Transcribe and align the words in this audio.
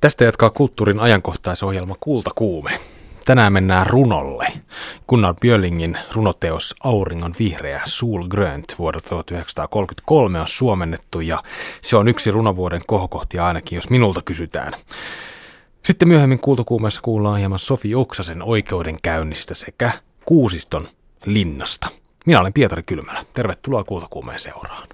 Tästä 0.00 0.24
jatkaa 0.24 0.50
kulttuurin 0.50 1.00
ajankohtaisohjelma 1.00 1.94
Kultakuume. 2.00 2.80
Tänään 3.24 3.52
mennään 3.52 3.86
runolle. 3.86 4.46
Gunnar 5.08 5.34
Björlingin 5.40 5.98
runoteos 6.12 6.74
Auringon 6.84 7.34
vihreä 7.38 7.82
Sul 7.84 8.28
Grönt 8.28 8.74
vuodelta 8.78 9.08
1933 9.08 10.40
on 10.40 10.48
suomennettu 10.48 11.20
ja 11.20 11.42
se 11.80 11.96
on 11.96 12.08
yksi 12.08 12.30
runovuoden 12.30 12.82
kohokohtia 12.86 13.46
ainakin, 13.46 13.76
jos 13.76 13.90
minulta 13.90 14.22
kysytään. 14.24 14.72
Sitten 15.84 16.08
myöhemmin 16.08 16.38
kultakuumeessa 16.38 17.02
kuullaan 17.02 17.38
hieman 17.38 17.58
Sofi 17.58 17.94
Oksasen 17.94 18.42
oikeudenkäynnistä 18.42 19.54
sekä 19.54 19.90
Kuusiston 20.24 20.88
linnasta. 21.24 21.88
Minä 22.26 22.40
olen 22.40 22.52
Pietari 22.52 22.82
Kylmälä. 22.82 23.24
Tervetuloa 23.34 23.84
kultakuumeen 23.84 24.40
seuraan. 24.40 24.88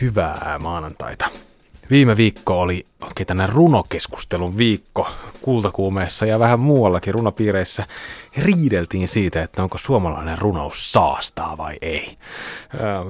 Hyvää 0.00 0.58
maanantaita. 0.62 1.28
Viime 1.90 2.16
viikko 2.16 2.60
oli 2.60 2.84
oikein 3.00 3.26
tänne 3.26 3.46
runokeskustelun 3.46 4.58
viikko 4.58 5.08
kultakuumeessa 5.42 6.26
ja 6.26 6.38
vähän 6.38 6.60
muuallakin 6.60 7.14
runopiireissä 7.14 7.86
riideltiin 8.36 9.08
siitä, 9.08 9.42
että 9.42 9.62
onko 9.62 9.78
suomalainen 9.78 10.38
runous 10.38 10.92
saastaa 10.92 11.56
vai 11.56 11.76
ei. 11.82 12.16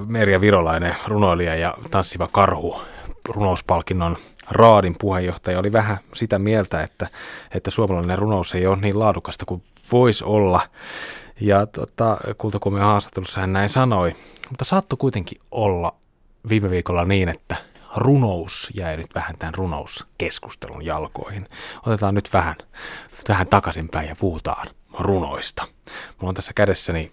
Merja 0.07 0.41
Virolainen, 0.41 0.95
runoilija 1.07 1.55
ja 1.55 1.77
tanssiva 1.91 2.27
karhu 2.31 2.81
runouspalkinnon 3.29 4.17
Raadin 4.49 4.95
puheenjohtaja 4.99 5.59
oli 5.59 5.71
vähän 5.71 5.97
sitä 6.13 6.39
mieltä, 6.39 6.83
että, 6.83 7.07
että 7.53 7.71
suomalainen 7.71 8.17
runous 8.17 8.55
ei 8.55 8.67
ole 8.67 8.77
niin 8.81 8.99
laadukasta 8.99 9.45
kuin 9.45 9.63
voisi 9.91 10.23
olla. 10.23 10.61
Ja 11.41 11.65
tota, 11.65 12.17
kultakuumeen 12.37 12.85
haastattelussa 12.85 13.41
hän 13.41 13.53
näin 13.53 13.69
sanoi, 13.69 14.15
mutta 14.49 14.65
saattoi 14.65 14.97
kuitenkin 14.97 15.41
olla 15.51 15.93
viime 16.49 16.69
viikolla 16.69 17.05
niin, 17.05 17.29
että 17.29 17.55
runous 17.95 18.71
jäi 18.73 18.97
nyt 18.97 19.15
vähän 19.15 19.37
tämän 19.37 19.55
runouskeskustelun 19.55 20.85
jalkoihin. 20.85 21.49
Otetaan 21.85 22.13
nyt 22.13 22.33
vähän, 22.33 22.55
vähän 23.29 23.47
takaisinpäin 23.47 24.09
ja 24.09 24.15
puhutaan 24.15 24.67
runoista. 24.99 25.67
Mulla 26.19 26.29
on 26.29 26.35
tässä 26.35 26.53
kädessäni 26.53 27.11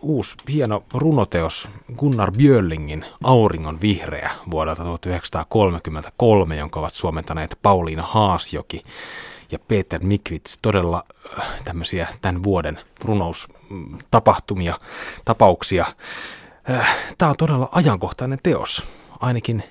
uusi 0.00 0.34
hieno 0.48 0.84
runoteos 0.94 1.68
Gunnar 1.96 2.32
Björlingin 2.32 3.04
Auringon 3.24 3.80
vihreä 3.80 4.30
vuodelta 4.50 4.82
1933, 4.84 6.56
jonka 6.56 6.80
ovat 6.80 6.94
suomentaneet 6.94 7.58
Pauliina 7.62 8.02
Haasjoki 8.02 8.84
ja 9.50 9.58
Peter 9.58 10.00
Mikvits. 10.04 10.58
Todella 10.62 11.04
äh, 11.38 11.44
tämmöisiä 11.64 12.08
tämän 12.22 12.42
vuoden 12.42 12.78
runoustapahtumia, 13.04 14.78
tapauksia. 15.24 15.86
Äh, 16.70 16.96
Tämä 17.18 17.30
on 17.30 17.36
todella 17.36 17.68
ajankohtainen 17.72 18.38
teos, 18.42 18.86
ainakin 19.20 19.62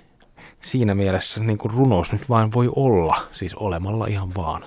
siinä 0.61 0.95
mielessä 0.95 1.43
niin 1.43 1.57
kuin 1.57 1.73
runous 1.73 2.13
nyt 2.13 2.29
vain 2.29 2.51
voi 2.53 2.69
olla, 2.75 3.21
siis 3.31 3.55
olemalla 3.55 4.07
ihan 4.07 4.35
vaan 4.35 4.65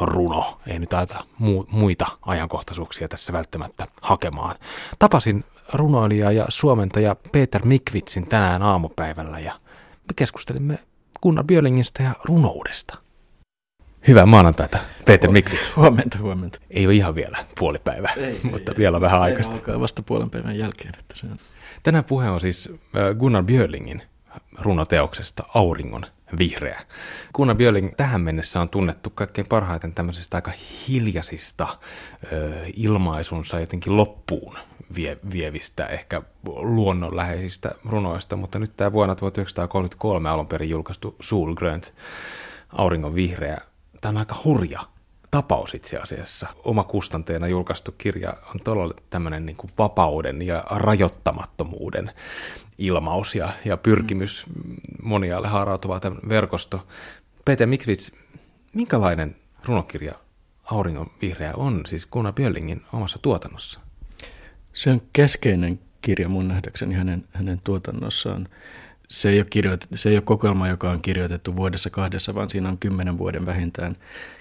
runo. 0.00 0.60
Ei 0.66 0.78
nyt 0.78 0.92
aita 0.92 1.24
mu- 1.40 1.66
muita 1.70 2.06
ajankohtaisuuksia 2.22 3.08
tässä 3.08 3.32
välttämättä 3.32 3.86
hakemaan. 4.02 4.56
Tapasin 4.98 5.44
runoilija 5.72 6.32
ja 6.32 6.44
suomentaja 6.48 7.16
Peter 7.32 7.64
Mikvitsin 7.66 8.26
tänään 8.26 8.62
aamupäivällä 8.62 9.38
ja 9.38 9.52
me 9.80 10.14
keskustelimme 10.16 10.78
Gunnar 11.22 11.44
Björlingistä 11.44 12.02
ja 12.02 12.12
runoudesta. 12.24 12.98
Hyvää 14.08 14.26
maanantaita, 14.26 14.78
Peter 15.04 15.30
Mikvits. 15.30 15.76
Huomenta, 15.76 16.18
huomenta. 16.18 16.58
Ei 16.70 16.86
ole 16.86 16.94
ihan 16.94 17.14
vielä 17.14 17.44
puolipäivä, 17.58 18.08
ei, 18.16 18.40
mutta 18.42 18.72
ei, 18.72 18.78
vielä 18.78 18.96
ei, 18.96 19.00
vähän 19.00 19.20
aikaista. 19.20 19.54
Alkaa 19.54 19.80
vasta 19.80 20.02
puolen 20.02 20.30
päivän 20.30 20.58
jälkeen. 20.58 20.94
Että 20.98 21.14
se 21.14 21.26
on. 21.26 21.38
Tänään 21.84 22.04
puhe 22.04 22.30
on 22.30 22.40
siis 22.40 22.72
Gunnar 23.18 23.44
Björlingin 23.44 24.02
runoteoksesta 24.58 25.44
Auringon 25.54 26.06
vihreä. 26.38 26.80
Gunnar 27.34 27.56
Björling 27.56 27.92
tähän 27.96 28.20
mennessä 28.20 28.60
on 28.60 28.68
tunnettu 28.68 29.10
kaikkein 29.10 29.46
parhaiten 29.46 29.94
tämmöisistä 29.94 30.36
aika 30.36 30.52
hiljaisista 30.88 31.78
ö, 32.32 32.52
ilmaisunsa 32.76 33.60
jotenkin 33.60 33.96
loppuun 33.96 34.58
vie, 34.94 35.18
vievistä, 35.32 35.86
ehkä 35.86 36.22
luonnonläheisistä 36.46 37.74
runoista, 37.84 38.36
mutta 38.36 38.58
nyt 38.58 38.76
tämä 38.76 38.92
vuonna 38.92 39.14
1933 39.14 40.28
alun 40.28 40.46
perin 40.46 40.70
julkaistu 40.70 41.16
Solgrönt, 41.20 41.94
Auringon 42.72 43.14
vihreä, 43.14 43.58
tämä 44.00 44.10
on 44.10 44.16
aika 44.16 44.36
hurja 44.44 44.80
tapaus 45.34 45.74
itse 45.74 45.98
asiassa. 45.98 46.46
Oma 46.64 46.84
kustanteena 46.84 47.46
julkaistu 47.46 47.92
kirja 47.98 48.36
on 48.54 48.60
todella 48.64 48.94
tämmöinen 49.10 49.46
niin 49.46 49.56
kuin 49.56 49.70
vapauden 49.78 50.42
ja 50.42 50.64
rajoittamattomuuden 50.70 52.12
ilmaus 52.78 53.34
ja, 53.34 53.48
ja 53.64 53.76
pyrkimys 53.76 54.46
monialle 55.02 55.48
haarautuva 55.48 56.00
tämän 56.00 56.18
verkosto. 56.28 56.86
Peter 57.44 57.66
Mikvits, 57.66 58.12
minkälainen 58.74 59.36
runokirja 59.64 60.14
Auringon 60.64 61.10
vihreä 61.22 61.52
on 61.56 61.82
siis 61.86 62.06
Gunnar 62.06 62.32
Björlingin 62.32 62.82
omassa 62.92 63.18
tuotannossa? 63.22 63.80
Se 64.72 64.90
on 64.90 65.02
keskeinen 65.12 65.80
kirja 66.02 66.28
mun 66.28 66.48
nähdäkseni 66.48 66.94
hänen, 66.94 67.24
hänen 67.32 67.60
tuotannossaan. 67.64 68.48
Se 69.08 69.28
ei, 69.28 69.38
ole 69.38 69.46
kirjoitettu, 69.50 69.96
se 69.96 70.08
ei 70.08 70.16
ole 70.16 70.22
kokoelma, 70.22 70.68
joka 70.68 70.90
on 70.90 71.02
kirjoitettu 71.02 71.56
vuodessa 71.56 71.90
kahdessa, 71.90 72.34
vaan 72.34 72.50
siinä 72.50 72.68
on 72.68 72.78
kymmenen 72.78 73.18
vuoden 73.18 73.46
vähintään 73.46 73.96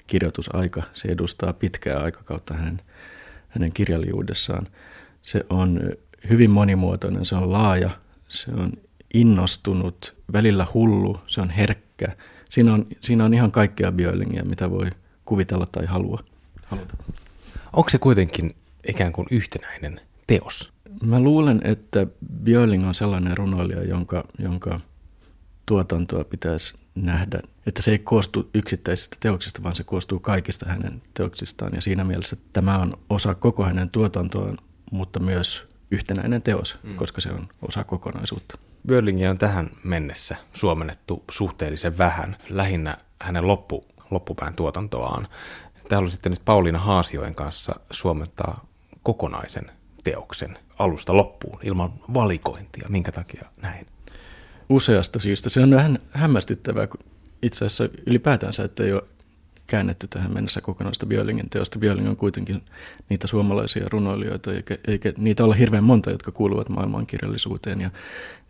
kirjoitusaika. 0.07 0.83
Se 0.93 1.07
edustaa 1.07 1.53
pitkää 1.53 1.99
aikakautta 1.99 2.53
hänen, 2.53 2.81
hänen 3.49 3.73
kirjallisuudessaan. 3.73 4.67
Se 5.21 5.45
on 5.49 5.81
hyvin 6.29 6.51
monimuotoinen, 6.51 7.25
se 7.25 7.35
on 7.35 7.51
laaja, 7.51 7.89
se 8.27 8.51
on 8.51 8.71
innostunut, 9.13 10.15
välillä 10.33 10.67
hullu, 10.73 11.19
se 11.27 11.41
on 11.41 11.49
herkkä. 11.49 12.07
Siinä 12.49 12.73
on, 12.73 12.87
siinä 13.01 13.25
on 13.25 13.33
ihan 13.33 13.51
kaikkea 13.51 13.91
Björlingiä, 13.91 14.43
mitä 14.43 14.71
voi 14.71 14.89
kuvitella 15.25 15.65
tai 15.65 15.85
halua. 15.85 16.23
haluta. 16.65 16.97
Onko 17.73 17.89
se 17.89 17.97
kuitenkin 17.97 18.55
ikään 18.87 19.13
kuin 19.13 19.27
yhtenäinen 19.31 20.01
teos? 20.27 20.73
Mä 21.01 21.19
luulen, 21.19 21.61
että 21.63 22.07
Björling 22.43 22.87
on 22.87 22.95
sellainen 22.95 23.37
runoilija, 23.37 23.83
jonka, 23.83 24.23
jonka 24.39 24.79
tuotantoa 25.65 26.23
pitäisi 26.23 26.75
nähdä, 26.95 27.39
että 27.65 27.81
se 27.81 27.91
ei 27.91 27.99
koostu 27.99 28.49
yksittäisistä 28.53 29.17
teoksista, 29.19 29.63
vaan 29.63 29.75
se 29.75 29.83
koostuu 29.83 30.19
kaikista 30.19 30.65
hänen 30.69 31.01
teoksistaan. 31.13 31.71
Ja 31.75 31.81
siinä 31.81 32.03
mielessä 32.03 32.37
tämä 32.53 32.77
on 32.77 32.93
osa 33.09 33.35
koko 33.35 33.63
hänen 33.63 33.89
tuotantoaan, 33.89 34.57
mutta 34.91 35.19
myös 35.19 35.67
yhtenäinen 35.91 36.41
teos, 36.41 36.77
mm. 36.83 36.95
koska 36.95 37.21
se 37.21 37.31
on 37.31 37.47
osa 37.61 37.83
kokonaisuutta. 37.83 38.57
Börlingia 38.87 39.29
on 39.29 39.37
tähän 39.37 39.69
mennessä 39.83 40.35
suomennettu 40.53 41.23
suhteellisen 41.31 41.97
vähän, 41.97 42.37
lähinnä 42.49 42.97
hänen 43.21 43.47
loppu, 43.47 43.85
loppupään 44.11 44.53
tuotantoaan. 44.53 45.27
Täällä 45.89 46.05
on 46.05 46.11
sitten 46.11 46.31
nyt 46.31 46.45
Pauliina 46.45 46.79
Haasioen 46.79 47.35
kanssa 47.35 47.75
suomentaa 47.91 48.65
kokonaisen 49.03 49.71
teoksen 50.03 50.57
alusta 50.79 51.17
loppuun 51.17 51.59
ilman 51.63 51.93
valikointia. 52.13 52.87
Minkä 52.89 53.11
takia 53.11 53.45
näin? 53.61 53.87
Useasta 54.69 55.19
syystä. 55.19 55.49
Se 55.49 55.59
on 55.59 55.71
vähän 55.71 55.99
hämmästyttävää 56.11 56.87
itse 57.41 57.65
asiassa 57.65 57.89
ylipäätänsä, 58.07 58.63
että 58.63 58.83
ei 58.83 58.93
ole 58.93 59.03
käännetty 59.67 60.07
tähän 60.07 60.33
mennessä 60.33 60.61
kokonaista 60.61 61.05
Björlingin 61.05 61.49
teosta. 61.49 61.79
Björling 61.79 62.09
on 62.09 62.17
kuitenkin 62.17 62.61
niitä 63.09 63.27
suomalaisia 63.27 63.89
runoilijoita, 63.89 64.53
eikä, 64.53 64.75
eikä 64.87 65.13
niitä 65.17 65.43
ole 65.43 65.59
hirveän 65.59 65.83
monta, 65.83 66.11
jotka 66.11 66.31
kuuluvat 66.31 66.69
maailmankirjallisuuteen. 66.69 67.81
Ja, 67.81 67.91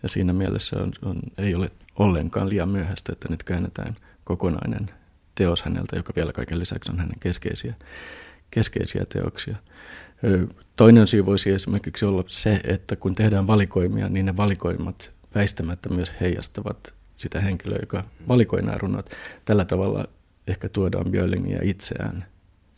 ja 0.04 0.10
siinä 0.10 0.34
mielessä 0.34 0.80
on, 0.80 0.94
on, 1.02 1.20
ei 1.38 1.56
ole 1.56 1.70
ollenkaan 2.00 2.50
liian 2.50 2.70
myöhäistä, 2.70 3.14
että 3.14 3.30
nyt 3.30 3.44
käännetään 3.44 3.96
kokonainen 4.24 4.90
teos 5.36 5.62
häneltä, 5.62 5.96
joka 5.96 6.14
vielä 6.16 6.34
kaiken 6.34 6.60
lisäksi 6.60 6.92
on 6.92 7.00
hänen 7.00 7.20
keskeisiä, 7.20 7.74
keskeisiä 8.52 9.06
teoksia. 9.10 9.56
Toinen 10.76 11.08
syy 11.08 11.26
voisi 11.26 11.50
esimerkiksi 11.50 12.06
olla 12.06 12.24
se, 12.28 12.62
että 12.64 12.96
kun 12.96 13.16
tehdään 13.16 13.48
valikoimia, 13.48 14.10
niin 14.10 14.26
ne 14.26 14.38
valikoimat 14.38 15.14
väistämättä 15.36 15.90
myös 15.90 16.12
heijastavat 16.22 16.94
sitä 17.16 17.42
henkilöä, 17.42 17.78
joka 17.82 18.04
valikoi 18.28 18.62
nämä 18.62 18.78
runot. 18.78 19.10
Tällä 19.46 19.66
tavalla 19.66 20.06
ehkä 20.48 20.70
tuodaan 20.70 21.12
Björlingia 21.12 21.60
itseään 21.64 22.26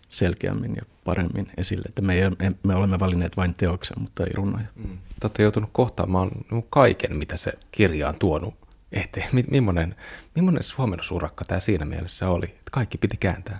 selkeämmin 0.09 0.75
ja 0.75 0.81
paremmin 1.03 1.47
esille. 1.57 1.83
Että 1.89 2.01
me, 2.01 2.13
ei, 2.13 2.29
me 2.63 2.75
olemme 2.75 2.99
valinneet 2.99 3.37
vain 3.37 3.53
teoksen, 3.53 4.01
mutta 4.01 4.23
ei 4.23 4.33
runoja. 4.33 4.65
Mm. 4.75 4.97
Te 4.97 5.25
olette 5.25 5.43
joutunut 5.43 5.69
kohtaamaan 5.73 6.31
kaiken, 6.69 7.17
mitä 7.17 7.37
se 7.37 7.53
kirja 7.71 8.09
on 8.09 8.15
tuonut 8.15 8.53
eteen. 8.91 9.29
Millainen, 9.51 9.95
millainen 10.35 10.63
suomennosurakka 10.63 11.45
tämä 11.45 11.59
siinä 11.59 11.85
mielessä 11.85 12.29
oli, 12.29 12.45
että 12.45 12.71
kaikki 12.71 12.97
piti 12.97 13.17
kääntää? 13.17 13.59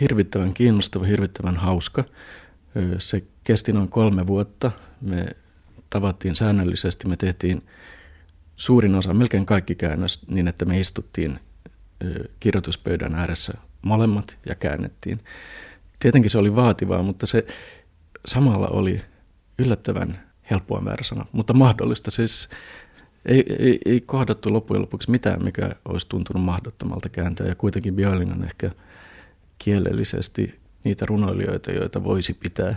Hirvittävän 0.00 0.54
kiinnostava, 0.54 1.04
hirvittävän 1.04 1.56
hauska. 1.56 2.04
Se 2.98 3.24
kesti 3.44 3.72
noin 3.72 3.88
kolme 3.88 4.26
vuotta. 4.26 4.70
Me 5.00 5.26
tavattiin 5.90 6.36
säännöllisesti, 6.36 7.08
me 7.08 7.16
tehtiin 7.16 7.62
suurin 8.56 8.94
osa, 8.94 9.14
melkein 9.14 9.46
kaikki 9.46 9.74
käännös 9.74 10.20
niin, 10.26 10.48
että 10.48 10.64
me 10.64 10.80
istuttiin 10.80 11.40
kirjoituspöydän 12.40 13.14
ääressä 13.14 13.52
molemmat 13.82 14.38
ja 14.46 14.54
käännettiin. 14.54 15.20
tietenkin 15.98 16.30
se 16.30 16.38
oli 16.38 16.56
vaativaa, 16.56 17.02
mutta 17.02 17.26
se 17.26 17.46
samalla 18.26 18.68
oli 18.68 19.00
yllättävän 19.58 20.20
helppoa 20.50 20.80
määrä 20.80 21.04
sana, 21.04 21.26
mutta 21.32 21.52
mahdollista. 21.52 22.10
Siis 22.10 22.48
ei, 23.26 23.44
ei, 23.58 23.78
ei 23.84 24.00
kohdattu 24.00 24.52
loppujen 24.52 24.82
lopuksi 24.82 25.10
mitään, 25.10 25.44
mikä 25.44 25.70
olisi 25.84 26.08
tuntunut 26.08 26.42
mahdottomalta 26.42 27.08
kääntää. 27.08 27.46
Ja 27.46 27.54
kuitenkin 27.54 27.94
Björling 27.94 28.32
on 28.32 28.44
ehkä 28.44 28.70
kielellisesti 29.58 30.60
niitä 30.84 31.06
runoilijoita, 31.06 31.72
joita 31.72 32.04
voisi 32.04 32.34
pitää 32.34 32.74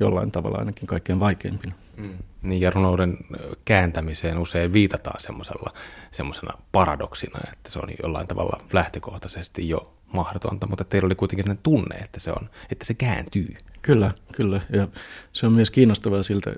jollain 0.00 0.30
tavalla 0.30 0.58
ainakin 0.58 0.86
kaikkein 0.86 1.20
vaikeimpina. 1.20 1.74
Mm. 2.00 2.18
Niin, 2.42 2.60
ja 2.60 2.70
runouden 2.70 3.18
kääntämiseen 3.64 4.38
usein 4.38 4.72
viitataan 4.72 5.20
semmoisena 6.12 6.52
paradoksina, 6.72 7.40
että 7.52 7.70
se 7.70 7.78
on 7.78 7.88
jollain 8.02 8.26
tavalla 8.26 8.60
lähtökohtaisesti 8.72 9.68
jo 9.68 9.94
mahdotonta, 10.12 10.66
mutta 10.66 10.84
teillä 10.84 11.06
oli 11.06 11.14
kuitenkin 11.14 11.44
sellainen 11.44 11.62
tunne, 11.62 11.96
että 11.96 12.20
se, 12.20 12.30
on, 12.30 12.50
että 12.70 12.84
se 12.84 12.94
kääntyy. 12.94 13.54
Kyllä, 13.82 14.10
kyllä. 14.32 14.60
Ja 14.72 14.88
se 15.32 15.46
on 15.46 15.52
myös 15.52 15.70
kiinnostavaa 15.70 16.22
siltä 16.22 16.54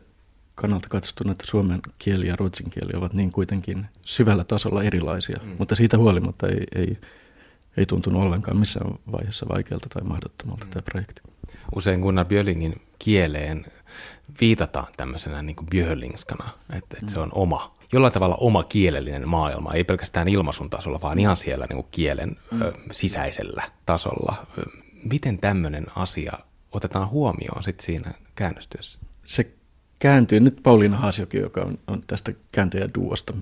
kannalta 0.54 0.88
katsottuna, 0.88 1.32
että 1.32 1.46
suomen 1.46 1.80
kieli 1.98 2.26
ja 2.26 2.36
ruotsin 2.36 2.70
kieli 2.70 2.92
ovat 2.94 3.12
niin 3.12 3.32
kuitenkin 3.32 3.86
syvällä 4.02 4.44
tasolla 4.44 4.82
erilaisia, 4.82 5.40
mm. 5.42 5.54
mutta 5.58 5.74
siitä 5.74 5.98
huolimatta 5.98 6.48
ei, 6.48 6.66
ei, 6.74 6.96
ei 7.76 7.86
tuntunut 7.86 8.22
ollenkaan 8.22 8.56
missään 8.56 8.94
vaiheessa 9.12 9.46
vaikealta 9.48 9.88
tai 9.88 10.02
mahdottomalta 10.02 10.64
mm. 10.64 10.70
tämä 10.70 10.82
projekti. 10.82 11.20
Usein 11.74 12.00
Gunnar 12.00 12.26
Björlingin 12.26 12.80
kieleen 12.98 13.66
viitataan 14.40 14.86
tämmöisenä 14.96 15.42
niin 15.42 15.56
kuin 15.56 15.66
björlingskana, 15.66 16.50
että, 16.70 16.76
että 16.76 17.06
mm. 17.06 17.08
se 17.08 17.20
on 17.20 17.30
oma, 17.34 17.74
jollain 17.92 18.12
tavalla 18.12 18.36
oma 18.40 18.64
kielellinen 18.64 19.28
maailma, 19.28 19.72
ei 19.72 19.84
pelkästään 19.84 20.28
ilmaisun 20.28 20.70
tasolla, 20.70 21.00
vaan 21.02 21.18
ihan 21.18 21.36
siellä 21.36 21.66
niin 21.68 21.76
kuin 21.76 21.88
kielen 21.90 22.36
mm. 22.50 22.62
ö, 22.62 22.72
sisäisellä 22.92 23.62
tasolla. 23.86 24.46
Miten 25.10 25.38
tämmöinen 25.38 25.86
asia 25.96 26.32
otetaan 26.72 27.08
huomioon 27.08 27.62
sit 27.62 27.80
siinä 27.80 28.14
käännöstyössä? 28.34 28.98
Se 29.24 29.52
kääntyy. 30.02 30.40
Nyt 30.40 30.60
Pauliina 30.62 30.96
Haasjoki, 30.96 31.38
joka 31.38 31.60
on, 31.60 31.78
on 31.86 32.00
tästä 32.06 32.32
duosta 32.94 33.32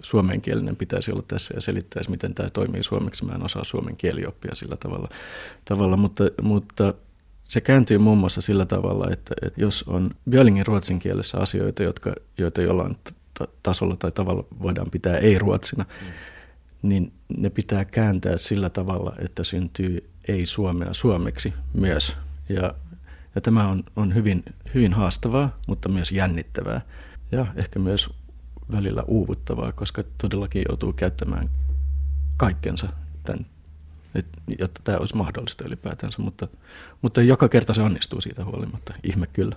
suomenkielinen, 0.00 0.76
pitäisi 0.76 1.12
olla 1.12 1.22
tässä 1.28 1.54
ja 1.54 1.60
selittäisi, 1.60 2.10
miten 2.10 2.34
tämä 2.34 2.50
toimii 2.50 2.84
suomeksi. 2.84 3.24
Mä 3.24 3.32
en 3.32 3.44
osaa 3.44 3.64
suomen 3.64 3.96
kielioppia 3.96 4.54
sillä 4.54 4.76
tavalla, 4.76 5.08
tavalla 5.64 5.96
mutta, 5.96 6.24
mutta 6.42 6.94
se 7.52 7.60
kääntyy 7.60 7.98
muun 7.98 8.18
muassa 8.18 8.40
sillä 8.40 8.66
tavalla, 8.66 9.10
että, 9.10 9.34
että 9.42 9.60
jos 9.60 9.84
on 9.86 10.10
Björlingin 10.30 10.66
ruotsin 10.66 10.98
kielessä 10.98 11.38
asioita, 11.38 11.82
jotka, 11.82 12.12
joita 12.38 12.62
jollain 12.62 12.96
tasolla 13.62 13.96
tai 13.96 14.12
tavalla 14.12 14.44
voidaan 14.62 14.90
pitää 14.90 15.16
ei-ruotsina, 15.18 15.84
mm. 15.84 16.08
niin 16.88 17.12
ne 17.36 17.50
pitää 17.50 17.84
kääntää 17.84 18.36
sillä 18.36 18.70
tavalla, 18.70 19.14
että 19.18 19.44
syntyy 19.44 20.10
ei-suomea 20.28 20.94
suomeksi 20.94 21.54
myös. 21.74 22.16
Ja, 22.48 22.74
ja 23.34 23.40
tämä 23.40 23.68
on, 23.68 23.82
on 23.96 24.14
hyvin, 24.14 24.42
hyvin 24.74 24.92
haastavaa, 24.92 25.58
mutta 25.68 25.88
myös 25.88 26.12
jännittävää 26.12 26.80
ja 27.32 27.46
ehkä 27.56 27.78
myös 27.78 28.10
välillä 28.76 29.02
uuvuttavaa, 29.08 29.72
koska 29.72 30.02
todellakin 30.18 30.64
joutuu 30.68 30.92
käyttämään 30.92 31.48
kaikkensa 32.36 32.88
tämän 33.22 33.46
et, 34.14 34.26
jotta 34.58 34.80
tämä 34.84 34.98
olisi 34.98 35.16
mahdollista 35.16 35.64
ylipäätänsä, 35.64 36.22
mutta, 36.22 36.48
mutta 37.02 37.22
joka 37.22 37.48
kerta 37.48 37.74
se 37.74 37.82
onnistuu 37.82 38.20
siitä 38.20 38.44
huolimatta, 38.44 38.94
ihme 39.04 39.26
kyllä. 39.26 39.56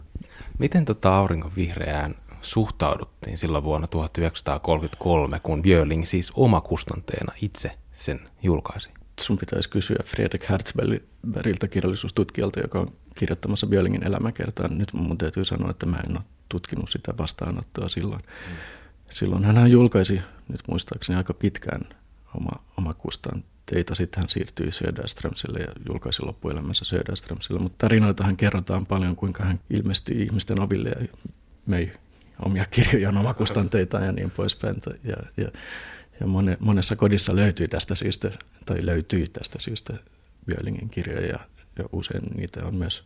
Miten 0.59 0.85
tota 0.85 1.15
auringon 1.15 1.51
vihreään 1.55 2.15
suhtauduttiin 2.41 3.37
silloin 3.37 3.63
vuonna 3.63 3.87
1933, 3.87 5.39
kun 5.39 5.61
Björling 5.61 6.05
siis 6.05 6.31
omakustanteena 6.35 7.33
itse 7.41 7.71
sen 7.93 8.29
julkaisi? 8.43 8.89
Sun 9.19 9.37
pitäisi 9.37 9.69
kysyä 9.69 10.03
Fredrik 10.05 10.49
Herzbergiltä 10.49 11.67
kirjallisuustutkijalta, 11.67 12.59
joka 12.59 12.79
on 12.79 12.93
kirjoittamassa 13.15 13.67
Björlingin 13.67 14.07
elämäkertaa. 14.07 14.67
Nyt 14.67 14.93
mun 14.93 15.17
täytyy 15.17 15.45
sanoa, 15.45 15.69
että 15.69 15.85
mä 15.85 15.97
en 16.09 16.17
ole 16.17 16.25
tutkinut 16.49 16.89
sitä 16.89 17.13
vastaanottoa 17.17 17.89
silloin. 17.89 18.21
Mm. 18.21 18.55
Silloin 19.11 19.45
hän 19.45 19.71
julkaisi, 19.71 20.21
nyt 20.47 20.61
muistaakseni 20.67 21.17
aika 21.17 21.33
pitkään 21.33 21.81
oma, 22.33 22.51
oma 22.77 22.93
teitä. 23.65 23.95
Sitten 23.95 24.21
hän 24.21 24.29
siirtyi 24.29 24.71
Söderströmsille 24.71 25.59
ja 25.59 25.71
julkaisi 25.89 26.23
loppuelämänsä 26.23 26.85
Söderströmsille. 26.85 27.59
Mutta 27.59 27.77
tarinoitahan 27.77 28.37
kerrotaan 28.37 28.85
paljon, 28.85 29.15
kuinka 29.15 29.43
hän 29.43 29.59
ilmestyi 29.69 30.21
ihmisten 30.21 30.59
oville 30.59 30.89
ja 30.89 31.07
möi 31.65 31.91
omia 32.45 32.65
kirjojaan 32.65 33.17
omakustanteita 33.17 33.99
ja 33.99 34.11
niin 34.11 34.31
poispäin. 34.31 34.75
Ja, 35.03 35.15
ja, 35.37 35.47
ja 36.19 36.27
mone, 36.27 36.57
monessa 36.59 36.95
kodissa 36.95 37.35
löytyy 37.35 37.67
tästä 37.67 37.95
syystä, 37.95 38.31
tai 38.65 38.85
löytyy 38.85 39.27
tästä 39.27 39.59
syystä 39.59 39.93
Björlingin 40.45 40.89
kirjoja 40.89 41.27
ja, 41.27 41.39
ja 41.79 41.85
usein 41.91 42.23
niitä 42.37 42.65
on 42.65 42.75
myös, 42.75 43.03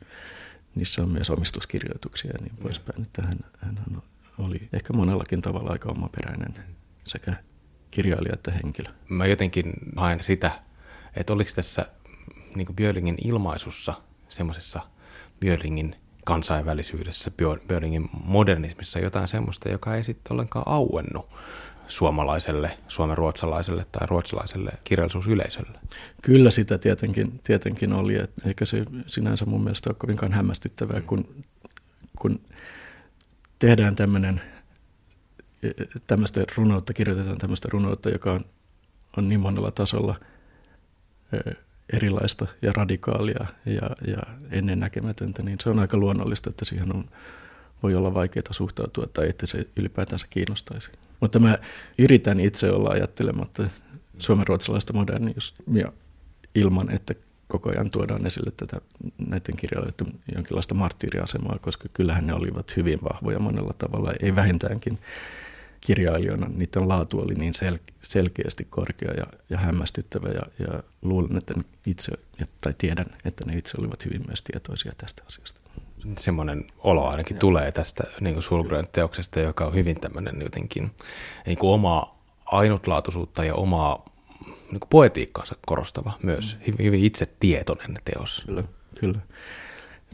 niissä 0.75 1.01
on 1.01 1.09
myös 1.09 1.29
omistuskirjoituksia 1.29 2.31
ja 2.31 2.39
niin 2.41 2.57
poispäin. 2.63 3.01
Että 3.01 3.21
hän, 3.21 3.39
hän 3.59 4.01
oli 4.37 4.67
ehkä 4.73 4.93
monellakin 4.93 5.41
tavalla 5.41 5.71
aika 5.71 5.89
omaperäinen 5.89 6.53
sekä 7.07 7.33
kirjailija 7.91 8.33
että 8.33 8.51
henkilö. 8.51 8.89
Mä 9.09 9.25
jotenkin 9.25 9.73
haen 9.95 10.23
sitä, 10.23 10.51
että 11.15 11.33
oliko 11.33 11.51
tässä 11.55 11.85
niin 12.55 12.75
Björlingin 12.75 13.17
ilmaisussa, 13.23 13.93
semmoisessa 14.29 14.79
Björlingin 15.39 15.95
kansainvälisyydessä, 16.25 17.31
Björlingin 17.67 18.09
modernismissa 18.23 18.99
jotain 18.99 19.27
semmoista, 19.27 19.69
joka 19.69 19.95
ei 19.95 20.03
sitten 20.03 20.33
ollenkaan 20.33 20.67
auennut 20.67 21.29
suomalaiselle, 21.87 22.71
suomen-ruotsalaiselle 22.87 23.85
tai 23.91 24.07
ruotsalaiselle 24.07 24.71
kirjallisuusyleisölle. 24.83 25.79
Kyllä 26.21 26.51
sitä 26.51 26.77
tietenkin, 26.77 27.39
tietenkin 27.43 27.93
oli, 27.93 28.15
että 28.15 28.41
eikä 28.45 28.65
se 28.65 28.85
sinänsä 29.05 29.45
mun 29.45 29.63
mielestä 29.63 29.89
ole 29.89 29.95
kovinkaan 29.99 30.33
hämmästyttävää, 30.33 31.01
kun, 31.01 31.43
kun 32.19 32.41
tehdään 33.59 33.95
tämmöinen 33.95 34.41
tämmöistä 36.07 36.43
runoutta, 36.57 36.93
kirjoitetaan 36.93 37.37
tämmöistä 37.37 37.67
runoutta, 37.71 38.09
joka 38.09 38.31
on, 38.31 38.45
on 39.17 39.29
niin 39.29 39.39
monella 39.39 39.71
tasolla 39.71 40.15
erilaista 41.93 42.47
ja 42.61 42.73
radikaalia 42.73 43.45
ja, 43.65 43.89
ja 44.07 44.17
ennennäkemätöntä, 44.51 45.43
niin 45.43 45.57
se 45.63 45.69
on 45.69 45.79
aika 45.79 45.97
luonnollista, 45.97 46.49
että 46.49 46.65
siihen 46.65 46.95
on, 46.95 47.05
voi 47.83 47.95
olla 47.95 48.13
vaikeaa 48.13 48.51
suhtautua 48.53 49.07
tai 49.07 49.29
että 49.29 49.45
se 49.45 49.67
ylipäätänsä 49.75 50.27
kiinnostaisi. 50.29 50.91
Mutta 51.19 51.39
mä 51.39 51.57
yritän 51.97 52.39
itse 52.39 52.71
olla 52.71 52.89
ajattelematta 52.89 53.63
suomenruotsalaista 54.19 54.93
modernismia 54.93 55.91
ilman, 56.55 56.91
että 56.91 57.13
koko 57.47 57.69
ajan 57.69 57.89
tuodaan 57.89 58.27
esille 58.27 58.51
tätä 58.57 58.81
näiden 59.29 59.57
kirjailijoiden 59.57 60.07
jonkinlaista 60.35 60.75
marttyyriasemaa, 60.75 61.59
koska 61.61 61.89
kyllähän 61.93 62.27
ne 62.27 62.33
olivat 62.33 62.75
hyvin 62.77 62.99
vahvoja 63.03 63.39
monella 63.39 63.73
tavalla, 63.77 64.13
ei 64.21 64.35
vähintäänkin 64.35 64.99
kirjailijoina 65.81 66.47
niiden 66.49 66.87
laatu 66.87 67.19
oli 67.19 67.33
niin 67.33 67.53
sel- 67.53 67.93
selkeästi 68.01 68.67
korkea 68.69 69.13
ja, 69.17 69.25
ja 69.49 69.57
hämmästyttävä 69.57 70.29
ja, 70.29 70.41
ja 70.59 70.83
luulen, 71.01 71.37
että 71.37 71.53
itse, 71.87 72.11
tai 72.61 72.73
tiedän, 72.77 73.05
että 73.25 73.45
ne 73.45 73.57
itse 73.57 73.77
olivat 73.79 74.05
hyvin 74.05 74.21
myös 74.27 74.41
tietoisia 74.41 74.93
tästä 74.97 75.23
asiasta. 75.27 75.59
Semmoinen 76.17 76.65
olo 76.77 77.07
ainakin 77.07 77.35
ja. 77.35 77.39
tulee 77.39 77.71
tästä 77.71 78.03
niin 78.21 78.41
Sulgren 78.41 78.87
teoksesta, 78.91 79.39
joka 79.39 79.65
on 79.65 79.73
hyvin 79.73 79.99
tämmöinen 79.99 80.41
jotenkin 80.41 80.91
niin 81.45 81.57
kuin 81.57 81.69
omaa 81.71 82.19
ainutlaatuisuutta 82.45 83.43
ja 83.43 83.55
omaa 83.55 84.05
niin 84.45 84.79
kuin 84.79 84.89
poetiikkaansa 84.89 85.55
korostava 85.65 86.17
myös, 86.23 86.55
mm. 86.55 86.61
hyvin, 86.67 86.85
hyvin 86.85 87.03
itse 87.03 87.25
tietoinen 87.39 87.97
teos. 88.05 88.43
Kyllä, 88.45 88.63
kyllä. 88.99 89.19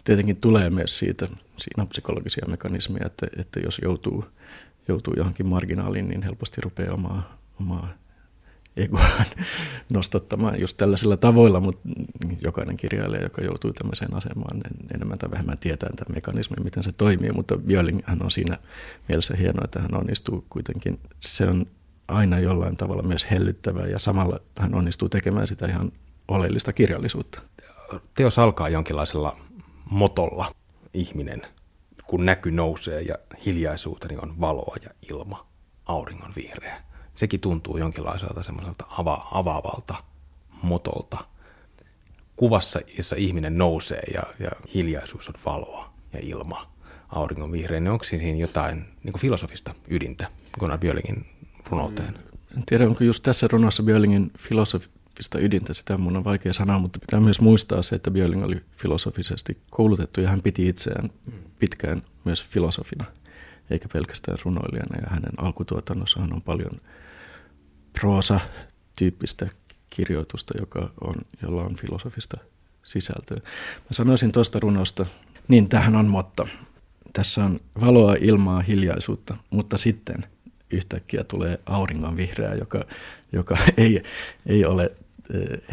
Tietenkin 0.03 0.37
tulee 0.37 0.69
myös 0.69 0.99
siitä, 0.99 1.27
siinä 1.57 1.85
psykologisia 1.85 2.45
mekanismeja, 2.47 3.05
että, 3.05 3.27
että 3.37 3.59
jos 3.59 3.79
joutuu 3.83 4.25
joutuu 4.87 5.13
johonkin 5.17 5.47
marginaaliin, 5.47 6.07
niin 6.07 6.23
helposti 6.23 6.61
rupeaa 6.61 6.93
omaa, 6.93 7.37
omaa 7.59 7.89
egoaan 8.77 9.25
nostattamaan 9.89 10.59
just 10.59 10.77
tällaisilla 10.77 11.17
tavoilla, 11.17 11.59
mutta 11.59 11.89
jokainen 12.41 12.77
kirjailija, 12.77 13.23
joka 13.23 13.41
joutuu 13.41 13.73
tämmöiseen 13.73 14.13
asemaan, 14.13 14.57
niin 14.59 14.87
enemmän 14.95 15.17
tai 15.17 15.31
vähemmän 15.31 15.57
tietää 15.57 15.89
tämän 15.95 16.15
mekanismin, 16.15 16.63
miten 16.63 16.83
se 16.83 16.91
toimii, 16.91 17.31
mutta 17.31 17.57
Björling 17.57 17.99
hän 18.05 18.23
on 18.23 18.31
siinä 18.31 18.57
mielessä 19.07 19.35
hienoa, 19.35 19.65
että 19.65 19.79
hän 19.79 19.95
onnistuu 19.95 20.45
kuitenkin, 20.49 20.99
se 21.19 21.47
on 21.47 21.65
aina 22.07 22.39
jollain 22.39 22.77
tavalla 22.77 23.03
myös 23.03 23.31
hellyttävää 23.31 23.87
ja 23.87 23.99
samalla 23.99 24.39
hän 24.59 24.75
onnistuu 24.75 25.09
tekemään 25.09 25.47
sitä 25.47 25.65
ihan 25.67 25.91
oleellista 26.27 26.73
kirjallisuutta. 26.73 27.41
Teos 28.13 28.39
alkaa 28.39 28.69
jonkinlaisella 28.69 29.37
motolla, 29.89 30.55
ihminen– 30.93 31.41
kun 32.07 32.25
näky 32.25 32.51
nousee 32.51 33.01
ja 33.01 33.15
hiljaisuuteni 33.45 34.17
on 34.21 34.41
valoa 34.41 34.75
ja 34.83 34.89
ilma, 35.11 35.47
auringon 35.85 36.33
vihreä. 36.35 36.81
Sekin 37.15 37.39
tuntuu 37.39 37.77
jonkinlaiselta 37.77 38.43
semmoiselta 38.43 38.85
ava- 38.89 39.27
avaavalta 39.31 39.95
motolta. 40.61 41.17
Kuvassa, 42.35 42.79
jossa 42.97 43.15
ihminen 43.15 43.57
nousee 43.57 44.03
ja, 44.13 44.23
ja 44.39 44.51
hiljaisuus 44.73 45.29
on 45.29 45.35
valoa 45.45 45.89
ja 46.13 46.19
ilma, 46.23 46.71
auringon 47.09 47.51
vihreä, 47.51 47.79
niin 47.79 47.91
onko 47.91 48.03
siinä 48.03 48.39
jotain 48.39 48.85
niin 49.03 49.19
filosofista 49.19 49.75
ydintä 49.87 50.27
Gunnar 50.59 50.79
Björlingin 50.79 51.25
runouteen? 51.69 52.19
En 52.57 52.63
tiedä, 52.65 52.87
onko 52.87 53.03
just 53.03 53.23
tässä 53.23 53.47
runossa 53.51 53.83
Björlingin 53.83 54.31
filosofi, 54.37 54.89
filosofista 55.15 55.39
ydintä, 55.39 55.73
sitä 55.73 55.97
mun 55.97 56.17
on 56.17 56.23
vaikea 56.23 56.53
sanoa, 56.53 56.79
mutta 56.79 56.99
pitää 56.99 57.19
myös 57.19 57.39
muistaa 57.39 57.81
se, 57.81 57.95
että 57.95 58.11
Björling 58.11 58.43
oli 58.43 58.61
filosofisesti 58.71 59.57
koulutettu 59.69 60.21
ja 60.21 60.29
hän 60.29 60.41
piti 60.41 60.67
itseään 60.67 61.09
pitkään 61.59 62.01
myös 62.23 62.45
filosofina, 62.45 63.05
eikä 63.69 63.87
pelkästään 63.93 64.37
runoilijana. 64.45 64.97
Ja 65.01 65.07
hänen 65.09 65.31
alkutuotannossahan 65.37 66.33
on 66.33 66.41
paljon 66.41 66.79
proosa-tyyppistä 67.99 69.47
kirjoitusta, 69.89 70.53
joka 70.59 70.91
on, 71.01 71.13
jolla 71.41 71.63
on 71.63 71.75
filosofista 71.75 72.37
sisältöä. 72.83 73.37
Mä 73.77 73.91
sanoisin 73.91 74.31
tuosta 74.31 74.59
runosta, 74.59 75.05
niin 75.47 75.69
tähän 75.69 75.95
on 75.95 76.07
motto. 76.07 76.47
Tässä 77.13 77.45
on 77.45 77.59
valoa, 77.81 78.15
ilmaa, 78.19 78.61
hiljaisuutta, 78.61 79.37
mutta 79.49 79.77
sitten 79.77 80.25
yhtäkkiä 80.71 81.23
tulee 81.23 81.59
auringon 81.65 82.17
vihreä, 82.17 82.55
joka, 82.55 82.83
joka 83.31 83.57
ei, 83.77 84.03
ei 84.45 84.65
ole 84.65 84.91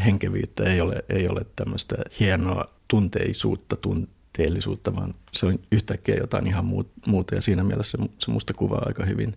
henkevyyttä, 0.05 0.65
ei 0.65 0.81
ole, 0.81 1.05
ei 1.09 1.29
ole 1.29 1.47
tämmöistä 1.57 1.97
hienoa 2.21 2.65
tunteisuutta, 2.89 3.77
tunteellisuutta, 3.77 4.97
vaan 4.97 5.15
se 5.33 5.47
on 5.47 5.59
yhtäkkiä 5.73 6.17
jotain 6.17 6.47
ihan 6.47 6.65
muuta. 7.07 7.35
Ja 7.35 7.43
siinä 7.43 7.65
mielessä 7.65 7.99
se 8.19 8.31
musta 8.31 8.55
kuvaa 8.55 8.83
aika 8.87 9.05
hyvin 9.05 9.35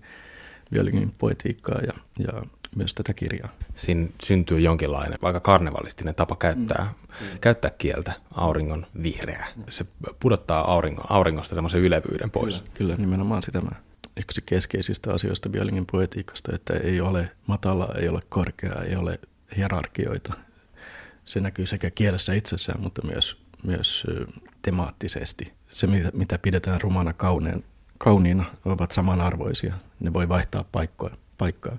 Björlingin 0.72 1.14
poetiikkaa 1.18 1.80
ja, 1.82 1.94
ja 2.20 2.42
myös 2.76 2.94
tätä 2.94 3.14
kirjaa. 3.14 3.50
Siinä 3.76 4.08
syntyy 4.24 4.60
jonkinlainen 4.60 5.20
aika 5.22 5.40
karnevalistinen 5.40 6.16
tapa 6.16 6.36
käyttää, 6.36 6.84
mm. 6.84 7.26
mm. 7.26 7.40
käyttää 7.42 7.72
kieltä, 7.78 8.14
auringon 8.32 8.86
vihreää. 9.04 9.48
Se 9.70 9.86
pudottaa 10.20 10.72
auringon, 10.72 11.12
auringosta 11.12 11.56
semmoisen 11.56 11.82
ylevyyden 11.82 12.32
pois. 12.32 12.62
Kyllä, 12.62 12.74
kyllä 12.74 12.96
nimenomaan 12.96 13.44
sitä 13.44 13.62
mä 13.62 13.72
yksi 14.18 14.42
keskeisistä 14.46 15.14
asioista 15.14 15.50
Björlingin 15.50 15.86
poetiikasta, 15.92 16.56
että 16.56 16.74
ei 16.74 17.02
ole 17.02 17.32
matala, 17.48 17.88
ei 18.00 18.10
ole 18.10 18.20
korkea, 18.30 18.74
ei 18.88 18.96
ole 18.96 19.20
hierarkioita. 19.58 20.34
Se 21.26 21.40
näkyy 21.40 21.66
sekä 21.66 21.92
kielessä 21.92 22.34
itsessään, 22.34 22.82
mutta 22.82 23.02
myös, 23.08 23.38
myös 23.64 24.08
temaattisesti. 24.62 25.54
Se, 25.70 25.88
mitä 26.14 26.40
pidetään 26.40 26.82
rumana 26.82 27.14
kauneen, 27.14 27.64
kauniina, 27.98 28.46
ovat 28.66 28.92
samanarvoisia. 28.92 29.76
Ne 30.00 30.14
voi 30.14 30.30
vaihtaa 30.30 30.66
paikkoa, 30.72 31.18
paikkaa. 31.38 31.78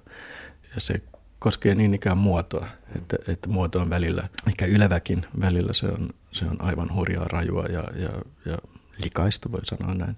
Ja 0.74 0.80
se 0.80 1.02
koskee 1.38 1.74
niin 1.74 1.94
ikään 1.94 2.18
muotoa, 2.18 2.68
että, 2.96 3.16
että 3.28 3.48
muoto 3.48 3.80
on 3.80 3.90
välillä, 3.90 4.28
ehkä 4.48 4.66
yleväkin 4.66 5.26
välillä 5.40 5.72
se 5.72 5.86
on, 5.86 6.10
se 6.32 6.44
on 6.44 6.62
aivan 6.62 6.94
hurjaa 6.94 7.28
rajua 7.28 7.64
ja, 7.64 7.84
ja, 7.94 8.10
ja 8.44 8.58
likaista, 9.02 9.52
voi 9.52 9.60
sanoa 9.66 9.94
näin. 9.94 10.16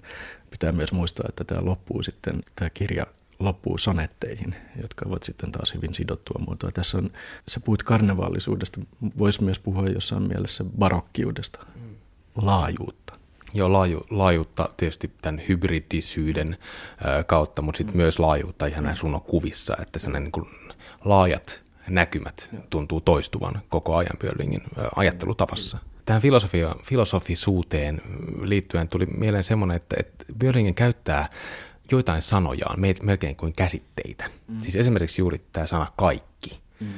Pitää 0.51 0.73
myös 0.73 0.93
muistaa, 0.93 1.27
että 1.29 1.45
tämä 1.45 1.65
loppuu 1.65 2.03
sitten, 2.03 2.43
tämä 2.57 2.71
kirja 2.71 3.07
loppuu 3.41 3.79
sonetteihin, 3.79 4.55
jotka 4.83 5.05
ovat 5.09 5.23
sitten 5.23 5.53
taas 5.53 5.75
hyvin 5.75 5.95
sidottua 5.95 6.41
muotoa. 6.47 6.71
Tässä 6.71 6.99
on, 6.99 7.11
sä 7.49 7.61
puhut 7.61 7.83
karnevaallisuudesta, 7.83 8.81
voisi 9.19 9.45
myös 9.45 9.59
puhua 9.59 9.89
jossain 9.89 10.23
mielessä 10.23 10.65
barokkiudesta, 10.79 11.67
mm. 11.75 11.97
laajuutta. 12.37 13.15
Joo, 13.55 13.73
laaju, 13.73 14.07
laajuutta 14.11 14.69
tietysti 14.77 15.11
tämän 15.23 15.43
hybridisyyden 15.49 16.57
kautta, 17.27 17.63
mutta 17.63 17.77
sitten 17.77 17.95
mm. 17.95 17.99
myös 17.99 18.19
laajuutta 18.19 18.67
ihan 18.67 18.85
näissä 18.85 19.03
runokuvissa, 19.03 19.77
että 19.81 19.99
sellainen 19.99 20.25
niin 20.25 20.33
kuin 20.33 20.47
laajat 21.05 21.63
näkymät 21.89 22.51
tuntuu 22.71 23.01
toistuvan 23.01 23.63
koko 23.69 23.97
ajan 23.97 24.19
Björlingin 24.19 24.63
ajattelutavassa. 24.97 25.77
Mm 25.77 25.89
tähän 26.09 26.23
filosofia, 26.23 26.77
filosofisuuteen 26.83 28.03
liittyen 28.43 28.89
tuli 28.89 29.07
mieleen 29.07 29.45
semmoinen, 29.45 29.77
että, 29.77 29.97
että 29.99 30.25
Björlingen 30.39 30.75
käyttää 30.75 31.29
joitain 31.91 32.23
sanojaan 32.23 32.81
melkein 33.03 33.37
kuin 33.37 33.53
käsitteitä. 33.53 34.31
Mm. 34.49 34.61
Siis 34.61 34.77
esimerkiksi 34.77 35.23
juuri 35.23 35.45
tämä 35.53 35.67
sana 35.67 35.93
kaikki 35.97 36.61
mm. 36.81 36.89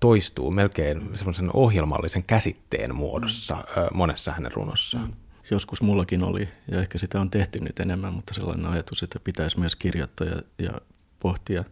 toistuu 0.00 0.50
melkein 0.50 1.02
mm. 1.02 1.14
semmoisen 1.14 1.50
ohjelmallisen 1.52 2.22
käsitteen 2.22 2.94
muodossa 2.94 3.54
mm. 3.54 3.96
monessa 3.96 4.32
hänen 4.32 4.52
runossaan. 4.52 5.06
Mm. 5.06 5.14
Joskus 5.50 5.82
mullakin 5.82 6.22
oli, 6.22 6.48
ja 6.70 6.80
ehkä 6.80 6.98
sitä 6.98 7.20
on 7.20 7.30
tehty 7.30 7.58
nyt 7.58 7.80
enemmän, 7.80 8.12
mutta 8.12 8.34
sellainen 8.34 8.66
ajatus, 8.66 9.02
että 9.02 9.20
pitäisi 9.20 9.58
myös 9.58 9.76
kirjoittaa 9.76 10.26
ja, 10.26 10.42
ja 10.58 10.80
pohtia 11.20 11.64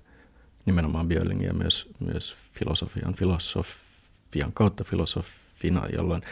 nimenomaan 0.67 1.09
Björlingiä 1.09 1.53
myös, 1.53 1.89
myös 2.01 2.37
filosofian, 2.53 3.15
filosofian 3.15 4.53
kautta 4.55 4.85
filosofina, 4.85 5.87
jolloin 5.93 6.23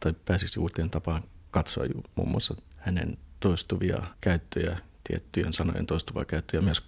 tai 0.00 0.14
pääsisi 0.24 0.60
uuteen 0.60 0.90
tapaan 0.90 1.22
katsoa 1.50 1.84
muun 2.14 2.28
muassa 2.30 2.54
hänen 2.76 3.18
toistuvia 3.40 4.02
käyttöjä, 4.20 4.78
tiettyjen 5.10 5.52
sanojen 5.52 5.86
toistuvaa 5.86 6.24
käyttöjä 6.24 6.62
myös, 6.62 6.82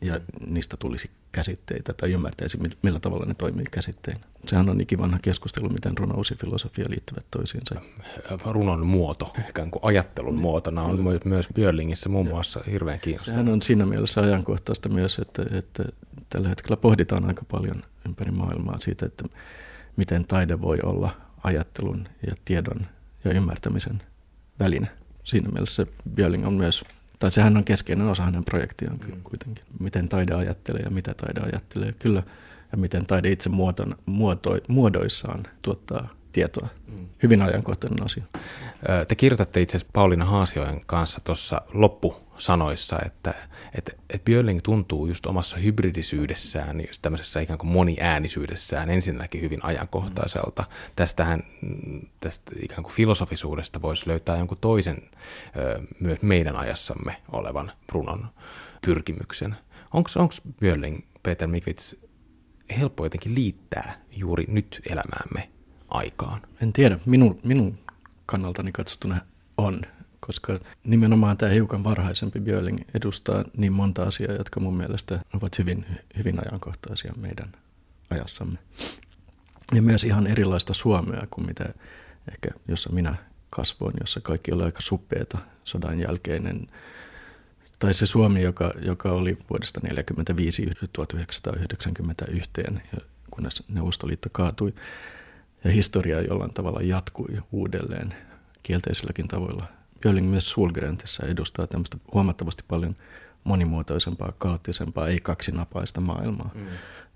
ja 0.00 0.20
niistä 0.46 0.76
tulisi 0.76 1.10
käsitteitä 1.32 1.92
tai 1.92 2.12
ymmärtäisi, 2.12 2.58
millä 2.82 3.00
tavalla 3.00 3.26
ne 3.26 3.34
toimii 3.34 3.64
käsitteinä. 3.70 4.20
Sehän 4.46 4.68
on 4.68 4.80
ikivanha 4.80 5.18
keskustelu, 5.22 5.68
miten 5.68 5.98
runous 5.98 6.30
ja 6.30 6.36
filosofia 6.40 6.84
liittyvät 6.88 7.24
toisiinsa. 7.30 7.80
Runon 8.44 8.86
muoto, 8.86 9.32
ikään 9.48 9.70
kuin 9.70 9.84
ajattelun 9.84 10.34
muotona, 10.34 10.82
on 10.82 10.96
Kyllä. 10.96 11.20
myös 11.24 11.48
Björlingissä 11.54 12.08
muun 12.08 12.28
muassa 12.28 12.60
hirveän 12.70 13.00
kiinnostava. 13.00 13.34
Sehän 13.34 13.48
on 13.48 13.62
siinä 13.62 13.86
mielessä 13.86 14.20
ajankohtaista 14.20 14.88
myös, 14.88 15.18
että, 15.18 15.42
että 15.50 15.84
tällä 16.30 16.48
hetkellä 16.48 16.76
pohditaan 16.76 17.24
aika 17.24 17.42
paljon 17.50 17.82
ympäri 18.08 18.30
maailmaa 18.30 18.78
siitä, 18.78 19.06
että 19.06 19.24
miten 19.96 20.24
taide 20.24 20.60
voi 20.60 20.78
olla 20.82 21.10
ajattelun 21.44 22.08
ja 22.26 22.34
tiedon 22.44 22.86
ja 23.24 23.30
ymmärtämisen 23.30 24.02
väline. 24.60 24.88
Siinä 25.24 25.48
mielessä 25.48 25.86
Björling 26.14 26.46
on 26.46 26.52
myös, 26.52 26.84
tai 27.18 27.32
sehän 27.32 27.56
on 27.56 27.64
keskeinen 27.64 28.06
osa 28.06 28.22
hänen 28.22 28.44
projektiaan 28.44 28.98
mm. 29.06 29.22
kuitenkin. 29.22 29.64
Miten 29.80 30.08
taide 30.08 30.34
ajattelee 30.34 30.82
ja 30.82 30.90
mitä 30.90 31.14
taide 31.14 31.40
ajattelee. 31.40 31.92
Kyllä, 31.98 32.22
ja 32.72 32.78
miten 32.78 33.06
taide 33.06 33.30
itse 33.30 33.48
muoton, 33.48 33.94
muoto, 34.06 34.58
muodoissaan 34.68 35.42
tuottaa 35.62 36.08
tietoa. 36.32 36.68
Mm. 36.86 37.08
Hyvin 37.22 37.42
ajankohtainen 37.42 38.04
asia. 38.04 38.24
Te 39.08 39.14
kirjoitatte 39.14 39.60
itse 39.60 39.76
asiassa 39.76 39.90
Pauliina 39.92 40.24
Haasioen 40.24 40.80
kanssa 40.86 41.20
tuossa 41.24 41.62
loppusanoissa, 42.38 42.98
että, 43.06 43.34
että, 43.74 43.92
että 44.10 44.24
Björling 44.24 44.60
tuntuu 44.62 45.06
just 45.06 45.26
omassa 45.26 45.56
hybridisyydessään, 45.56 46.80
just 46.86 47.02
tämmöisessä 47.02 47.40
ikään 47.40 47.58
kuin 47.58 47.70
moniäänisyydessään 47.70 48.90
ensinnäkin 48.90 49.40
hyvin 49.40 49.64
ajankohtaiselta. 49.64 50.62
Mm. 50.62 50.68
Tästähän 50.96 51.42
tästä 52.20 52.52
ikään 52.62 52.82
kuin 52.82 52.92
filosofisuudesta 52.92 53.82
voisi 53.82 54.08
löytää 54.08 54.36
jonkun 54.36 54.58
toisen 54.60 55.02
myös 56.00 56.22
meidän 56.22 56.56
ajassamme 56.56 57.16
olevan 57.32 57.72
Brunon 57.86 58.26
pyrkimyksen. 58.86 59.56
Onko 59.94 60.10
Björling, 60.60 61.04
Peter 61.22 61.48
Mikvits, 61.48 61.96
helppo 62.78 63.04
jotenkin 63.04 63.34
liittää 63.34 64.00
juuri 64.16 64.44
nyt 64.48 64.80
elämäämme 64.90 65.48
aikaan? 65.88 66.42
En 66.62 66.72
tiedä. 66.72 66.98
Minun, 67.06 67.40
minun 67.44 67.78
kannaltani 68.26 68.72
katsottuna 68.72 69.20
on, 69.56 69.82
koska 70.28 70.60
nimenomaan 70.84 71.36
tämä 71.36 71.52
hiukan 71.52 71.84
varhaisempi 71.84 72.40
Björling 72.40 72.78
edustaa 72.94 73.44
niin 73.56 73.72
monta 73.72 74.02
asiaa, 74.02 74.32
jotka 74.32 74.60
mun 74.60 74.76
mielestä 74.76 75.20
ovat 75.34 75.58
hyvin, 75.58 75.86
hyvin 76.18 76.40
ajankohtaisia 76.46 77.12
meidän 77.16 77.52
ajassamme. 78.10 78.58
Ja 79.74 79.82
myös 79.82 80.04
ihan 80.04 80.26
erilaista 80.26 80.74
Suomea 80.74 81.26
kuin 81.30 81.46
mitä 81.46 81.64
ehkä, 82.32 82.48
jossa 82.68 82.90
minä 82.90 83.14
kasvoin, 83.50 83.94
jossa 84.00 84.20
kaikki 84.20 84.52
oli 84.52 84.62
aika 84.62 84.80
suppeeta 84.80 85.38
sodan 85.64 86.00
jälkeinen. 86.00 86.66
Tai 87.78 87.94
se 87.94 88.06
Suomi, 88.06 88.42
joka, 88.42 88.72
joka 88.82 89.12
oli 89.12 89.38
vuodesta 89.50 89.80
1945 89.80 90.88
1991, 90.92 92.50
kunnes 93.30 93.62
Neuvostoliitto 93.68 94.28
kaatui 94.32 94.74
ja 95.64 95.70
historia 95.70 96.20
jollain 96.20 96.54
tavalla 96.54 96.82
jatkui 96.82 97.38
uudelleen 97.52 98.14
kielteisilläkin 98.62 99.28
tavoilla. 99.28 99.77
Björling 100.00 100.30
myös 100.30 100.50
Sulgrentissä 100.50 101.26
edustaa 101.26 101.66
tämmöistä 101.66 101.96
huomattavasti 102.14 102.64
paljon 102.68 102.96
monimuotoisempaa, 103.44 104.32
kaoottisempaa, 104.38 105.08
ei 105.08 105.18
kaksinapaista 105.20 106.00
maailmaa, 106.00 106.50
mm. 106.54 106.66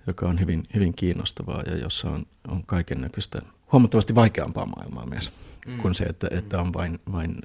joka 0.07 0.29
on 0.29 0.41
hyvin, 0.41 0.63
hyvin 0.75 0.95
kiinnostavaa 0.95 1.63
ja 1.67 1.77
jossa 1.77 2.11
on, 2.11 2.27
on 2.49 2.67
kaiken 2.67 3.01
näköistä 3.01 3.43
huomattavasti 3.73 4.15
vaikeampaa 4.15 4.67
maailmaa 4.67 5.07
myös 5.07 5.33
mm. 5.67 5.79
kuin 5.79 5.95
se, 5.95 6.05
että, 6.05 6.29
että 6.31 6.61
on 6.61 6.73
vain, 6.73 6.99
vain, 7.13 7.37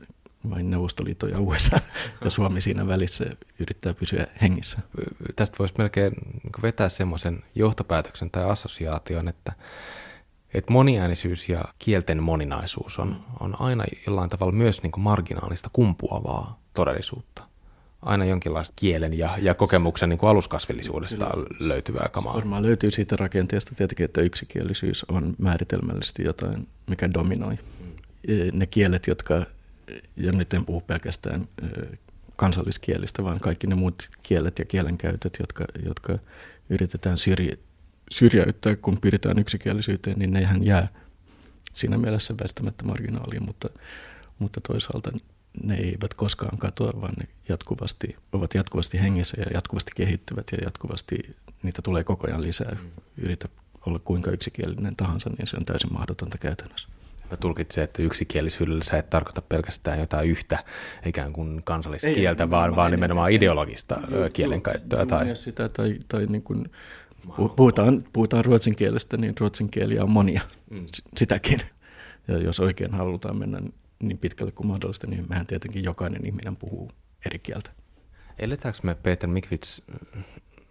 vain 0.49 0.71
Neuvostoliitto 0.71 1.27
ja 1.27 1.39
USA 1.39 1.79
ja 2.23 2.29
Suomi 2.29 2.61
siinä 2.61 2.87
välissä 2.87 3.25
yrittää 3.59 3.93
pysyä 3.93 4.27
hengissä. 4.41 4.79
Tästä 5.35 5.55
voisi 5.59 5.73
melkein 5.77 6.13
vetää 6.61 6.89
semmoisen 6.89 7.43
johtopäätöksen 7.55 8.31
tai 8.31 8.43
assosiaation, 8.43 9.27
että 9.27 9.53
että 10.57 10.73
moniäänisyys 10.73 11.49
ja 11.49 11.63
kielten 11.79 12.23
moninaisuus 12.23 12.99
on, 12.99 13.15
on 13.39 13.61
aina 13.61 13.83
jollain 14.07 14.29
tavalla 14.29 14.53
myös 14.53 14.83
niin 14.83 14.91
kuin 14.91 15.03
marginaalista 15.03 15.69
kumpuavaa 15.73 16.59
todellisuutta. 16.73 17.43
Aina 18.01 18.25
jonkinlaista 18.25 18.73
kielen 18.75 19.17
ja, 19.17 19.29
ja 19.41 19.53
kokemuksen 19.53 20.09
niin 20.09 20.19
kuin 20.19 20.29
aluskasvillisuudesta 20.29 21.29
Kyllä. 21.33 21.47
löytyvää 21.59 22.09
kamaa. 22.11 22.33
Varmaan 22.33 22.63
löytyy 22.63 22.91
siitä 22.91 23.15
rakenteesta 23.15 23.75
tietenkin, 23.75 24.03
että 24.05 24.21
yksikielisyys 24.21 25.03
on 25.03 25.35
määritelmällisesti 25.37 26.23
jotain, 26.23 26.67
mikä 26.87 27.13
dominoi. 27.13 27.53
Mm. 27.53 27.87
Ne 28.53 28.65
kielet, 28.65 29.07
jotka, 29.07 29.45
ja 30.15 30.31
nyt 30.31 30.53
en 30.53 30.65
puhu 30.65 30.81
pelkästään 30.81 31.47
kansalliskielistä, 32.35 33.23
vaan 33.23 33.39
kaikki 33.39 33.67
ne 33.67 33.75
muut 33.75 34.09
kielet 34.23 34.59
ja 34.59 34.65
kielenkäytöt, 34.65 35.37
jotka, 35.39 35.65
jotka 35.85 36.19
yritetään 36.69 37.17
syrjiä 37.17 37.57
syrjäyttää, 38.11 38.75
kun 38.75 38.97
pyritään 39.01 39.39
yksikielisyyteen, 39.39 40.19
niin 40.19 40.33
nehän 40.33 40.65
jää 40.65 40.87
siinä 41.73 41.97
mielessä 41.97 42.33
väistämättä 42.41 42.83
marginaaliin, 42.83 43.45
mutta, 43.45 43.69
mutta 44.39 44.61
toisaalta 44.61 45.11
ne 45.63 45.75
eivät 45.75 46.13
koskaan 46.13 46.57
katoa, 46.57 47.01
vaan 47.01 47.13
ne 47.19 47.27
jatkuvasti, 47.49 48.15
ovat 48.31 48.53
jatkuvasti 48.53 49.01
hengessä 49.01 49.37
ja 49.39 49.45
jatkuvasti 49.53 49.91
kehittyvät 49.95 50.47
ja 50.51 50.57
jatkuvasti 50.63 51.35
niitä 51.63 51.81
tulee 51.81 52.03
koko 52.03 52.27
ajan 52.27 52.41
lisää. 52.41 52.71
Mm. 52.81 52.89
Yritä 53.17 53.47
olla 53.85 53.99
kuinka 53.99 54.31
yksikielinen 54.31 54.95
tahansa, 54.95 55.29
niin 55.29 55.47
se 55.47 55.57
on 55.57 55.65
täysin 55.65 55.93
mahdotonta 55.93 56.37
käytännössä. 56.37 56.87
Mä 57.31 57.37
tulkitsen, 57.37 57.83
että 57.83 58.01
yksikielisyydellä 58.01 58.83
sä 58.83 58.97
et 58.97 59.09
tarkoita 59.09 59.41
pelkästään 59.41 59.99
jotain 59.99 60.29
yhtä 60.29 60.63
ikään 61.05 61.33
kuin 61.33 61.63
kansalliskieltä, 61.63 62.43
ei, 62.43 62.49
vaan, 62.49 62.75
vaan 62.75 62.91
nimenomaan 62.91 63.31
ideologista 63.31 64.01
joo, 64.11 64.29
kielenkäyttöä. 64.29 65.05
Tai... 65.05 65.35
sitä, 65.35 65.69
tai, 65.69 65.99
tai 66.07 66.25
niin 66.25 66.43
kuin, 66.43 66.71
puhutaan, 67.55 68.01
puhutaan 68.13 68.45
ruotsin 68.45 68.75
kielestä, 68.75 69.17
niin 69.17 69.33
ruotsin 69.39 69.69
kieliä 69.69 70.03
on 70.03 70.11
monia, 70.11 70.41
mm. 70.69 70.85
sitäkin. 71.17 71.61
Ja 72.27 72.37
jos 72.37 72.59
oikein 72.59 72.91
halutaan 72.91 73.37
mennä 73.37 73.61
niin 73.99 74.17
pitkälle 74.17 74.51
kuin 74.51 74.67
mahdollista, 74.67 75.07
niin 75.07 75.25
mehän 75.29 75.47
tietenkin 75.47 75.83
jokainen 75.83 76.25
ihminen 76.25 76.55
puhuu 76.55 76.91
eri 77.25 77.39
kieltä. 77.39 77.71
Eletäänkö 78.39 78.79
me, 78.83 78.95
Peter 78.95 79.29
Mikvits, 79.29 79.81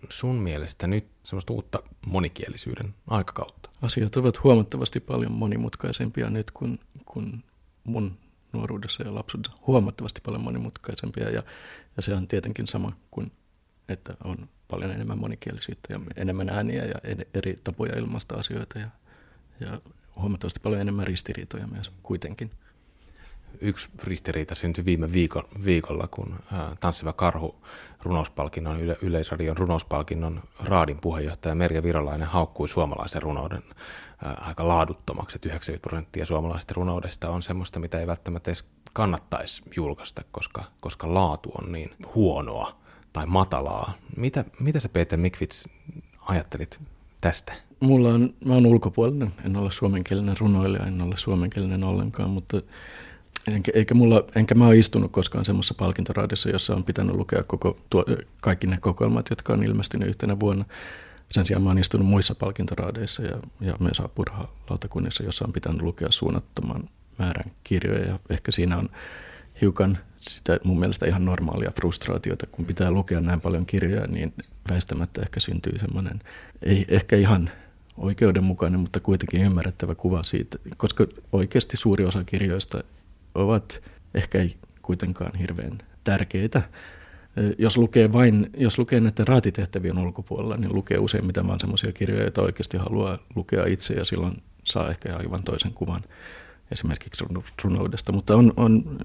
sun 0.09 0.37
mielestä 0.37 0.87
nyt 0.87 1.07
semmoista 1.23 1.53
uutta 1.53 1.83
monikielisyyden 2.07 2.95
aikakautta? 3.07 3.71
Asiat 3.83 4.17
ovat 4.17 4.45
huomattavasti 4.45 5.01
paljon 5.01 5.33
monimutkaisempia 5.33 6.31
nyt 6.31 6.51
kuin, 6.51 6.81
kuin 7.07 7.43
mun 7.85 8.19
nuoruudessa 8.53 9.03
ja 9.03 9.15
lapsuudessa. 9.15 9.59
Huomattavasti 9.67 10.21
paljon 10.21 10.43
monimutkaisempia 10.43 11.31
ja, 11.31 11.43
ja 11.97 12.03
se 12.03 12.15
on 12.15 12.29
tietenkin 12.29 12.67
sama 12.67 12.93
kuin, 13.11 13.33
että 13.89 14.17
on 14.25 14.49
paljon 14.71 14.91
enemmän 14.91 15.19
monikielisyyttä 15.19 15.93
ja 15.93 16.01
enemmän 16.17 16.49
ääniä 16.49 16.85
ja 16.85 16.95
eri 17.35 17.57
tapoja 17.65 17.99
ilmaista 17.99 18.35
asioita 18.35 18.79
ja, 18.79 18.89
ja 19.61 19.81
huomattavasti 20.17 20.61
paljon 20.61 20.81
enemmän 20.81 21.07
ristiriitoja 21.07 21.67
myös 21.67 21.93
kuitenkin. 22.03 22.51
Yksi 23.61 23.89
ristiriita 24.05 24.55
syntyi 24.55 24.85
viime 24.85 25.13
viikon, 25.13 25.45
viikolla, 25.65 26.09
kun 26.11 26.39
Tanssiva 26.81 27.13
karhu 27.13 27.55
runouspalkinnon, 28.03 28.81
yle, 28.81 28.97
Yleisradion 29.03 29.57
runouspalkinnon 29.57 30.43
Raadin 30.65 30.99
puheenjohtaja 30.99 31.55
Merja 31.55 31.83
Virolainen 31.83 32.29
haukkui 32.29 32.69
suomalaisen 32.69 33.23
runouden 33.23 33.63
aika 34.41 34.69
laaduttomaksi, 34.69 35.37
että 35.37 35.49
90 35.49 35.89
prosenttia 35.89 36.27
suomalaisesta 36.27 36.75
runoudesta 36.75 37.31
on 37.31 37.43
semmoista, 37.43 37.81
mitä 37.81 38.01
ei 38.01 38.07
välttämättä 38.07 38.51
edes 38.51 38.65
kannattaisi 38.93 39.63
julkaista, 39.77 40.23
koska, 40.33 40.65
koska 40.81 41.15
laatu 41.15 41.53
on 41.63 41.73
niin 41.73 41.95
huonoa 42.15 42.86
tai 43.17 43.27
matalaa. 43.27 43.95
Mitä, 44.17 44.45
mitä 44.61 44.81
sä 44.81 44.89
Peter 44.89 45.19
Mikvits 45.19 45.69
ajattelit 46.21 46.81
tästä? 47.21 47.53
Mulla 47.81 48.09
on, 48.09 48.35
mä 48.45 48.55
oon 48.55 48.67
ulkopuolinen, 48.67 49.33
en 49.45 49.57
ole 49.57 49.71
suomenkielinen 49.71 50.37
runoilija, 50.39 50.87
en 50.87 51.03
ole 51.03 51.17
suomenkielinen 51.17 51.85
ollenkaan, 51.85 52.31
mutta 52.31 52.57
Enkä, 53.53 53.73
eikä 53.75 53.95
mulla, 53.95 54.25
enkä 54.35 54.55
mä 54.55 54.67
ole 54.67 54.77
istunut 54.77 55.13
koskaan 55.13 55.45
semmoisessa 55.45 55.75
palkintoraadissa, 55.75 56.51
jossa 56.51 56.75
on 56.75 56.85
pitänyt 56.85 57.17
lukea 57.17 57.43
koko 57.43 57.79
tuo, 57.91 58.05
kaikki 58.41 58.67
ne 58.67 58.79
kokoelmat, 58.81 59.31
jotka 59.31 59.53
on 59.53 59.65
ilmestynyt 59.65 60.09
yhtenä 60.09 60.41
vuonna. 60.41 60.65
Sen 61.33 61.47
sijaan 61.47 61.63
mä 61.63 61.71
oon 61.71 61.79
istunut 61.79 62.07
muissa 62.07 62.35
palkintoraadeissa 62.35 63.23
ja, 63.23 63.39
ja 63.61 63.77
myös 63.81 64.01
apuraha-lautakunnissa, 64.01 65.23
jossa 65.23 65.45
on 65.45 65.53
pitänyt 65.53 65.83
lukea 65.83 66.09
suunnattoman 66.11 66.89
määrän 67.19 67.53
kirjoja. 67.65 68.07
Ja 68.07 68.19
ehkä 68.31 68.53
siinä 68.53 68.79
on 68.79 68.89
hiukan 69.61 69.99
sitä 70.19 70.61
mun 70.65 70.79
mielestä 70.79 71.07
ihan 71.07 71.25
normaalia 71.25 71.71
frustraatiota, 71.71 72.47
kun 72.47 72.65
pitää 72.65 72.91
lukea 72.91 73.21
näin 73.21 73.41
paljon 73.41 73.67
kirjoja, 73.67 74.07
niin 74.07 74.33
väistämättä 74.71 75.23
ehkä 75.23 75.41
syntyy 75.41 75.79
semmoinen, 75.79 76.21
ei 76.63 76.85
ehkä 76.89 77.17
ihan 77.17 77.51
oikeudenmukainen, 77.97 78.81
mutta 78.81 79.01
kuitenkin 79.01 79.43
ymmärrettävä 79.43 79.95
kuva 79.95 80.23
siitä, 80.23 80.59
koska 80.77 81.07
oikeasti 81.33 81.77
suuri 81.77 82.05
osa 82.05 82.25
kirjoista 82.25 82.85
ovat 83.35 83.83
ehkä 84.15 84.39
ei 84.39 84.57
kuitenkaan 84.83 85.39
hirveän 85.39 85.79
tärkeitä. 86.05 86.63
Jos 87.59 87.77
lukee 87.77 88.13
vain, 88.13 88.51
jos 88.57 88.79
lukee 88.79 89.01
näiden 89.01 89.27
raatitehtävien 89.27 89.99
ulkopuolella, 89.99 90.57
niin 90.57 90.75
lukee 90.75 90.99
useimmiten 90.99 91.47
vain 91.47 91.61
sellaisia 91.61 91.93
kirjoja, 91.93 92.23
joita 92.23 92.43
oikeasti 92.43 92.77
haluaa 92.77 93.19
lukea 93.35 93.67
itse 93.67 93.95
ja 93.95 94.05
silloin 94.05 94.43
saa 94.65 94.91
ehkä 94.91 95.17
aivan 95.17 95.43
toisen 95.45 95.73
kuvan 95.73 96.03
esimerkiksi 96.71 97.25
runoudesta. 97.65 98.13
Mutta 98.13 98.37
on, 98.37 98.53
on, 98.57 98.99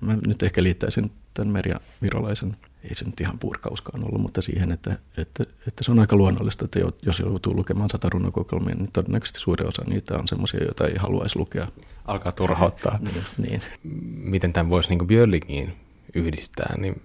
mä 0.00 0.16
nyt 0.26 0.42
ehkä 0.42 0.62
liittäisin 0.62 1.12
tämän 1.34 1.52
Merja 1.52 1.80
Virolaisen, 2.02 2.56
ei 2.84 2.94
se 2.94 3.04
nyt 3.04 3.20
ihan 3.20 3.38
purkauskaan 3.38 4.04
ollut, 4.08 4.22
mutta 4.22 4.42
siihen, 4.42 4.72
että, 4.72 4.98
että, 5.16 5.44
että 5.68 5.84
se 5.84 5.90
on 5.90 5.98
aika 5.98 6.16
luonnollista, 6.16 6.64
että 6.64 6.80
jos 7.02 7.20
joutuu 7.20 7.56
lukemaan 7.56 7.90
sata 7.90 8.08
runokokoelmia, 8.08 8.74
niin 8.74 8.92
todennäköisesti 8.92 9.40
suuri 9.40 9.66
osa 9.66 9.82
niitä 9.86 10.14
on 10.14 10.28
sellaisia, 10.28 10.64
joita 10.64 10.86
ei 10.86 10.94
haluaisi 10.98 11.38
lukea. 11.38 11.68
Alkaa 12.04 12.32
turhauttaa. 12.32 12.98
niin, 13.00 13.24
niin. 13.38 13.62
Miten 14.16 14.52
tämän 14.52 14.70
voisi 14.70 14.88
niin 14.88 15.06
Björlingiin 15.06 15.72
yhdistää, 16.14 16.78
niin 16.78 17.02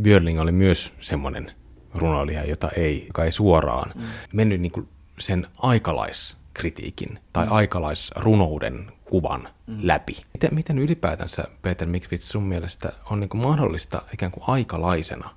Björling 0.00 0.40
oli 0.40 0.52
myös 0.52 0.92
semmoinen 1.00 1.52
runoilija, 1.94 2.44
jota 2.44 2.68
ei, 2.76 3.04
joka 3.06 3.24
ei 3.24 3.32
suoraan 3.32 3.92
mm. 3.94 4.02
mennyt 4.32 4.60
niin 4.60 4.72
kuin 4.72 4.88
sen 5.18 5.46
aikalaiskritiikin 6.54 7.18
tai 7.32 7.46
mm. 7.46 7.52
aikalaisrunouden 7.52 8.92
kuvan 9.04 9.48
mm. 9.66 9.78
läpi. 9.82 10.16
Miten, 10.34 10.54
miten 10.54 10.78
ylipäätänsä, 10.78 11.44
Peter 11.62 11.88
Mikvits, 11.88 12.28
sun 12.28 12.42
mielestä 12.42 12.92
on 13.10 13.20
niin 13.20 13.28
kuin 13.28 13.42
mahdollista 13.42 14.02
ikään 14.14 14.32
kuin 14.32 14.44
aikalaisena 14.46 15.30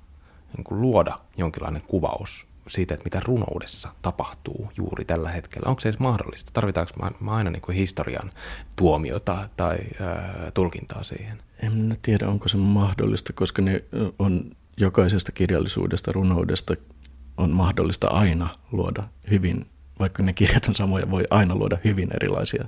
niin 0.56 0.64
kuin 0.64 0.80
luoda 0.80 1.18
jonkinlainen 1.36 1.82
kuvaus 1.82 2.46
siitä, 2.68 2.94
että 2.94 3.04
mitä 3.04 3.20
runoudessa 3.24 3.88
tapahtuu 4.02 4.70
juuri 4.76 5.04
tällä 5.04 5.30
hetkellä. 5.30 5.68
Onko 5.68 5.80
se 5.80 5.88
edes 5.88 6.00
mahdollista? 6.00 6.50
Tarvitaanko 6.54 6.92
mä 7.20 7.30
aina 7.30 7.50
niin 7.50 7.62
kuin 7.62 7.76
historian 7.76 8.30
tuomiota 8.76 9.48
tai 9.56 9.78
ää, 10.00 10.50
tulkintaa 10.54 11.04
siihen? 11.04 11.38
En 11.62 11.96
tiedä, 12.02 12.28
onko 12.28 12.48
se 12.48 12.56
mahdollista, 12.56 13.32
koska 13.32 13.62
ne 13.62 13.84
on 14.18 14.50
jokaisesta 14.76 15.32
kirjallisuudesta, 15.32 16.12
runoudesta 16.12 16.74
on 17.36 17.50
mahdollista 17.50 18.08
aina 18.08 18.48
luoda 18.72 19.02
hyvin, 19.30 19.66
vaikka 19.98 20.22
ne 20.22 20.32
kirjat 20.32 20.68
on 20.68 20.74
samoja, 20.74 21.10
voi 21.10 21.24
aina 21.30 21.54
luoda 21.54 21.78
hyvin 21.84 22.08
erilaisia 22.14 22.64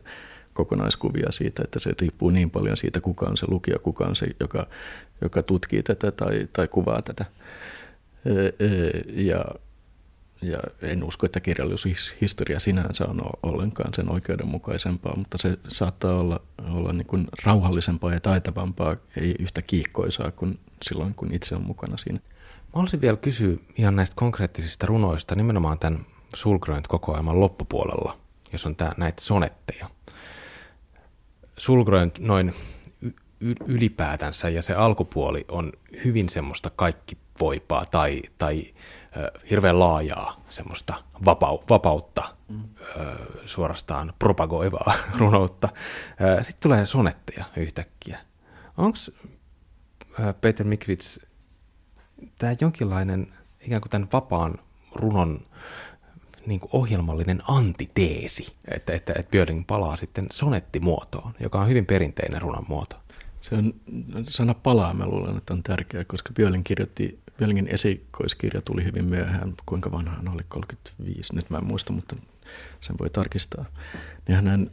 kokonaiskuvia 0.53 1.31
siitä, 1.31 1.62
että 1.64 1.81
se 1.81 1.90
riippuu 2.01 2.31
niin 2.31 2.51
paljon 2.51 2.77
siitä, 2.77 3.01
kuka 3.01 3.27
on 3.27 3.37
se 3.37 3.47
lukija, 3.49 3.79
kuka 3.79 4.05
on 4.05 4.16
se, 4.16 4.27
joka, 4.40 4.66
joka 5.23 5.43
tutkii 5.43 5.83
tätä 5.83 6.11
tai, 6.11 6.49
tai 6.53 6.69
kuvaa 6.69 7.03
tätä. 7.03 7.25
Ja, 9.14 9.45
ja 10.43 10.59
en 10.83 11.05
usko, 11.05 11.27
että 11.27 11.40
kirjallisuushistoria 11.40 12.61
sinänsä 12.61 13.05
on 13.05 13.21
ollenkaan 13.43 13.95
sen 13.95 14.12
oikeudenmukaisempaa, 14.12 15.16
mutta 15.16 15.38
se 15.38 15.59
saattaa 15.69 16.14
olla, 16.14 16.40
olla 16.69 16.93
niin 16.93 17.07
kuin 17.07 17.27
rauhallisempaa 17.45 18.12
ja 18.12 18.21
taitavampaa, 18.21 18.97
ei 19.16 19.35
yhtä 19.38 19.62
kiihkoisaa 19.62 20.31
kuin 20.31 20.59
silloin, 20.83 21.14
kun 21.14 21.35
itse 21.35 21.55
on 21.55 21.62
mukana 21.62 21.97
siinä. 21.97 22.19
Mä 22.19 22.73
haluaisin 22.73 23.01
vielä 23.01 23.16
kysyä 23.16 23.57
ihan 23.79 23.97
näistä 23.97 24.16
konkreettisista 24.16 24.87
runoista, 24.87 25.35
nimenomaan 25.35 25.79
tämän 25.79 26.07
Sulgrönt-kokoelman 26.35 27.40
loppupuolella, 27.40 28.16
jos 28.53 28.66
on 28.66 28.77
tää, 28.77 28.95
näitä 28.97 29.23
sonetteja. 29.23 29.90
Sulgrönt 31.57 32.19
noin 32.19 32.55
ylipäätänsä 33.66 34.49
ja 34.49 34.62
se 34.62 34.75
alkupuoli 34.75 35.45
on 35.49 35.73
hyvin 36.05 36.29
semmoista 36.29 36.71
kaikki 36.77 37.19
voipaa 37.40 37.85
tai, 37.87 38.23
tai 38.38 38.75
ö, 39.16 39.31
hirveän 39.51 39.79
laajaa 39.79 40.40
semmoista 40.49 40.95
vapau, 41.25 41.59
vapautta, 41.71 42.35
mm. 42.49 42.62
ö, 42.97 43.16
suorastaan 43.47 44.12
propagoivaa 44.19 44.95
runoutta. 45.19 45.69
Sitten 46.43 46.62
tulee 46.62 46.87
sonetteja 46.87 47.45
yhtäkkiä. 47.57 48.19
Onko 48.77 48.99
Peter 50.40 50.66
Mikvits 50.66 51.21
tämä 52.38 52.57
jonkinlainen 52.61 53.33
ikään 53.61 53.81
kuin 53.81 53.90
tämän 53.90 54.09
vapaan 54.12 54.55
runon 54.95 55.40
niin 56.46 56.61
kuin 56.61 56.70
ohjelmallinen 56.72 57.42
antiteesi, 57.48 58.53
että, 58.68 58.92
että, 58.92 59.12
että 59.16 59.31
Björling 59.31 59.64
palaa 59.66 59.96
sitten 59.96 60.26
sonettimuotoon, 60.33 61.35
joka 61.40 61.61
on 61.61 61.68
hyvin 61.68 61.87
perinteinen 61.87 62.42
runon 62.42 62.64
muoto. 62.68 62.96
Se 63.38 63.55
on, 63.55 63.74
sana 64.29 64.55
palaa, 64.55 64.94
mä 64.94 65.07
luulen, 65.07 65.37
että 65.37 65.55
on 65.55 65.62
tärkeää, 65.62 66.05
koska 66.05 66.33
Björling 66.33 66.64
kirjoitti, 66.64 67.18
Björlingin 67.37 67.68
esikoiskirja 67.68 68.62
tuli 68.62 68.85
hyvin 68.85 69.05
myöhään, 69.05 69.55
kuinka 69.66 69.92
vanha 69.92 70.16
hän 70.16 70.29
oli, 70.29 70.42
35, 70.48 71.35
nyt 71.35 71.50
mä 71.50 71.59
en 71.59 71.66
muista, 71.66 71.92
mutta 71.92 72.16
sen 72.81 72.96
voi 72.98 73.11
tarkistaa. 73.11 73.64
Niin 74.29 74.44
hän 74.44 74.70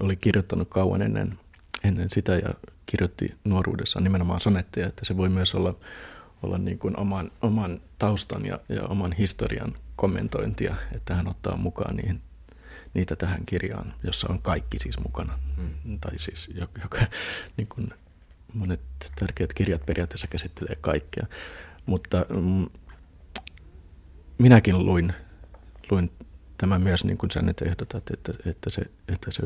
oli 0.00 0.16
kirjoittanut 0.16 0.68
kauan 0.68 1.02
ennen, 1.02 1.38
ennen 1.84 2.10
sitä 2.10 2.36
ja 2.36 2.54
kirjoitti 2.86 3.34
nuoruudessaan 3.44 4.04
nimenomaan 4.04 4.40
sonetteja, 4.40 4.86
että 4.86 5.04
se 5.04 5.16
voi 5.16 5.28
myös 5.28 5.54
olla, 5.54 5.74
olla 6.42 6.58
niin 6.58 6.78
kuin 6.78 7.00
oman, 7.00 7.30
oman 7.42 7.80
taustan 7.98 8.46
ja, 8.46 8.58
ja 8.68 8.82
oman 8.82 9.12
historian 9.12 9.74
kommentointia, 9.96 10.76
että 10.92 11.14
hän 11.14 11.28
ottaa 11.28 11.56
mukaan 11.56 11.96
niihin, 11.96 12.22
niitä 12.94 13.16
tähän 13.16 13.46
kirjaan, 13.46 13.94
jossa 14.02 14.28
on 14.30 14.42
kaikki 14.42 14.78
siis 14.78 14.98
mukana. 14.98 15.38
Hmm. 15.56 15.98
Tai 16.00 16.18
siis 16.18 16.50
joka, 16.54 17.06
niin 17.56 17.68
kuin 17.68 17.90
monet 18.54 18.80
tärkeät 19.20 19.52
kirjat 19.52 19.86
periaatteessa 19.86 20.26
käsittelee 20.26 20.76
kaikkea. 20.80 21.26
Mutta 21.86 22.26
mm, 22.28 22.66
minäkin 24.38 24.86
luin, 24.86 25.14
luin 25.90 26.10
tämä 26.58 26.78
myös, 26.78 27.04
niin 27.04 27.18
kuin 27.18 27.30
sä 27.30 27.42
nyt 27.42 27.62
ehdotat, 27.62 28.10
että, 28.10 28.32
että, 28.46 28.70
se, 28.70 28.82
että 29.08 29.30
se 29.30 29.42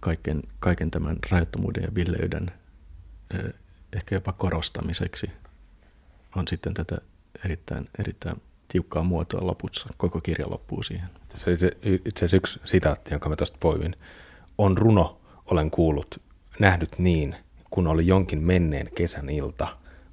kaiken, 0.00 0.42
kaiken 0.58 0.90
tämän 0.90 1.16
rajattomuuden 1.30 1.82
ja 1.82 1.94
villeyden 1.94 2.50
ehkä 3.92 4.14
jopa 4.14 4.32
korostamiseksi 4.32 5.30
on 6.36 6.48
sitten 6.48 6.74
tätä 6.74 6.98
erittäin, 7.44 7.88
erittäin 7.98 8.42
tiukkaa 8.74 9.02
muotoa 9.02 9.46
lopussa. 9.46 9.88
Koko 9.96 10.20
kirja 10.20 10.50
loppuu 10.50 10.82
siihen. 10.82 11.08
Se 11.34 11.50
oli 11.50 11.56
itse 12.04 12.24
asiassa 12.24 12.36
yksi 12.36 12.60
sitaatti, 12.64 13.14
jonka 13.14 13.28
mä 13.28 13.36
tuosta 13.36 13.56
poivin. 13.60 13.96
On 14.58 14.78
runo, 14.78 15.20
olen 15.46 15.70
kuullut, 15.70 16.22
nähnyt 16.58 16.98
niin, 16.98 17.34
kun 17.70 17.86
oli 17.86 18.06
jonkin 18.06 18.42
menneen 18.42 18.90
kesän 18.94 19.28
ilta, 19.28 19.68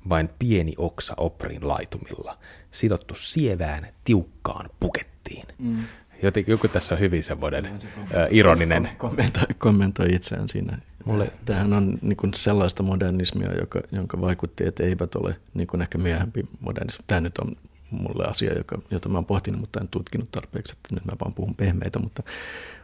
vain 0.09 0.29
pieni 0.39 0.73
oksa 0.77 1.13
oprin 1.17 1.67
laitumilla, 1.67 2.37
sidottu 2.71 3.15
sievään, 3.15 3.87
tiukkaan 4.03 4.69
pukettiin. 4.79 5.45
Mm. 5.59 5.83
Jotenkin 6.23 6.51
joku 6.51 6.67
tässä 6.67 6.95
on 6.95 6.99
hyvin 6.99 7.23
semmoinen 7.23 7.65
äh, 7.65 8.27
ironinen. 8.31 8.89
Kommentoi, 8.97 9.45
kommentoi 9.57 10.13
itseään 10.13 10.49
siinä. 10.49 10.77
Mulle... 11.05 11.31
Tämähän 11.45 11.73
on 11.73 11.97
niin 12.01 12.17
kuin 12.17 12.33
sellaista 12.33 12.83
modernismia, 12.83 13.59
joka, 13.59 13.81
jonka 13.91 14.21
vaikutti, 14.21 14.67
että 14.67 14.83
eivät 14.83 15.15
ole 15.15 15.35
niin 15.53 15.67
kuin 15.67 15.81
ehkä 15.81 15.97
myöhempi 15.97 16.45
modernismi. 16.59 17.03
Tämä 17.07 17.21
nyt 17.21 17.37
on 17.37 17.55
mulle 17.91 18.25
asia, 18.25 18.57
joka, 18.57 18.81
jota 18.91 19.09
mä 19.09 19.17
oon 19.17 19.25
pohtinut, 19.25 19.59
mutta 19.59 19.79
en 19.81 19.87
tutkinut 19.87 20.31
tarpeeksi, 20.31 20.73
että 20.73 20.95
nyt 20.95 21.05
mä 21.05 21.13
vaan 21.19 21.33
puhun 21.33 21.55
pehmeitä, 21.55 21.99
mutta, 21.99 22.23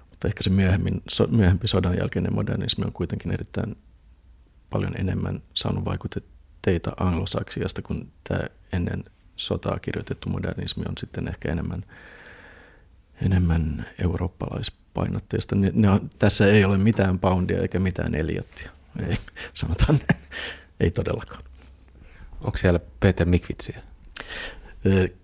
mutta 0.09 0.27
ehkä 0.27 0.43
se 0.43 0.49
myöhemmin, 0.49 1.01
so, 1.09 1.27
myöhempi 1.27 1.67
sodan 1.67 1.97
jälkeinen 1.97 2.35
modernismi 2.35 2.85
on 2.85 2.93
kuitenkin 2.93 3.33
erittäin 3.33 3.75
paljon 4.69 4.93
enemmän 4.99 5.41
saanut 5.53 5.85
vaikutteita 5.85 6.91
anglosaksiasta, 6.97 7.81
kun 7.81 8.11
tämä 8.23 8.41
ennen 8.73 9.03
sotaa 9.35 9.79
kirjoitettu 9.79 10.29
modernismi 10.29 10.83
on 10.89 10.97
sitten 10.97 11.27
ehkä 11.27 11.51
enemmän, 11.51 11.85
enemmän 13.25 13.85
eurooppalaispainotteista. 14.03 15.55
Ne, 15.55 15.71
ne 15.73 15.89
on, 15.89 16.09
tässä 16.19 16.47
ei 16.47 16.65
ole 16.65 16.77
mitään 16.77 17.19
poundia 17.19 17.61
eikä 17.61 17.79
mitään 17.79 18.15
Eliottia. 18.15 18.71
Ei, 19.09 19.17
sanotaan 19.53 19.99
ei 20.79 20.91
todellakaan. 20.91 21.43
Onko 22.41 22.57
siellä 22.57 22.79
Peter 22.99 23.27
Mikvitsiä? 23.27 23.81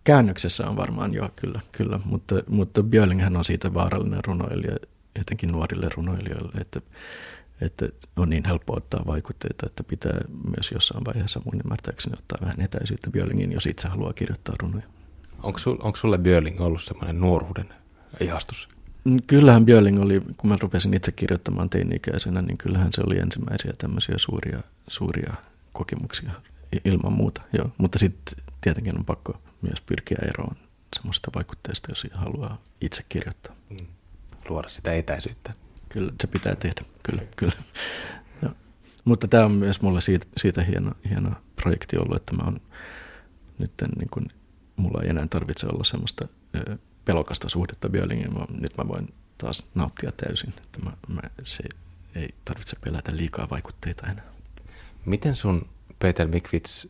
Käännöksessä 0.04 0.68
on 0.68 0.76
varmaan 0.76 1.14
jo, 1.14 1.30
kyllä, 1.36 1.60
kyllä 1.72 2.00
mutta, 2.06 2.36
mutta 2.50 2.84
Björlinghän 2.84 3.38
on 3.38 3.46
siitä 3.46 3.74
vaarallinen 3.74 4.24
runoilija, 4.24 4.76
etenkin 5.22 5.52
nuorille 5.52 5.90
runoilijoille, 5.96 6.62
että, 6.62 6.82
että 7.62 7.88
on 8.16 8.30
niin 8.30 8.46
helppo 8.46 8.76
ottaa 8.76 9.04
vaikutteita, 9.08 9.66
että 9.66 9.84
pitää 9.84 10.22
myös 10.56 10.72
jossain 10.72 11.06
vaiheessa 11.06 11.42
mun 11.46 11.62
ymmärtääkseni 11.66 12.16
ottaa 12.20 12.38
vähän 12.42 12.62
etäisyyttä 12.62 13.10
Björlingin, 13.10 13.52
jos 13.52 13.66
itse 13.66 13.88
haluaa 13.88 14.14
kirjoittaa 14.14 14.56
runoja. 14.60 14.84
Onko, 15.44 15.60
sul, 15.60 15.78
onko 15.80 15.96
sulle 15.96 16.18
Björling 16.18 16.62
ollut 16.62 16.84
semmoinen 16.84 17.20
nuoruuden 17.20 17.70
ihastus? 18.20 18.70
Mm, 19.04 19.18
kyllähän 19.28 19.66
Björling 19.66 20.02
oli, 20.02 20.22
kun 20.38 20.50
mä 20.50 20.58
rupesin 20.62 20.94
itse 20.94 21.12
kirjoittamaan 21.12 21.70
teini-ikäisenä, 21.70 22.42
niin 22.42 22.58
kyllähän 22.58 22.94
se 22.94 23.02
oli 23.08 23.20
ensimmäisiä 23.20 23.74
tämmöisiä 23.78 24.16
suuria, 24.18 24.60
suuria 24.88 25.34
kokemuksia 25.74 26.32
ilman 26.86 27.14
muuta. 27.14 27.42
Joo. 27.54 27.70
Mutta 27.78 28.00
sitten 28.00 28.44
tietenkin 28.62 28.98
on 28.98 29.06
pakko 29.06 29.38
myös 29.64 29.82
pyrkiä 29.82 30.18
eroon 30.30 30.56
semmoista 30.96 31.32
vaikutteista, 31.36 31.92
jos 31.92 32.08
haluaa 32.14 32.62
itse 32.82 33.04
kirjoittaa. 33.10 33.56
Mm. 33.70 33.88
Luoda 34.50 34.70
sitä 34.70 34.94
etäisyyttä. 34.94 35.54
Kyllä, 35.90 36.12
se 36.22 36.28
pitää 36.28 36.56
tehdä, 36.56 36.82
kyllä, 37.04 37.22
kyllä. 37.36 37.54
Ja, 38.42 38.50
mutta 39.06 39.28
tämä 39.28 39.46
on 39.46 39.52
myös 39.52 39.82
mulle 39.82 40.02
siitä, 40.02 40.26
siitä 40.38 40.64
hieno, 40.64 40.92
hieno 41.10 41.32
projekti 41.56 41.98
ollut, 41.98 42.16
että 42.16 42.36
mä 42.36 42.44
oon 42.44 42.62
nyt 43.58 43.72
niin 43.98 44.10
kun, 44.10 44.26
mulla 44.76 45.02
ei 45.04 45.10
enää 45.10 45.28
tarvitse 45.30 45.68
olla 45.68 45.84
semmoista 45.84 46.28
pelokasta 47.06 47.50
suhdetta 47.50 47.90
Björlingin, 47.90 48.34
vaan 48.34 48.62
nyt 48.62 48.78
mä 48.78 48.88
voin 48.88 49.14
taas 49.38 49.66
nauttia 49.76 50.12
täysin, 50.12 50.54
että 50.58 50.80
mä, 50.80 50.92
mä, 51.08 51.22
se 51.44 51.64
ei 52.16 52.30
tarvitse 52.46 52.76
pelätä 52.86 53.16
liikaa 53.16 53.50
vaikutteita 53.50 54.08
enää. 54.08 54.34
Miten 55.06 55.36
sun, 55.36 55.70
Peter 56.00 56.28
Mikvits, 56.28 56.88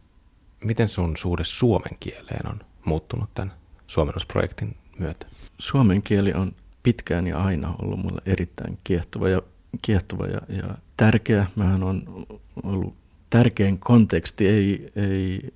miten 0.63 0.89
sun 0.89 1.17
suhde 1.17 1.43
suomen 1.43 1.97
kieleen 1.99 2.47
on 2.49 2.59
muuttunut 2.85 3.29
tämän 3.33 3.53
suomennusprojektin 3.87 4.77
myötä? 4.99 5.27
Suomen 5.59 6.03
kieli 6.03 6.33
on 6.33 6.51
pitkään 6.83 7.27
ja 7.27 7.37
aina 7.37 7.75
ollut 7.81 7.99
mulle 7.99 8.21
erittäin 8.25 8.79
kiehtova 8.83 9.29
ja, 9.29 9.41
kiehtova 9.81 10.27
ja, 10.27 10.41
ja 10.49 10.77
tärkeä. 10.97 11.47
Mähän 11.55 11.83
on 11.83 12.25
ollut 12.63 12.95
tärkein 13.29 13.79
konteksti, 13.79 14.47
ei, 14.47 14.91
ei, 14.95 15.53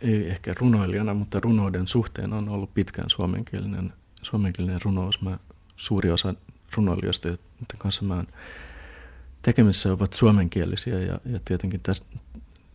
ei 0.00 0.28
ehkä 0.28 0.54
runoilijana, 0.60 1.14
mutta 1.14 1.40
runouden 1.40 1.86
suhteen 1.86 2.32
on 2.32 2.48
ollut 2.48 2.74
pitkään 2.74 3.10
suomenkielinen, 3.10 3.92
suomenkielinen 4.22 4.80
runous. 4.84 5.22
Mä, 5.22 5.38
suuri 5.76 6.10
osa 6.10 6.34
runoilijoista, 6.76 7.28
joiden 7.28 7.78
kanssa 7.78 8.04
mä 8.04 8.24
tekemissä 9.42 9.92
ovat 9.92 10.12
suomenkielisiä 10.12 10.98
ja, 11.00 11.20
ja 11.24 11.40
tietenkin 11.44 11.80
tästä, 11.82 12.06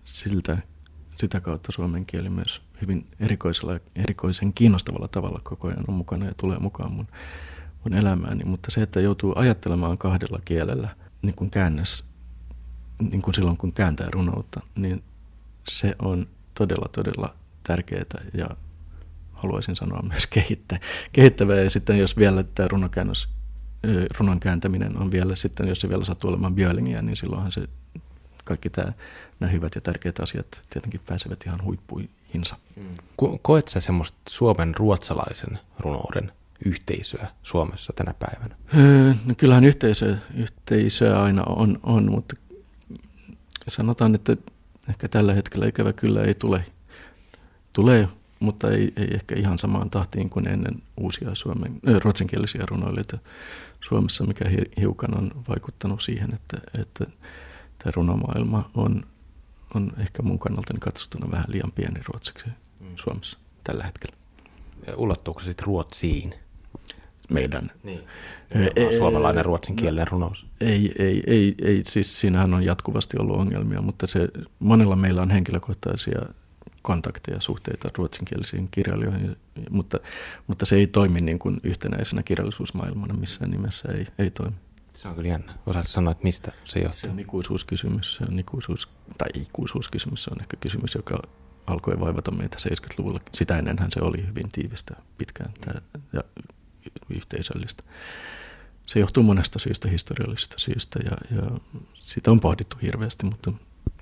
siltä 0.06 0.58
sitä 1.15 1.39
kautta 1.39 1.71
suomen 1.71 2.06
kieli 2.06 2.30
myös 2.30 2.62
hyvin 2.82 3.08
erikoisella, 3.19 3.80
erikoisen 3.95 4.54
kiinnostavalla 4.54 5.08
tavalla 5.08 5.39
koko 5.43 5.67
ajan 5.67 5.84
on 5.88 5.93
mukana 5.93 6.25
ja 6.25 6.34
tulee 6.38 6.60
mukaan 6.60 6.91
mun, 6.91 7.08
mun 7.84 7.93
elämääni. 7.93 8.43
Mutta 8.43 8.71
se, 8.71 8.82
että 8.82 8.99
joutuu 8.99 9.34
ajattelemaan 9.36 9.97
kahdella 9.97 10.39
kielellä, 10.45 10.89
niin 11.21 11.36
kuin 11.36 11.49
käännös, 11.49 12.04
niin 13.12 13.21
kuin 13.21 13.34
silloin 13.34 13.58
kun 13.58 13.73
kääntää 13.73 14.08
runoutta, 14.12 14.62
niin 14.75 15.04
se 15.69 15.95
on 15.99 16.28
todella, 16.54 16.89
todella 16.91 17.36
tärkeää 17.63 18.23
ja 18.34 18.49
haluaisin 19.34 19.75
sanoa 19.75 20.01
myös 20.01 20.28
kehittä, 20.28 20.80
kehittävää. 21.12 21.56
Ja 21.56 21.69
sitten 21.69 21.99
jos 21.99 22.17
vielä 22.17 22.43
tämä 22.43 22.67
runokäännös, 22.67 23.30
runon 24.19 24.39
kääntäminen 24.39 24.97
on 24.97 25.12
vielä 25.12 25.36
sitten, 25.36 25.67
jos 25.67 25.82
se 25.82 25.89
vielä 25.89 26.06
sattuu 26.06 26.30
olemaan 26.30 26.56
Björlingiä, 26.56 27.01
niin 27.01 27.17
silloinhan 27.17 27.51
se 27.51 27.67
kaikki 28.45 28.69
tämä, 28.69 28.93
nämä 29.39 29.51
hyvät 29.51 29.75
ja 29.75 29.81
tärkeät 29.81 30.19
asiat 30.19 30.62
tietenkin 30.69 31.01
pääsevät 31.05 31.43
ihan 31.45 31.63
huippuihinsa. 31.63 32.58
Mm. 32.75 32.97
Koet 33.41 33.67
sä 33.67 33.79
semmoista 33.79 34.17
Suomen 34.29 34.75
ruotsalaisen 34.75 35.60
runouden 35.79 36.31
yhteisöä 36.65 37.27
Suomessa 37.43 37.93
tänä 37.93 38.13
päivänä? 38.19 38.55
Öö, 38.77 39.13
no 39.25 39.36
kyllähän 39.38 39.65
yhteisö, 39.65 40.17
yhteisöä 40.36 41.21
aina 41.21 41.43
on, 41.43 41.79
on, 41.84 42.12
mutta 42.12 42.36
sanotaan, 43.67 44.15
että 44.15 44.36
ehkä 44.89 45.08
tällä 45.08 45.34
hetkellä 45.34 45.67
ikävä 45.67 45.93
kyllä 45.93 46.23
ei 46.23 46.34
tule. 46.34 46.65
Tulee, 47.73 48.08
mutta 48.39 48.71
ei, 48.71 48.93
ei 48.97 49.08
ehkä 49.13 49.36
ihan 49.36 49.60
samaan 49.60 49.89
tahtiin 49.89 50.29
kuin 50.29 50.47
ennen 50.47 50.81
uusia 50.97 51.36
suomen, 51.36 51.79
äh, 51.89 52.01
ruotsinkielisiä 52.01 52.63
runoilijoita 52.69 53.17
Suomessa, 53.81 54.23
mikä 54.23 54.45
hiukan 54.79 55.17
on 55.17 55.31
vaikuttanut 55.49 56.01
siihen, 56.01 56.34
että, 56.34 56.58
että 56.81 57.05
tämä 57.85 57.93
runomaailma 57.95 58.69
on, 58.73 59.03
on 59.75 59.91
ehkä 59.97 60.23
mun 60.23 60.39
kannaltani 60.39 60.79
katsottuna 60.79 61.31
vähän 61.31 61.45
liian 61.47 61.71
pieni 61.71 61.99
ruotsiksi 62.07 62.45
mm. 62.79 62.87
Suomessa 62.95 63.37
tällä 63.63 63.83
hetkellä. 63.83 64.15
Ja 64.87 64.95
ulottuuko 64.95 65.39
se 65.39 65.45
sitten 65.45 65.65
Ruotsiin? 65.65 66.33
Meidän. 67.29 67.71
Niin. 67.83 67.99
E- 68.75 68.97
suomalainen 68.97 69.45
ruotsinkielinen 69.45 70.07
runous. 70.07 70.45
Ei, 70.61 70.95
ei, 70.99 71.23
ei, 71.27 71.55
ei, 71.61 71.81
siis 71.87 72.19
siinähän 72.19 72.53
on 72.53 72.63
jatkuvasti 72.63 73.17
ollut 73.19 73.37
ongelmia, 73.37 73.81
mutta 73.81 74.07
se, 74.07 74.29
monella 74.59 74.95
meillä 74.95 75.21
on 75.21 75.31
henkilökohtaisia 75.31 76.21
kontakteja, 76.81 77.39
suhteita 77.39 77.89
ruotsinkielisiin 77.97 78.67
kirjailijoihin, 78.71 79.35
mutta, 79.69 79.99
mutta 80.47 80.65
se 80.65 80.75
ei 80.75 80.87
toimi 80.87 81.21
niin 81.21 81.39
kuin 81.39 81.57
yhtenäisenä 81.63 82.23
kirjallisuusmaailmana 82.23 83.13
missään 83.13 83.51
nimessä, 83.51 83.91
ei, 83.91 84.07
ei 84.17 84.31
toimi. 84.31 84.55
Se 84.95 85.08
on 85.08 85.15
kyllä 85.15 85.27
jännä. 85.27 85.53
Osaatko 85.65 85.91
sanoa, 85.91 86.12
että 86.12 86.23
mistä 86.23 86.51
se 86.63 86.79
johtuu? 86.79 86.99
Se 86.99 87.10
on 87.10 87.19
ikuisuuskysymys. 87.19 88.15
Se 88.15 88.23
on 88.31 88.39
ikuisuus, 88.39 88.89
tai 89.17 89.27
ikuisuuskysymys 89.34 90.23
se 90.23 90.31
on 90.31 90.41
ehkä 90.41 90.58
kysymys, 90.60 90.95
joka 90.95 91.21
alkoi 91.67 91.99
vaivata 91.99 92.31
meitä 92.31 92.58
70-luvulla. 92.69 93.19
Sitä 93.34 93.58
ennenhän 93.58 93.91
se 93.91 93.99
oli 94.01 94.27
hyvin 94.27 94.49
tiivistä 94.51 94.95
pitkään 95.17 95.51
tämä, 95.62 95.81
ja 96.13 96.23
yhteisöllistä. 97.10 97.84
Se 98.88 98.99
johtuu 98.99 99.23
monesta 99.23 99.60
syystä, 99.60 99.89
historiallisista 99.89 100.55
syistä, 100.60 100.99
ja, 101.03 101.38
ja 101.38 101.51
sitä 101.93 102.31
on 102.31 102.39
pohdittu 102.39 102.77
hirveästi, 102.81 103.25
mutta 103.25 103.51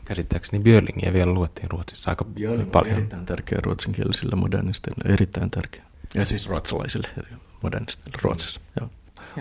Käsittääkseni 0.06 0.63
Björlingiä 0.63 1.13
vielä 1.13 1.34
luettiin 1.34 1.71
Ruotsissa 1.71 2.10
aika 2.10 2.25
Björling 2.25 2.71
paljon. 2.71 2.97
erittäin 2.97 3.25
tärkeä 3.25 3.60
ruotsinkielisille 3.63 4.36
modernisteille, 4.36 5.13
erittäin 5.13 5.51
tärkeä. 5.51 5.84
Ja 6.15 6.25
siis 6.25 6.47
ruotsalaisille 6.47 7.10
modernisteille 7.63 8.19
Ruotsissa, 8.21 8.60
joo. 8.79 8.89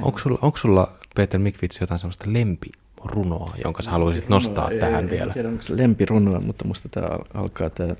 Onko 0.02 0.18
sulla, 0.18 0.38
onko 0.42 0.58
sulla 0.58 0.98
Peter 1.14 1.40
Mikvits 1.40 1.80
jotain 1.80 1.98
sellaista 1.98 2.24
lempirunoa, 2.32 3.54
jonka 3.64 3.82
sä 3.82 3.90
haluaisit 3.90 4.28
nostaa 4.28 4.70
ei, 4.70 4.78
tähän 4.78 5.04
ei, 5.04 5.10
vielä? 5.10 5.26
En 5.26 5.32
tiedä, 5.32 5.48
onko 5.48 5.62
se 5.62 5.76
lempirunoa, 5.76 6.40
mutta 6.40 6.64
musta 6.64 6.88
tämä 6.88 7.08
alkaa, 7.34 7.70
tämä, 7.70 7.94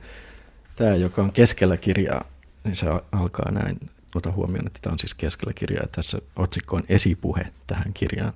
tämä, 0.77 0.95
joka 0.95 1.23
on 1.23 1.33
keskellä 1.33 1.77
kirjaa, 1.77 2.25
niin 2.65 2.77
se 2.77 2.87
alkaa 3.13 3.51
näin. 3.51 3.91
Ota 4.15 4.33
huomioon, 4.33 4.67
että 4.67 4.79
tämä 4.83 4.93
on 4.93 4.99
siis 4.99 5.15
keskellä 5.15 5.53
kirjaa. 5.53 5.87
Tässä 5.93 6.19
otsikko 6.37 6.77
on 6.77 6.83
esipuhe 6.89 7.47
tähän 7.67 7.93
kirjaan. 7.95 8.33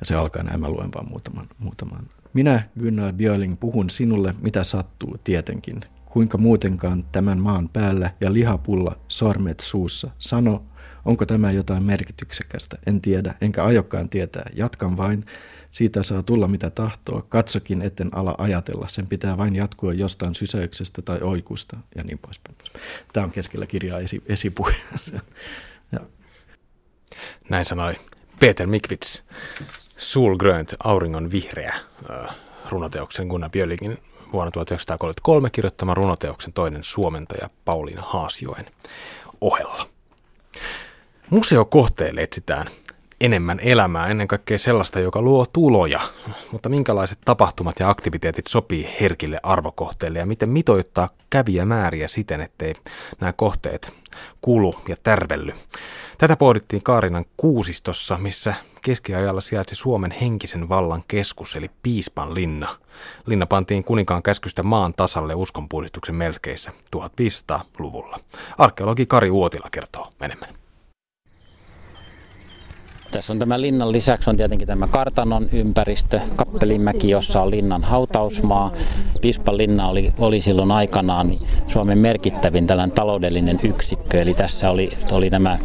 Ja 0.00 0.06
se 0.06 0.14
alkaa 0.14 0.42
näin, 0.42 0.60
mä 0.60 0.70
luen 0.70 0.90
vaan 0.94 1.08
muutaman, 1.08 1.46
muutaman. 1.58 2.06
Minä, 2.32 2.62
Gunnar 2.80 3.12
Björling, 3.12 3.56
puhun 3.60 3.90
sinulle, 3.90 4.34
mitä 4.40 4.64
sattuu 4.64 5.16
tietenkin. 5.24 5.80
Kuinka 6.06 6.38
muutenkaan 6.38 7.04
tämän 7.12 7.38
maan 7.38 7.68
päällä 7.68 8.10
ja 8.20 8.32
lihapulla 8.32 8.96
sormet 9.08 9.60
suussa. 9.60 10.10
Sano, 10.18 10.62
Onko 11.06 11.26
tämä 11.26 11.52
jotain 11.52 11.84
merkityksekästä? 11.84 12.78
En 12.86 13.00
tiedä, 13.00 13.34
enkä 13.40 13.64
aiokkaan 13.64 14.08
tietää. 14.08 14.50
Jatkan 14.54 14.96
vain. 14.96 15.26
Siitä 15.70 16.02
saa 16.02 16.22
tulla 16.22 16.48
mitä 16.48 16.70
tahtoo. 16.70 17.26
Katsokin, 17.28 17.82
etten 17.82 18.08
ala 18.12 18.34
ajatella. 18.38 18.88
Sen 18.88 19.06
pitää 19.06 19.36
vain 19.36 19.56
jatkua 19.56 19.92
jostain 19.92 20.34
sysäyksestä 20.34 21.02
tai 21.02 21.18
oikusta 21.20 21.76
ja 21.94 22.04
niin 22.04 22.18
poispäin. 22.18 22.56
Tämä 23.12 23.24
on 23.24 23.32
keskellä 23.32 23.66
kirjaa 23.66 23.98
esi- 23.98 24.22
esipuhe. 24.26 24.74
Näin 27.50 27.64
sanoi 27.64 27.94
Peter 28.40 28.66
Mikvits. 28.66 29.24
Solgrönt, 29.96 30.74
auringon 30.84 31.30
vihreä 31.30 31.74
runoteoksen 32.68 33.26
Gunnar 33.26 33.50
Björlingin 33.50 33.98
vuonna 34.32 34.50
1933 34.50 35.50
kirjoittaman 35.50 35.96
runoteoksen 35.96 36.52
toinen 36.52 36.84
suomentaja 36.84 37.50
Pauliina 37.64 38.02
Haasjoen 38.02 38.66
ohella. 39.40 39.88
Museokohteelle 41.30 42.22
etsitään 42.22 42.66
enemmän 43.20 43.60
elämää, 43.60 44.08
ennen 44.08 44.28
kaikkea 44.28 44.58
sellaista, 44.58 45.00
joka 45.00 45.22
luo 45.22 45.46
tuloja. 45.52 46.00
Mutta 46.52 46.68
minkälaiset 46.68 47.18
tapahtumat 47.24 47.80
ja 47.80 47.90
aktiviteetit 47.90 48.46
sopii 48.46 48.88
herkille 49.00 49.40
arvokohteille 49.42 50.18
ja 50.18 50.26
miten 50.26 50.48
mitoittaa 50.48 51.08
kävijämääriä 51.30 52.08
siten, 52.08 52.40
ettei 52.40 52.74
nämä 53.20 53.32
kohteet 53.32 53.92
kulu 54.40 54.74
ja 54.88 54.96
tärvelly. 55.02 55.52
Tätä 56.18 56.36
pohdittiin 56.36 56.82
Kaarinan 56.82 57.24
kuusistossa, 57.36 58.18
missä 58.18 58.54
keskiajalla 58.82 59.40
sijaitsi 59.40 59.74
Suomen 59.74 60.10
henkisen 60.10 60.68
vallan 60.68 61.04
keskus, 61.08 61.56
eli 61.56 61.70
Piispan 61.82 62.34
linna. 62.34 62.76
Linna 63.26 63.46
pantiin 63.46 63.84
kuninkaan 63.84 64.22
käskystä 64.22 64.62
maan 64.62 64.94
tasalle 64.94 65.34
uskonpuhdistuksen 65.34 66.14
melkeissä 66.14 66.72
1500-luvulla. 66.96 68.20
Arkeologi 68.58 69.06
Kari 69.06 69.30
Uotila 69.30 69.68
kertoo 69.70 70.12
enemmän. 70.20 70.65
Tässä 73.16 73.32
on 73.32 73.38
tämä 73.38 73.60
linnan 73.60 73.92
lisäksi 73.92 74.30
on 74.30 74.36
tietenkin 74.36 74.68
tämä 74.68 74.86
kartanon 74.86 75.48
ympäristö, 75.52 76.20
Kappelinmäki, 76.36 77.10
jossa 77.10 77.42
on 77.42 77.50
linnan 77.50 77.84
hautausmaa. 77.84 78.72
Pispan 79.20 79.56
linna 79.56 79.88
oli, 79.88 80.12
oli 80.18 80.40
silloin 80.40 80.70
aikanaan 80.70 81.32
Suomen 81.68 81.98
merkittävin 81.98 82.66
tällainen 82.66 82.94
taloudellinen 82.94 83.60
yksikkö. 83.62 84.22
Eli 84.22 84.34
tässä 84.34 84.70
oli, 84.70 84.90
oli 85.10 85.30
nämä, 85.30 85.58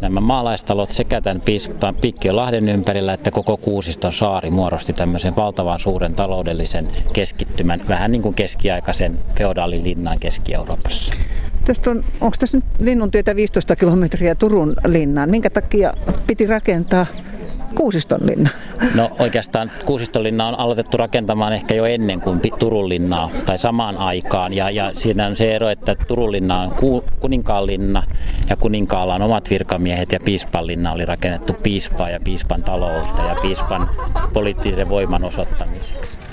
nämä 0.00 0.20
maalaistalot 0.20 0.90
sekä 0.90 1.20
tämän 1.20 1.40
Pispan 1.40 1.94
Pikkiölahden 1.94 2.68
ympärillä 2.68 3.12
että 3.12 3.30
koko 3.30 3.56
Kuusiston 3.56 4.12
saari 4.12 4.50
muodosti 4.50 4.92
tämmöisen 4.92 5.36
valtavan 5.36 5.78
suuren 5.78 6.14
taloudellisen 6.14 6.88
keskittymän, 7.12 7.80
vähän 7.88 8.12
niin 8.12 8.22
kuin 8.22 8.34
keskiaikaisen 8.34 9.18
feodaalilinnan 9.38 10.18
Keski-Euroopassa. 10.18 11.17
Tästä 11.68 11.90
on, 11.90 12.04
onko 12.20 12.36
tässä 12.40 12.58
nyt 12.58 12.64
Linnuntietä 12.80 13.36
15 13.36 13.76
kilometriä 13.76 14.34
Turun 14.34 14.76
linnaan? 14.86 15.30
Minkä 15.30 15.50
takia 15.50 15.94
piti 16.26 16.46
rakentaa 16.46 17.06
Kuusiston 17.74 18.20
linna? 18.22 18.50
No 18.94 19.10
oikeastaan 19.18 19.70
Kuusiston 19.86 20.22
linna 20.22 20.48
on 20.48 20.58
aloitettu 20.58 20.96
rakentamaan 20.96 21.52
ehkä 21.52 21.74
jo 21.74 21.84
ennen 21.84 22.20
kuin 22.20 22.40
Turun 22.58 22.88
linnaa 22.88 23.30
tai 23.46 23.58
samaan 23.58 23.96
aikaan. 23.96 24.52
Ja, 24.52 24.70
ja 24.70 24.94
siinä 24.94 25.26
on 25.26 25.36
se 25.36 25.56
ero, 25.56 25.68
että 25.68 25.94
Turun 25.94 26.32
linna 26.32 26.60
on 26.60 26.70
ku, 26.70 27.04
kuninkaan 27.20 27.66
linna 27.66 28.02
ja 28.50 28.56
kuninkaalla 28.56 29.14
on 29.14 29.22
omat 29.22 29.50
virkamiehet 29.50 30.12
ja 30.12 30.20
piispan 30.24 30.66
linna 30.66 30.92
oli 30.92 31.04
rakennettu 31.04 31.52
piispaa 31.62 32.10
ja 32.10 32.20
piispan 32.24 32.62
taloutta 32.62 33.22
ja 33.22 33.36
piispan 33.42 33.90
poliittisen 34.32 34.88
voiman 34.88 35.24
osoittamiseksi. 35.24 36.27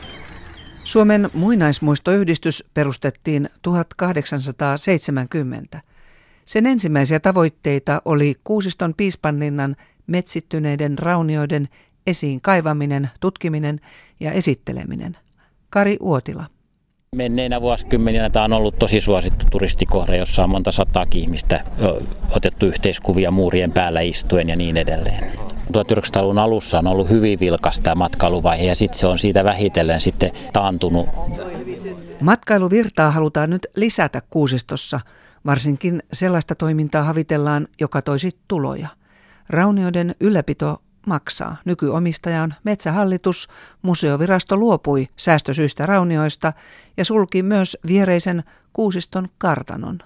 Suomen 0.86 1.30
muinaismuistoyhdistys 1.34 2.63
perustettiin 2.74 3.50
1870. 3.62 5.82
Sen 6.45 6.65
ensimmäisiä 6.65 7.19
tavoitteita 7.19 8.02
oli 8.06 8.36
Kuusiston 8.43 8.93
piispanlinnan 8.98 9.76
metsittyneiden 10.08 11.00
raunioiden 11.00 11.67
esiin 12.08 12.41
kaivaminen, 12.41 13.10
tutkiminen 13.19 13.80
ja 14.19 14.32
esitteleminen. 14.32 15.17
Kari 15.69 15.98
Uotila. 16.02 16.45
Menneinä 17.15 17.62
vuosikymmeninä 17.62 18.30
tämä 18.30 18.45
on 18.45 18.54
ollut 18.54 18.80
tosi 18.80 19.01
suosittu 19.01 19.45
turistikohde, 19.51 20.17
jossa 20.17 20.43
on 20.43 20.49
monta 20.49 20.71
sataa 20.71 21.06
ihmistä 21.15 21.63
otettu 22.36 22.65
yhteiskuvia 22.65 23.32
muurien 23.32 23.71
päällä 23.71 24.01
istuen 24.01 24.49
ja 24.49 24.56
niin 24.56 24.78
edelleen. 24.78 25.32
1900-luvun 25.78 26.38
alussa 26.38 26.80
on 26.80 26.88
ollut 26.88 27.10
hyvin 27.10 27.39
vilkas 27.39 27.82
tämä 27.82 27.95
matkailuvaihe 27.95 28.65
ja 28.65 28.75
sitten 28.75 28.99
se 28.99 29.08
on 29.08 29.19
siitä 29.19 29.43
vähitellen 29.43 30.01
sitten 30.01 30.32
taantunut. 30.54 31.06
Matkailuvirtaa 32.21 33.12
halutaan 33.12 33.49
nyt 33.49 33.67
lisätä 33.75 34.21
Kuusistossa. 34.30 34.99
Varsinkin 35.45 36.04
sellaista 36.13 36.56
toimintaa 36.56 37.04
havitellaan, 37.04 37.67
joka 37.82 38.01
toisi 38.01 38.32
tuloja. 38.47 38.88
Raunioiden 39.49 40.15
ylläpito 40.19 40.82
maksaa. 41.05 41.57
Nykyomistaja 41.65 42.43
on 42.43 42.53
Metsähallitus. 42.63 43.47
Museovirasto 43.81 44.57
luopui 44.57 45.07
säästösyistä 45.15 45.85
raunioista 45.85 46.53
ja 46.97 47.05
sulki 47.05 47.43
myös 47.43 47.77
viereisen 47.87 48.43
Kuusiston 48.73 49.27
kartanon. 49.37 49.99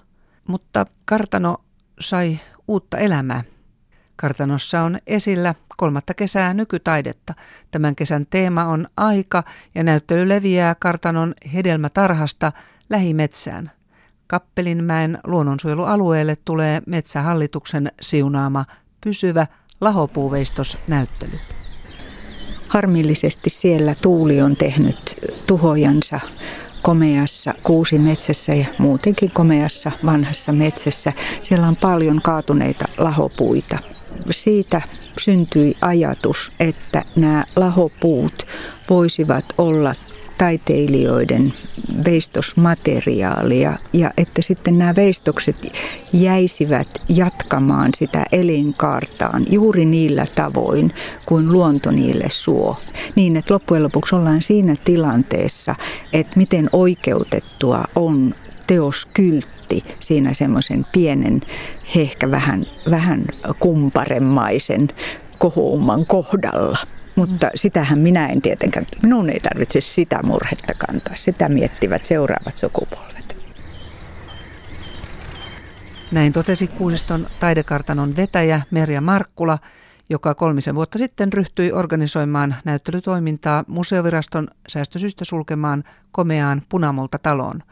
Mutta 0.48 0.86
kartano 1.04 1.56
sai 2.00 2.40
uutta 2.68 2.98
elämää. 2.98 3.42
Kartanossa 4.16 4.82
on 4.82 4.98
esillä 5.06 5.54
kolmatta 5.76 6.14
kesää 6.14 6.54
nykytaidetta. 6.54 7.34
Tämän 7.70 7.96
kesän 7.96 8.26
teema 8.30 8.64
on 8.64 8.86
aika 8.96 9.42
ja 9.74 9.84
näyttely 9.84 10.28
leviää 10.28 10.74
kartanon 10.74 11.34
hedelmätarhasta 11.54 12.52
lähimetsään. 12.90 13.70
Kappelinmäen 14.26 15.18
luonnonsuojelualueelle 15.24 16.36
tulee 16.44 16.82
metsähallituksen 16.86 17.92
siunaama 18.00 18.64
pysyvä 19.00 19.46
lahopuuveistosnäyttely. 19.80 21.38
Harmillisesti 22.68 23.50
siellä 23.50 23.94
tuuli 24.02 24.40
on 24.40 24.56
tehnyt 24.56 25.16
tuhojansa 25.46 26.20
komeassa 26.82 27.54
kuusimetsässä 27.62 28.54
ja 28.54 28.66
muutenkin 28.78 29.30
komeassa 29.30 29.92
vanhassa 30.06 30.52
metsässä. 30.52 31.12
Siellä 31.42 31.68
on 31.68 31.76
paljon 31.76 32.22
kaatuneita 32.22 32.84
lahopuita 32.98 33.78
siitä 34.30 34.82
syntyi 35.18 35.76
ajatus, 35.80 36.52
että 36.60 37.04
nämä 37.16 37.44
lahopuut 37.56 38.46
voisivat 38.90 39.44
olla 39.58 39.92
taiteilijoiden 40.40 41.52
veistosmateriaalia 42.04 43.72
ja 43.92 44.10
että 44.16 44.42
sitten 44.42 44.78
nämä 44.78 44.94
veistokset 44.96 45.56
jäisivät 46.12 46.88
jatkamaan 47.08 47.90
sitä 47.96 48.26
elinkaartaan 48.32 49.46
juuri 49.50 49.84
niillä 49.84 50.26
tavoin 50.34 50.92
kuin 51.26 51.52
luonto 51.52 51.90
niille 51.90 52.24
suo. 52.28 52.76
Niin, 53.14 53.36
että 53.36 53.54
loppujen 53.54 53.82
lopuksi 53.82 54.14
ollaan 54.14 54.42
siinä 54.42 54.76
tilanteessa, 54.84 55.74
että 56.12 56.32
miten 56.36 56.68
oikeutettua 56.72 57.84
on 57.94 58.34
teoskyltti 58.66 59.84
siinä 60.00 60.32
semmoisen 60.32 60.86
pienen, 60.92 61.40
ehkä 61.96 62.30
vähän, 62.30 62.66
vähän 62.90 63.24
kumparemaisen 63.58 64.88
kohoumman 65.38 66.06
kohdalla. 66.06 66.78
Mutta 67.20 67.50
sitähän 67.54 67.98
minä 67.98 68.26
en 68.26 68.42
tietenkään, 68.42 68.86
minun 69.02 69.30
ei 69.30 69.40
tarvitse 69.40 69.80
sitä 69.80 70.20
murhetta 70.22 70.74
kantaa. 70.74 71.16
Sitä 71.16 71.48
miettivät 71.48 72.04
seuraavat 72.04 72.56
sukupolvet. 72.56 73.36
Näin 76.12 76.32
totesi 76.32 76.66
Kuusiston 76.66 77.26
taidekartanon 77.40 78.16
vetäjä 78.16 78.60
Merja 78.70 79.00
Markkula, 79.00 79.58
joka 80.10 80.34
kolmisen 80.34 80.74
vuotta 80.74 80.98
sitten 80.98 81.32
ryhtyi 81.32 81.72
organisoimaan 81.72 82.54
näyttelytoimintaa 82.64 83.64
museoviraston 83.66 84.48
säästösystä 84.68 85.24
sulkemaan 85.24 85.84
komeaan 86.12 86.62
punamulta 86.68 87.18
taloon. 87.18 87.62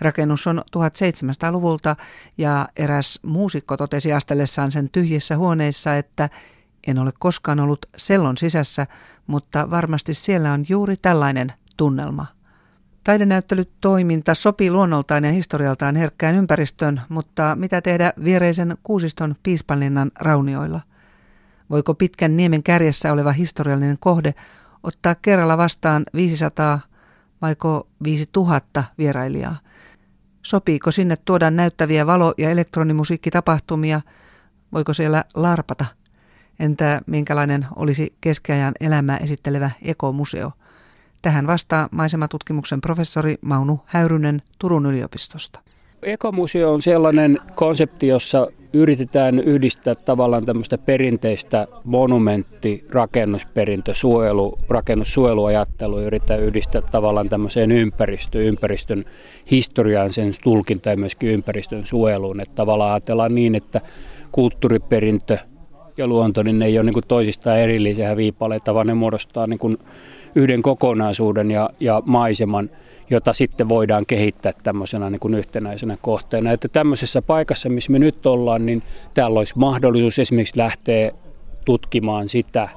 Rakennus 0.00 0.46
on 0.46 0.62
1700-luvulta 0.76 1.96
ja 2.38 2.68
eräs 2.76 3.20
muusikko 3.22 3.76
totesi 3.76 4.12
astellessaan 4.12 4.72
sen 4.72 4.90
tyhjissä 4.90 5.36
huoneissa, 5.36 5.96
että 5.96 6.28
en 6.86 6.98
ole 6.98 7.10
koskaan 7.18 7.60
ollut 7.60 7.86
sellon 7.96 8.36
sisässä, 8.36 8.86
mutta 9.26 9.70
varmasti 9.70 10.14
siellä 10.14 10.52
on 10.52 10.64
juuri 10.68 10.96
tällainen 10.96 11.52
tunnelma. 11.76 12.26
Taidenäyttelytoiminta 13.04 14.34
sopii 14.34 14.70
luonnoltaan 14.70 15.24
ja 15.24 15.32
historialtaan 15.32 15.96
herkkään 15.96 16.36
ympäristöön, 16.36 17.00
mutta 17.08 17.56
mitä 17.56 17.80
tehdä 17.80 18.12
viereisen 18.24 18.76
Kuusiston 18.82 19.34
piispanlinnan 19.42 20.10
raunioilla? 20.20 20.80
Voiko 21.70 21.94
pitkän 21.94 22.36
niemen 22.36 22.62
kärjessä 22.62 23.12
oleva 23.12 23.32
historiallinen 23.32 23.96
kohde 24.00 24.34
ottaa 24.82 25.14
kerralla 25.14 25.58
vastaan 25.58 26.04
500 26.14 26.80
vaiko 27.42 27.88
5000 28.04 28.84
vierailijaa? 28.98 29.56
Sopiiko 30.42 30.90
sinne 30.90 31.16
tuoda 31.24 31.50
näyttäviä 31.50 32.06
valo- 32.06 32.34
ja 32.38 32.50
elektronimusiikkitapahtumia? 32.50 34.00
Voiko 34.72 34.92
siellä 34.92 35.24
larpata? 35.34 35.84
Entä 36.60 37.00
minkälainen 37.06 37.66
olisi 37.76 38.12
keskiajan 38.20 38.74
elämää 38.80 39.16
esittelevä 39.16 39.70
ekomuseo? 39.82 40.50
Tähän 41.22 41.46
vastaa 41.46 41.88
maisematutkimuksen 41.90 42.80
professori 42.80 43.36
Maunu 43.40 43.80
Häyrynen 43.86 44.42
Turun 44.58 44.86
yliopistosta. 44.86 45.60
Ekomuseo 46.02 46.72
on 46.72 46.82
sellainen 46.82 47.38
konsepti, 47.54 48.06
jossa 48.06 48.48
yritetään 48.72 49.38
yhdistää 49.38 49.94
tavallaan 49.94 50.46
tämmöistä 50.46 50.78
perinteistä 50.78 51.66
monumentti, 51.84 52.84
rakennusperintö, 52.90 53.94
suojelu, 53.94 54.58
rakennussuojeluajattelua, 54.68 56.02
yritetään 56.02 56.40
yhdistää 56.40 56.80
tavallaan 56.80 57.28
tämmöiseen 57.28 57.72
ympäristöön, 57.72 58.44
ympäristön 58.44 59.04
historiaan, 59.50 60.12
sen 60.12 60.32
tulkinta 60.42 60.90
ja 60.90 60.96
myöskin 60.96 61.30
ympäristön 61.30 61.86
suojeluun. 61.86 62.40
Että 62.40 62.54
tavallaan 62.54 62.92
ajatellaan 62.92 63.34
niin, 63.34 63.54
että 63.54 63.80
kulttuuriperintö 64.32 65.38
ja 65.96 66.06
luonto, 66.06 66.42
niin 66.42 66.58
ne 66.58 66.66
ei 66.66 66.78
ole 66.78 66.84
niin 66.84 66.94
kuin 66.94 67.08
toisistaan 67.08 67.58
erillisiä 67.58 68.16
viipaleita, 68.16 68.74
vaan 68.74 68.86
ne 68.86 68.94
muodostaa 68.94 69.46
niin 69.46 69.58
kuin 69.58 69.78
yhden 70.34 70.62
kokonaisuuden 70.62 71.50
ja, 71.50 71.70
ja 71.80 72.02
maiseman– 72.06 72.70
jota 73.10 73.32
sitten 73.32 73.68
voidaan 73.68 74.06
kehittää 74.06 74.52
tämmöisenä 74.62 75.10
niin 75.10 75.20
kuin 75.20 75.34
yhtenäisenä 75.34 75.96
kohteena. 76.00 76.52
Että 76.52 76.68
tämmöisessä 76.68 77.22
paikassa, 77.22 77.68
missä 77.68 77.92
me 77.92 77.98
nyt 77.98 78.26
ollaan, 78.26 78.66
niin 78.66 78.82
täällä 79.14 79.38
olisi 79.38 79.54
mahdollisuus 79.56 80.18
esimerkiksi 80.18 80.58
lähteä 80.58 81.10
tutkimaan 81.64 82.28
sitä, 82.28 82.68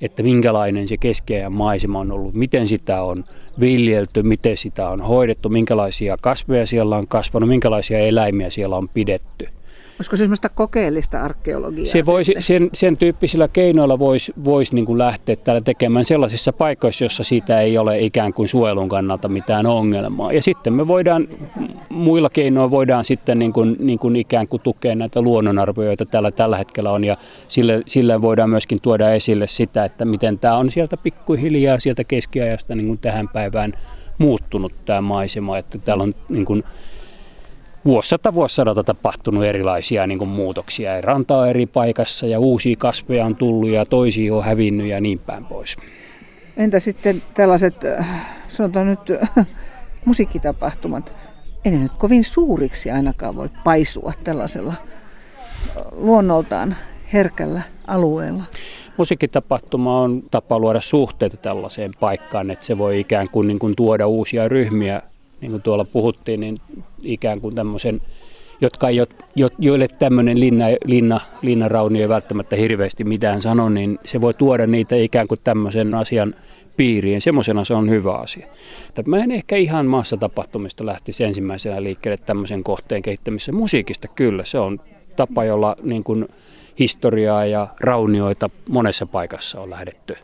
että 0.00 0.22
minkälainen 0.22 0.88
se 0.88 0.96
keskeinen 0.96 1.52
maisema 1.52 1.98
on 1.98 2.12
ollut, 2.12 2.34
miten 2.34 2.68
sitä 2.68 3.02
on 3.02 3.24
viljelty, 3.60 4.22
miten 4.22 4.56
sitä 4.56 4.88
on 4.88 5.00
hoidettu, 5.00 5.48
minkälaisia 5.48 6.16
kasveja 6.22 6.66
siellä 6.66 6.96
on 6.96 7.08
kasvanut, 7.08 7.48
minkälaisia 7.48 7.98
eläimiä 7.98 8.50
siellä 8.50 8.76
on 8.76 8.88
pidetty– 8.88 9.48
Olisiko 9.98 10.16
se 10.16 10.20
semmoista 10.20 10.48
kokeellista 10.48 11.20
arkeologiaa? 11.20 11.86
Se 11.86 12.06
voisi, 12.06 12.34
sen, 12.38 12.70
sen 12.72 12.96
tyyppisillä 12.96 13.48
keinoilla 13.48 13.98
voisi 13.98 14.32
vois 14.44 14.72
niin 14.72 14.86
kuin 14.86 14.98
lähteä 14.98 15.36
täällä 15.36 15.60
tekemään 15.60 16.04
sellaisissa 16.04 16.52
paikoissa, 16.52 17.04
jossa 17.04 17.24
siitä 17.24 17.60
ei 17.60 17.78
ole 17.78 17.98
ikään 17.98 18.32
kuin 18.32 18.48
suojelun 18.48 18.88
kannalta 18.88 19.28
mitään 19.28 19.66
ongelmaa. 19.66 20.32
Ja 20.32 20.42
sitten 20.42 20.74
me 20.74 20.88
voidaan, 20.88 21.28
muilla 21.88 22.30
keinoilla 22.30 22.70
voidaan 22.70 23.04
sitten 23.04 23.38
niin 23.38 23.52
kuin, 23.52 23.76
niin 23.78 23.98
kuin 23.98 24.16
ikään 24.16 24.48
kuin 24.48 24.62
tukea 24.62 24.94
näitä 24.94 25.22
luonnonarvoja, 25.22 25.88
joita 25.88 26.06
täällä 26.06 26.30
tällä 26.30 26.56
hetkellä 26.56 26.90
on. 26.90 27.04
Ja 27.04 27.16
sille, 27.48 27.82
sille 27.86 28.22
voidaan 28.22 28.50
myöskin 28.50 28.80
tuoda 28.82 29.14
esille 29.14 29.46
sitä, 29.46 29.84
että 29.84 30.04
miten 30.04 30.38
tämä 30.38 30.56
on 30.56 30.70
sieltä 30.70 30.96
pikkuhiljaa 30.96 31.80
sieltä 31.80 32.04
keskiajasta 32.04 32.74
niin 32.74 32.86
kuin 32.86 32.98
tähän 32.98 33.28
päivään 33.28 33.72
muuttunut 34.18 34.72
tämä 34.84 35.00
maisema. 35.00 35.58
Että 35.58 35.78
täällä 35.78 36.02
on 36.02 36.14
niin 36.28 36.44
kuin, 36.44 36.64
vuosisata 37.84 38.34
vuosisadalta 38.34 38.84
tapahtunut 38.84 39.44
erilaisia 39.44 40.06
niin 40.06 40.18
kuin 40.18 40.30
muutoksia. 40.30 41.00
Ranta 41.00 41.38
on 41.38 41.48
eri 41.48 41.66
paikassa 41.66 42.26
ja 42.26 42.38
uusia 42.38 42.74
kasveja 42.78 43.26
on 43.26 43.36
tullut 43.36 43.70
ja 43.70 43.86
toisia 43.86 44.34
on 44.34 44.44
hävinnyt 44.44 44.86
ja 44.86 45.00
niin 45.00 45.18
päin 45.18 45.44
pois. 45.44 45.76
Entä 46.56 46.80
sitten 46.80 47.22
tällaiset, 47.34 47.84
äh, 47.84 48.26
sanotaan 48.48 48.86
nyt, 48.86 49.00
äh, 49.38 49.46
musiikkitapahtumat? 50.04 51.14
Ei 51.64 51.72
ne 51.72 51.78
nyt 51.78 51.92
kovin 51.98 52.24
suuriksi 52.24 52.90
ainakaan 52.90 53.36
voi 53.36 53.48
paisua 53.64 54.12
tällaisella 54.24 54.72
äh, 54.72 55.82
luonnoltaan 55.92 56.76
herkällä 57.12 57.62
alueella. 57.86 58.44
Musiikkitapahtuma 58.96 60.00
on 60.00 60.22
tapa 60.30 60.58
luoda 60.58 60.80
suhteita 60.80 61.36
tällaiseen 61.36 61.90
paikkaan, 62.00 62.50
että 62.50 62.64
se 62.64 62.78
voi 62.78 63.00
ikään 63.00 63.28
kuin, 63.28 63.48
niin 63.48 63.58
kuin 63.58 63.76
tuoda 63.76 64.06
uusia 64.06 64.48
ryhmiä 64.48 65.02
niin 65.42 65.50
kuin 65.50 65.62
tuolla 65.62 65.84
puhuttiin, 65.84 66.40
niin 66.40 66.58
ikään 67.04 67.40
kuin 67.40 67.54
tämmöisen, 67.54 68.00
jotka 68.60 68.88
ei, 68.88 68.96
jo, 69.36 69.48
joille 69.58 69.88
tämmöinen 69.88 70.40
linna, 70.40 70.64
linna, 70.84 71.20
linnarauni 71.42 72.00
ei 72.00 72.08
välttämättä 72.08 72.56
hirveästi 72.56 73.04
mitään 73.04 73.42
sano, 73.42 73.68
niin 73.68 73.98
se 74.04 74.20
voi 74.20 74.34
tuoda 74.34 74.66
niitä 74.66 74.96
ikään 74.96 75.28
kuin 75.28 75.40
tämmöisen 75.44 75.94
asian 75.94 76.34
piiriin. 76.76 77.20
Semmoisena 77.20 77.64
se 77.64 77.74
on 77.74 77.90
hyvä 77.90 78.14
asia. 78.14 78.46
Että 78.88 79.02
mä 79.06 79.18
en 79.18 79.30
ehkä 79.30 79.56
ihan 79.56 79.86
maassa 79.86 80.16
tapahtumista 80.16 80.86
lähtisi 80.86 81.24
ensimmäisenä 81.24 81.82
liikkeelle 81.82 82.22
tämmöisen 82.26 82.64
kohteen 82.64 83.02
kehittämisessä. 83.02 83.52
Musiikista 83.52 84.08
kyllä, 84.08 84.44
se 84.44 84.58
on 84.58 84.80
tapa, 85.16 85.44
jolla 85.44 85.76
niin 85.82 86.04
kuin 86.04 86.28
historiaa 86.78 87.44
ja 87.44 87.68
raunioita 87.80 88.50
monessa 88.68 89.06
paikassa 89.06 89.60
on 89.60 89.70
lähdetty 89.70 90.16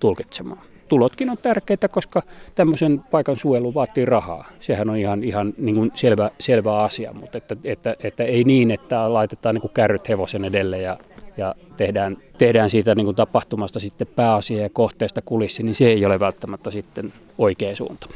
tulkitsemaan 0.00 0.71
tulotkin 0.92 1.30
on 1.30 1.38
tärkeitä, 1.38 1.88
koska 1.88 2.22
tämmöisen 2.54 3.00
paikan 3.10 3.36
suojelu 3.36 3.74
vaatii 3.74 4.04
rahaa. 4.04 4.48
Sehän 4.60 4.90
on 4.90 4.96
ihan, 4.96 5.24
ihan 5.24 5.54
niin 5.58 5.74
kuin 5.74 5.92
selvä, 5.94 6.30
selvä 6.38 6.78
asia, 6.78 7.12
mutta 7.12 7.38
että, 7.38 7.56
että, 7.64 7.96
että 8.04 8.24
ei 8.24 8.44
niin, 8.44 8.70
että 8.70 9.12
laitetaan 9.12 9.54
niin 9.54 9.60
kuin 9.60 9.72
kärryt 9.74 10.08
hevosen 10.08 10.44
edelle 10.44 10.80
ja, 10.80 10.98
ja 11.36 11.54
tehdään, 11.76 12.16
tehdään 12.38 12.70
siitä 12.70 12.94
niin 12.94 13.04
kuin 13.04 13.16
tapahtumasta 13.16 13.80
sitten 13.80 14.06
pääasia 14.06 14.62
ja 14.62 14.70
kohteesta 14.70 15.22
kulissi, 15.22 15.62
niin 15.62 15.74
se 15.74 15.86
ei 15.86 16.06
ole 16.06 16.20
välttämättä 16.20 16.70
sitten 16.70 17.12
oikea 17.38 17.76
suunta. 17.76 18.08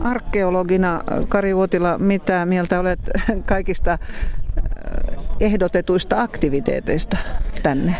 Arkeologina 0.00 1.02
Kari 1.28 1.54
Uotila, 1.54 1.98
mitä 1.98 2.46
mieltä 2.46 2.80
olet 2.80 3.00
kaikista 3.46 3.98
ehdotetuista 5.40 6.22
aktiviteeteista 6.22 7.16
tänne? 7.62 7.96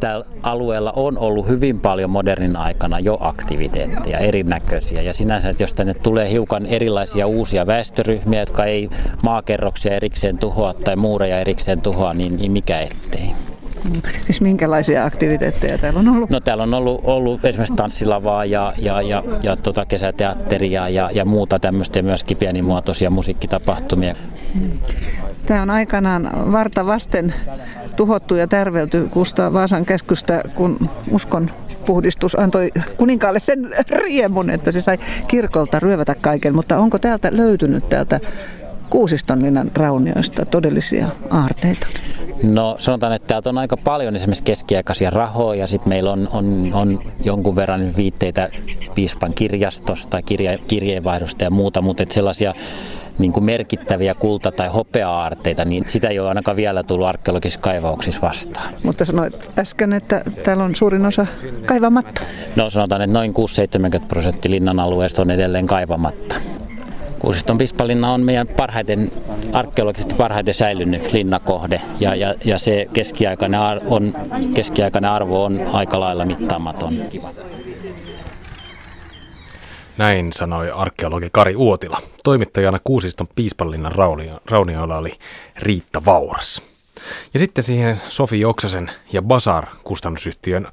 Tällä 0.00 0.24
alueella 0.42 0.92
on 0.96 1.18
ollut 1.18 1.48
hyvin 1.48 1.80
paljon 1.80 2.10
modernin 2.10 2.56
aikana 2.56 3.00
jo 3.00 3.18
aktiviteetteja, 3.20 4.18
erinäköisiä. 4.18 5.02
Ja 5.02 5.14
sinänsä, 5.14 5.50
että 5.50 5.62
jos 5.62 5.74
tänne 5.74 5.94
tulee 5.94 6.30
hiukan 6.30 6.66
erilaisia 6.66 7.26
uusia 7.26 7.66
väestöryhmiä, 7.66 8.40
jotka 8.40 8.64
ei 8.64 8.90
maakerroksia 9.22 9.94
erikseen 9.94 10.38
tuhoa 10.38 10.74
tai 10.74 10.96
muureja 10.96 11.40
erikseen 11.40 11.80
tuhoa, 11.80 12.14
niin, 12.14 12.36
niin 12.36 12.52
mikä 12.52 12.78
ettei. 12.78 13.30
Siis 14.24 14.40
minkälaisia 14.40 15.04
aktiviteetteja 15.04 15.78
täällä 15.78 16.00
on 16.00 16.08
ollut? 16.08 16.30
No 16.30 16.40
täällä 16.40 16.62
on 16.62 16.74
ollut, 16.74 17.00
ollut 17.04 17.44
esimerkiksi 17.44 17.74
tanssilavaa 17.74 18.44
ja, 18.44 18.72
ja, 18.78 19.02
ja, 19.02 19.24
ja 19.42 19.56
tota 19.56 19.86
kesäteatteria 19.86 20.88
ja, 20.88 21.10
ja 21.12 21.24
muuta 21.24 21.58
tämmöistä 21.58 21.98
ja 21.98 22.02
myöskin 22.02 22.36
pienimuotoisia 22.36 23.10
musiikkitapahtumia. 23.10 24.14
Tämä 25.46 25.62
on 25.62 25.70
aikanaan 25.70 26.52
varta 26.52 26.86
vasten 26.86 27.34
tuhottu 27.96 28.34
ja 28.34 28.46
tärvelty 28.46 29.08
Kustaa 29.10 29.52
Vaasan 29.52 29.84
käskystä, 29.84 30.42
kun 30.54 30.90
uskon 31.10 31.50
puhdistus 31.86 32.38
antoi 32.38 32.70
kuninkaalle 32.96 33.40
sen 33.40 33.70
riemun, 33.90 34.50
että 34.50 34.72
se 34.72 34.80
sai 34.80 34.98
kirkolta 35.28 35.80
ryövätä 35.80 36.14
kaiken. 36.20 36.54
Mutta 36.54 36.78
onko 36.78 36.98
täältä 36.98 37.28
löytynyt 37.32 37.88
täältä 37.88 38.20
Kuusistonlinnan 38.90 39.70
raunioista 39.76 40.46
todellisia 40.46 41.08
aarteita? 41.30 41.86
No 42.42 42.76
sanotaan, 42.78 43.12
että 43.12 43.28
täältä 43.28 43.48
on 43.48 43.58
aika 43.58 43.76
paljon 43.76 44.16
esimerkiksi 44.16 44.44
keskiaikaisia 44.44 45.10
rahoja. 45.10 45.66
Sitten 45.66 45.88
meillä 45.88 46.12
on, 46.12 46.28
on, 46.32 46.70
on 46.72 47.00
jonkun 47.24 47.56
verran 47.56 47.96
viitteitä 47.96 48.48
piispan 48.94 49.34
kirjastosta, 49.34 50.22
kirja, 50.22 50.58
kirjeenvaihdosta 50.58 51.44
ja 51.44 51.50
muuta, 51.50 51.82
mutta 51.82 52.04
sellaisia 52.10 52.54
niin 53.20 53.32
kuin 53.32 53.44
merkittäviä 53.44 54.14
kulta- 54.14 54.52
tai 54.52 54.68
hopea-aarteita, 54.68 55.64
niin 55.64 55.84
sitä 55.86 56.08
ei 56.08 56.18
ole 56.18 56.28
ainakaan 56.28 56.56
vielä 56.56 56.82
tullut 56.82 57.06
arkeologisissa 57.06 57.60
kaivauksissa 57.60 58.20
vastaan. 58.22 58.74
Mutta 58.82 59.04
sanoit 59.04 59.58
äsken, 59.58 59.92
että 59.92 60.22
täällä 60.44 60.64
on 60.64 60.76
suurin 60.76 61.06
osa 61.06 61.26
kaivamatta. 61.66 62.20
No 62.56 62.70
sanotaan, 62.70 63.02
että 63.02 63.12
noin 63.12 63.34
6-70 64.00 64.06
prosenttia 64.08 64.50
linnan 64.50 64.80
alueesta 64.80 65.22
on 65.22 65.30
edelleen 65.30 65.66
kaivamatta. 65.66 66.34
Kuusiston 67.18 67.58
pispalinna 67.58 68.12
on 68.12 68.20
meidän 68.20 68.48
parhaiten, 68.48 69.12
arkeologisesti 69.52 70.14
parhaiten 70.14 70.54
säilynyt 70.54 71.12
linnakohde 71.12 71.80
ja, 72.00 72.14
ja, 72.14 72.34
ja 72.44 72.58
se 72.58 72.86
keskiaikainen, 72.92 73.60
ar- 73.60 73.80
on, 73.86 74.14
keskiaikainen 74.54 75.10
arvo 75.10 75.44
on 75.44 75.60
aika 75.72 76.00
lailla 76.00 76.24
mittaamaton. 76.24 76.94
Näin 79.98 80.32
sanoi 80.32 80.70
arkeologi 80.70 81.28
Kari 81.32 81.56
Uotila. 81.56 82.02
Toimittajana 82.24 82.78
Kuusiston 82.84 83.28
piispallinnan 83.34 83.92
raunioilla 84.46 84.96
oli 84.96 85.18
Riitta 85.58 86.04
Vauras. 86.04 86.62
Ja 87.34 87.40
sitten 87.40 87.64
siihen 87.64 88.00
Sofi 88.08 88.44
Oksasen 88.44 88.90
ja 89.12 89.22
Basar 89.22 89.66
kustannusyhtiön 89.84 90.68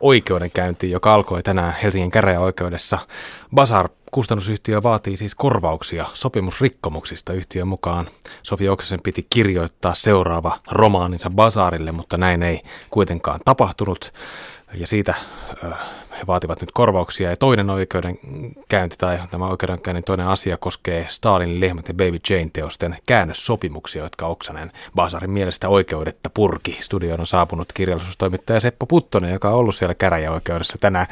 oikeudenkäyntiin, 0.00 0.92
joka 0.92 1.14
alkoi 1.14 1.42
tänään 1.42 1.76
Helsingin 1.82 2.10
käräjäoikeudessa. 2.10 2.98
Basar 3.54 3.88
kustannusyhtiö 4.10 4.82
vaatii 4.82 5.16
siis 5.16 5.34
korvauksia 5.34 6.06
sopimusrikkomuksista 6.12 7.32
yhtiön 7.32 7.68
mukaan. 7.68 8.08
Sofi 8.42 8.68
Oksasen 8.68 9.00
piti 9.02 9.26
kirjoittaa 9.30 9.94
seuraava 9.94 10.58
romaaninsa 10.70 11.30
Basarille, 11.30 11.92
mutta 11.92 12.16
näin 12.16 12.42
ei 12.42 12.60
kuitenkaan 12.90 13.40
tapahtunut. 13.44 14.12
Ja 14.74 14.86
siitä 14.86 15.14
he 16.18 16.26
vaativat 16.26 16.60
nyt 16.60 16.72
korvauksia. 16.72 17.30
Ja 17.30 17.36
toinen 17.36 17.70
oikeudenkäynti 17.70 18.96
tai 18.98 19.18
tämä 19.30 19.48
oikeudenkäynnin 19.48 20.04
toinen 20.04 20.26
asia 20.26 20.56
koskee 20.56 21.06
Stalin 21.08 21.60
lehmät 21.60 21.88
ja 21.88 21.94
Baby 21.94 22.18
Jane 22.30 22.50
teosten 22.52 22.96
käännössopimuksia, 23.06 24.02
jotka 24.02 24.26
Oksanen 24.26 24.70
Basarin 24.94 25.30
mielestä 25.30 25.68
oikeudetta 25.68 26.30
purki. 26.30 26.78
Studioon 26.80 27.20
on 27.20 27.26
saapunut 27.26 27.72
kirjallisuustoimittaja 27.72 28.60
Seppo 28.60 28.86
Puttonen, 28.86 29.32
joka 29.32 29.48
on 29.48 29.54
ollut 29.54 29.74
siellä 29.74 29.94
käräjäoikeudessa 29.94 30.78
tänään. 30.80 31.06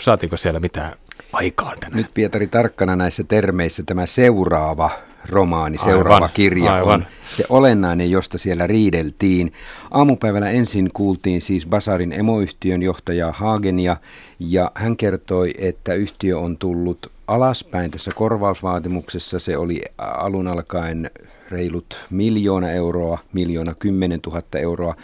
Saatiinko 0.00 0.36
siellä 0.36 0.60
mitään 0.60 0.96
aikaan 1.32 1.78
tänään? 1.80 1.96
Nyt 1.96 2.14
Pietari 2.14 2.46
tarkkana 2.46 2.96
näissä 2.96 3.24
termeissä 3.24 3.82
tämä 3.86 4.06
seuraava 4.06 4.90
romaani, 5.28 5.78
seuraava 5.78 6.14
aivan, 6.14 6.30
kirja 6.34 6.74
aivan. 6.74 7.00
on 7.00 7.06
se 7.30 7.44
olennainen, 7.48 8.10
josta 8.10 8.38
siellä 8.38 8.66
riideltiin. 8.66 9.52
Aamupäivällä 9.90 10.50
ensin 10.50 10.90
kuultiin 10.94 11.42
siis 11.42 11.66
Basarin 11.66 12.12
emoyhtiön 12.12 12.82
johtajaa 12.82 13.32
Hagenia, 13.32 13.96
ja 14.38 14.70
hän 14.74 14.96
kertoi, 14.96 15.50
että 15.58 15.94
yhtiö 15.94 16.38
on 16.38 16.56
tullut 16.56 17.12
alaspäin 17.26 17.90
tässä 17.90 18.10
korvausvaatimuksessa. 18.14 19.38
Se 19.38 19.56
oli 19.56 19.82
alun 19.98 20.48
alkaen 20.48 21.10
reilut 21.50 22.06
miljoona 22.10 22.70
euroa, 22.70 23.18
miljoona 23.32 23.74
kymmenen 23.78 24.20
tuhatta 24.20 24.58
euroa. 24.58 24.94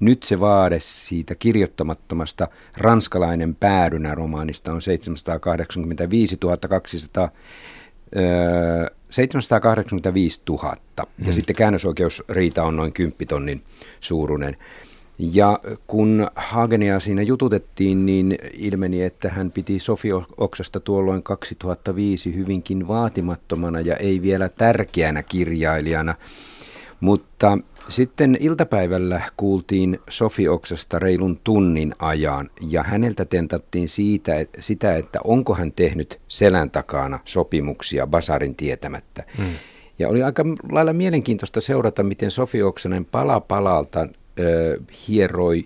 Nyt 0.00 0.22
se 0.22 0.40
vaade 0.40 0.78
siitä 0.80 1.34
kirjoittamattomasta 1.34 2.48
ranskalainen 2.76 3.54
päädynä 3.54 4.14
romaanista 4.14 4.72
on 4.72 4.82
785 4.82 6.38
200, 6.68 7.24
öö, 7.24 7.30
785 9.10 10.42
000 10.48 10.76
ja 10.96 11.04
hmm. 11.24 11.32
sitten 11.32 11.56
käännösoikeusriita 11.56 12.64
on 12.64 12.76
noin 12.76 12.92
10 12.92 13.28
tonnin 13.28 13.62
suuruinen. 14.00 14.56
Ja 15.18 15.60
kun 15.86 16.26
Hagenia 16.36 17.00
siinä 17.00 17.22
jututettiin, 17.22 18.06
niin 18.06 18.36
ilmeni, 18.52 19.02
että 19.02 19.28
hän 19.28 19.50
piti 19.50 19.78
Sofi 19.78 20.08
Oksasta 20.36 20.80
tuolloin 20.80 21.22
2005 21.22 22.34
hyvinkin 22.34 22.88
vaatimattomana 22.88 23.80
ja 23.80 23.96
ei 23.96 24.22
vielä 24.22 24.48
tärkeänä 24.48 25.22
kirjailijana. 25.22 26.14
Mutta 27.00 27.58
sitten 27.88 28.36
iltapäivällä 28.40 29.20
kuultiin 29.36 29.98
Sofi 30.10 30.48
Oksasta 30.48 30.98
reilun 30.98 31.40
tunnin 31.44 31.94
ajan 31.98 32.50
ja 32.70 32.82
häneltä 32.82 33.24
tentattiin 33.24 33.88
siitä, 33.88 34.34
että, 34.34 34.62
sitä, 34.62 34.96
että 34.96 35.18
onko 35.24 35.54
hän 35.54 35.72
tehnyt 35.72 36.20
selän 36.28 36.70
takana 36.70 37.18
sopimuksia 37.24 38.06
Basarin 38.06 38.54
tietämättä. 38.54 39.24
Hmm. 39.36 39.46
Ja 39.98 40.08
oli 40.08 40.22
aika 40.22 40.44
lailla 40.70 40.92
mielenkiintoista 40.92 41.60
seurata, 41.60 42.02
miten 42.02 42.30
Sofi 42.30 42.62
Oksanen 42.62 43.04
pala 43.04 43.40
palalta 43.40 44.06
ö, 44.40 44.80
hieroi 45.08 45.64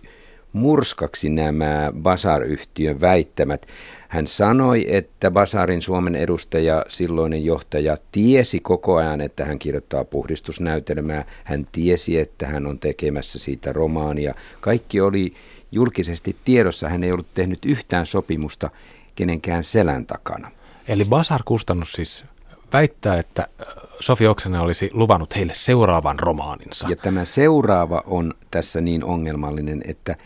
murskaksi 0.53 1.29
nämä 1.29 1.93
Basar-yhtiön 2.03 3.01
väittämät. 3.01 3.67
Hän 4.11 4.27
sanoi, 4.27 4.85
että 4.89 5.31
Basarin 5.31 5.83
Suomen 5.83 6.15
edustaja, 6.15 6.85
silloinen 6.89 7.45
johtaja, 7.45 7.97
tiesi 8.13 8.61
koko 8.61 8.97
ajan, 8.97 9.21
että 9.21 9.45
hän 9.45 9.59
kirjoittaa 9.59 10.05
puhdistusnäytelmää. 10.05 11.25
Hän 11.45 11.67
tiesi, 11.73 12.19
että 12.19 12.47
hän 12.47 12.67
on 12.67 12.79
tekemässä 12.79 13.39
siitä 13.39 13.73
romaania. 13.73 14.35
Kaikki 14.61 15.01
oli 15.01 15.35
julkisesti 15.73 16.37
tiedossa. 16.45 16.89
Hän 16.89 17.05
ei 17.05 17.13
ollut 17.13 17.35
tehnyt 17.35 17.59
yhtään 17.65 18.07
sopimusta 18.07 18.71
kenenkään 19.15 19.65
selän 19.65 20.07
takana. 20.07 20.51
Eli 20.89 21.05
Basar-kustannus 21.05 21.93
siis 21.93 22.25
väittää, 22.73 23.19
että 23.19 23.49
Sofi 24.01 24.27
Oksanen 24.27 24.61
olisi 24.61 24.91
luvannut 24.93 25.37
heille 25.37 25.53
seuraavan 25.55 26.19
romaaninsa. 26.19 26.87
Ja 26.89 26.97
tämä 26.97 27.25
seuraava 27.25 28.03
on 28.07 28.35
tässä 28.51 28.81
niin 28.81 29.05
ongelmallinen, 29.05 29.83
että 29.87 30.17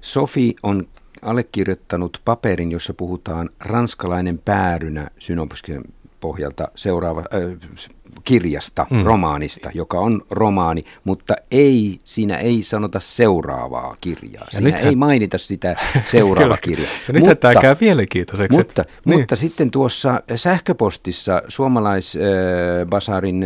Sofi 0.00 0.56
on 0.62 0.88
allekirjoittanut 1.24 2.20
paperin, 2.24 2.72
jossa 2.72 2.94
puhutaan 2.94 3.50
ranskalainen 3.60 4.38
päärynä 4.38 5.10
synopsien 5.18 5.84
pohjalta 6.20 6.68
seuraava, 6.74 7.20
äh, 7.20 7.80
kirjasta, 8.24 8.86
mm. 8.90 9.02
romaanista, 9.02 9.70
joka 9.74 9.98
on 9.98 10.22
romaani, 10.30 10.84
mutta 11.04 11.34
ei, 11.50 11.98
siinä 12.04 12.36
ei 12.36 12.62
sanota 12.62 13.00
seuraavaa 13.00 13.96
kirjaa. 14.00 14.44
Ja 14.44 14.50
siinä 14.50 14.64
nythän... 14.64 14.88
ei 14.88 14.96
mainita 14.96 15.38
sitä 15.38 15.76
seuraava 16.04 16.56
kirja. 16.66 16.88
Ja 17.08 17.12
nyt 17.20 17.40
tämä 17.40 17.54
käy 17.60 17.76
mielenkiintoiseksi. 17.80 18.58
Mutta, 18.58 18.82
että, 18.82 18.94
niin. 19.04 19.18
mutta 19.18 19.36
sitten 19.36 19.70
tuossa 19.70 20.22
sähköpostissa 20.36 21.42
suomalaisbasarin 21.48 23.44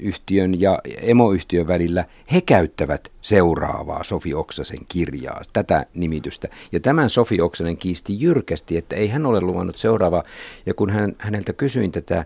yhtiön 0.00 0.60
ja 0.60 0.78
emoyhtiön 1.00 1.66
välillä 1.66 2.04
he 2.32 2.40
käyttävät 2.40 3.12
seuraavaa 3.22 4.04
Sofi 4.04 4.34
Oksasen 4.34 4.80
kirjaa, 4.88 5.42
tätä 5.52 5.86
nimitystä. 5.94 6.48
Ja 6.72 6.80
tämän 6.80 7.10
Sofi 7.10 7.40
Oksanen 7.40 7.76
kiisti 7.76 8.20
jyrkästi, 8.20 8.76
että 8.76 8.96
ei 8.96 9.08
hän 9.08 9.26
ole 9.26 9.40
luvannut 9.40 9.78
seuraavaa. 9.78 10.22
Ja 10.66 10.74
kun 10.74 10.90
hän, 10.90 11.16
häneltä 11.18 11.52
kysyin 11.52 11.92
tätä 11.92 12.24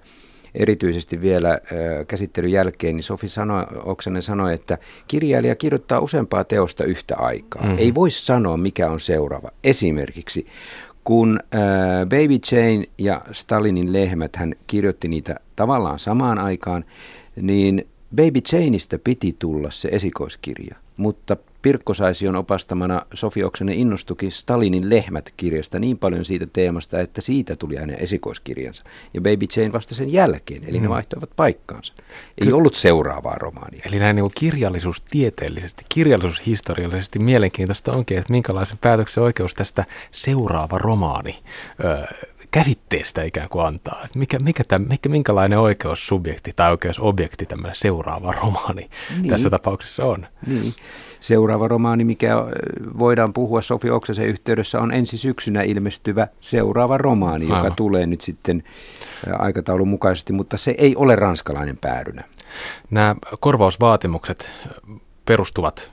erityisesti 0.55 1.21
vielä 1.21 1.61
käsittelyn 2.09 2.53
jälkeen, 2.53 2.97
niin 2.97 3.05
Sofi 3.05 3.29
sanoi, 3.29 3.67
Oksanen 3.85 4.23
sanoi, 4.23 4.55
että 4.55 4.79
kirjailija 5.09 5.57
kirjoittaa 5.57 6.01
useampaa 6.01 6.45
teosta 6.45 6.85
yhtä 6.85 7.17
aikaa. 7.17 7.63
Mm-hmm. 7.63 7.79
Ei 7.79 7.95
voi 7.95 8.11
sanoa, 8.11 8.57
mikä 8.57 8.91
on 8.91 9.01
seuraava. 9.01 9.51
Esimerkiksi 9.65 10.47
kun 11.05 11.41
äh, 11.55 11.61
Baby 12.01 12.39
Jane 12.53 12.85
ja 12.99 13.21
Stalinin 13.33 13.93
lehmät, 13.93 14.37
hän 14.37 14.55
kirjoitti 14.67 15.09
niitä 15.09 15.37
tavallaan 15.57 15.99
samaan 15.99 16.39
aikaan, 16.39 16.85
niin 17.37 17.87
Baby 18.17 18.41
Janeista 18.53 18.99
piti 18.99 19.37
tulla 19.39 19.71
se 19.71 19.89
esikoiskirja, 19.93 20.77
mutta 21.01 21.37
Pirkko 21.63 21.95
Saision 21.95 22.37
opastamana 22.37 23.03
Sofi 23.15 23.45
Oksanen 23.45 23.75
innostuki 23.75 24.31
Stalinin 24.31 24.91
lehmät-kirjasta 24.91 25.79
niin 25.79 25.99
paljon 25.99 26.25
siitä 26.25 26.47
teemasta, 26.53 27.01
että 27.01 27.21
siitä 27.21 27.57
tuli 27.57 27.77
hänen 27.77 27.97
esikoiskirjansa. 28.01 28.85
Ja 29.15 29.21
Baby 29.21 29.47
Jane 29.57 29.73
vasta 29.73 29.95
sen 29.95 30.13
jälkeen, 30.13 30.63
eli 30.67 30.79
mm. 30.79 30.83
ne 30.83 30.89
vaihtoivat 30.89 31.31
paikkaansa. 31.37 31.95
Ei 32.41 32.47
Ky- 32.47 32.53
ollut 32.53 32.75
seuraavaa 32.75 33.35
romaania. 33.35 33.83
Eli 33.87 33.99
näin 33.99 34.17
niin 34.17 34.31
kirjallisuustieteellisesti, 34.35 35.85
kirjallisuushistoriallisesti 35.89 37.19
mielenkiintoista 37.19 37.93
onkin, 37.93 38.19
että 38.19 38.33
minkälaisen 38.33 38.79
päätöksen 38.79 39.23
oikeus 39.23 39.55
tästä 39.55 39.85
seuraava 40.11 40.79
romaani 40.79 41.39
öö, 41.85 42.05
käsitteestä 42.51 43.23
ikään 43.23 43.49
kuin 43.49 43.67
antaa. 43.67 44.07
Mikä, 44.15 44.39
mikä 44.39 44.65
täm, 44.65 44.87
mikä, 44.89 45.09
minkälainen 45.09 45.59
oikeussubjekti 45.59 46.53
tai 46.57 46.71
oikeusobjekti 46.71 47.47
tämmöinen 47.47 47.77
seuraava 47.77 48.33
romaani 48.33 48.91
niin. 49.21 49.29
tässä 49.29 49.51
tapauksessa 49.51 50.05
on. 50.05 50.27
Niin. 50.47 50.75
Seuraava 51.21 51.69
romaani, 51.69 52.05
mikä 52.05 52.35
voidaan 52.99 53.33
puhua 53.33 53.63
Sofi 53.63 53.91
Oksasen 53.91 54.27
yhteydessä, 54.27 54.81
on 54.81 54.93
ensi 54.93 55.17
syksynä 55.17 55.63
ilmestyvä 55.63 56.29
seuraava 56.41 56.99
romaani, 56.99 57.45
Aivan. 57.45 57.59
joka 57.59 57.75
tulee 57.77 58.07
nyt 58.07 58.21
sitten 58.21 58.63
aikataulun 59.39 59.89
mukaisesti, 59.89 60.33
mutta 60.33 60.57
se 60.57 60.75
ei 60.79 60.97
ole 60.97 61.17
ranskalainen 61.17 61.77
päärynä. 61.77 62.25
Nämä 62.91 63.17
korvausvaatimukset 63.41 64.53
perustuvat 65.25 65.93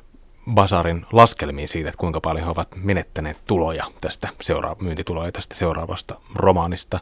Basarin 0.53 1.05
laskelmiin 1.13 1.67
siitä, 1.67 1.89
että 1.89 1.99
kuinka 1.99 2.21
paljon 2.21 2.45
he 2.45 2.51
ovat 2.51 2.67
menettäneet 2.83 3.37
tuloja 3.47 3.85
tästä 4.01 4.29
seura- 4.41 4.75
myyntituloja 4.79 5.31
tästä 5.31 5.55
seuraavasta 5.55 6.15
romaanista. 6.35 6.99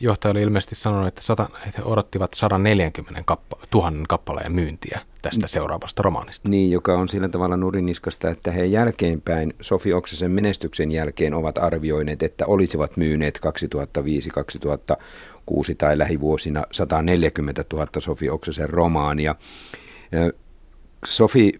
Johtaja 0.00 0.30
oli 0.30 0.42
ilmeisesti 0.42 0.74
sanonut, 0.74 1.08
että, 1.08 1.22
sata, 1.22 1.48
että 1.66 1.82
he 1.82 1.84
odottivat 1.84 2.34
140 2.34 3.22
kappa, 3.24 3.56
000 3.74 3.92
kappaleen 4.08 4.52
myyntiä 4.52 5.00
tästä 5.22 5.46
seuraavasta 5.46 6.02
romaanista. 6.02 6.48
Niin, 6.48 6.70
joka 6.70 6.98
on 6.98 7.08
sillä 7.08 7.28
tavalla 7.28 7.56
nuriniskasta, 7.56 8.30
että 8.30 8.50
he 8.50 8.64
jälkeenpäin, 8.64 9.54
Sofi 9.60 9.92
Oksasen 9.92 10.30
menestyksen 10.30 10.92
jälkeen 10.92 11.34
ovat 11.34 11.58
arvioineet, 11.58 12.22
että 12.22 12.46
olisivat 12.46 12.96
myyneet 12.96 13.40
2005, 13.40 14.30
2006 14.30 15.74
tai 15.74 15.98
lähivuosina 15.98 16.62
140 16.72 17.64
000 17.72 17.86
Sofi 17.98 18.30
Oksasen 18.30 18.70
romaania. 18.70 19.34
Sofi 21.06 21.52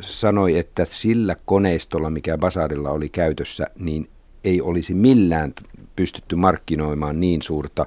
sanoi, 0.00 0.58
että 0.58 0.84
sillä 0.84 1.36
koneistolla, 1.44 2.10
mikä 2.10 2.38
Basarilla 2.38 2.90
oli 2.90 3.08
käytössä, 3.08 3.66
niin 3.78 4.08
ei 4.44 4.60
olisi 4.60 4.94
millään 4.94 5.52
pystytty 5.96 6.36
markkinoimaan 6.36 7.20
niin 7.20 7.42
suurta 7.42 7.86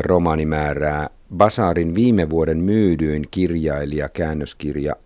romaanimäärää. 0.00 1.10
Basarin 1.36 1.94
viime 1.94 2.30
vuoden 2.30 2.62
myydyin 2.62 3.28
kirjailija, 3.30 4.08
käännöskirja 4.08 4.96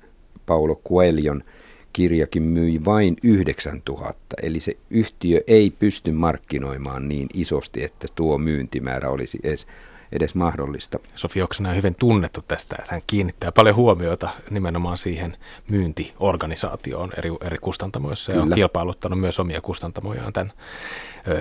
Paulo 0.46 0.80
Coelion 0.88 1.44
kirjakin 1.92 2.42
myi 2.42 2.84
vain 2.84 3.16
9000, 3.24 4.36
eli 4.42 4.60
se 4.60 4.76
yhtiö 4.90 5.40
ei 5.46 5.70
pysty 5.70 6.12
markkinoimaan 6.12 7.08
niin 7.08 7.28
isosti, 7.34 7.84
että 7.84 8.08
tuo 8.14 8.38
myyntimäärä 8.38 9.10
olisi 9.10 9.38
edes 9.42 9.66
edes 10.12 10.34
mahdollista. 10.34 10.98
Sofi 11.14 11.42
Oksanen 11.42 11.70
on 11.70 11.76
hyvin 11.76 11.94
tunnettu 11.94 12.42
tästä, 12.48 12.76
että 12.78 12.94
hän 12.94 13.02
kiinnittää 13.06 13.52
paljon 13.52 13.76
huomiota 13.76 14.30
nimenomaan 14.50 14.98
siihen 14.98 15.36
myyntiorganisaatioon 15.68 17.12
eri, 17.18 17.30
eri 17.40 17.58
kustantamoissa 17.58 18.32
ja 18.32 18.34
Kyllä. 18.34 18.52
on 18.52 18.54
kilpailuttanut 18.54 19.20
myös 19.20 19.40
omia 19.40 19.61
kustantamojaan 19.61 20.32
tämän 20.32 20.52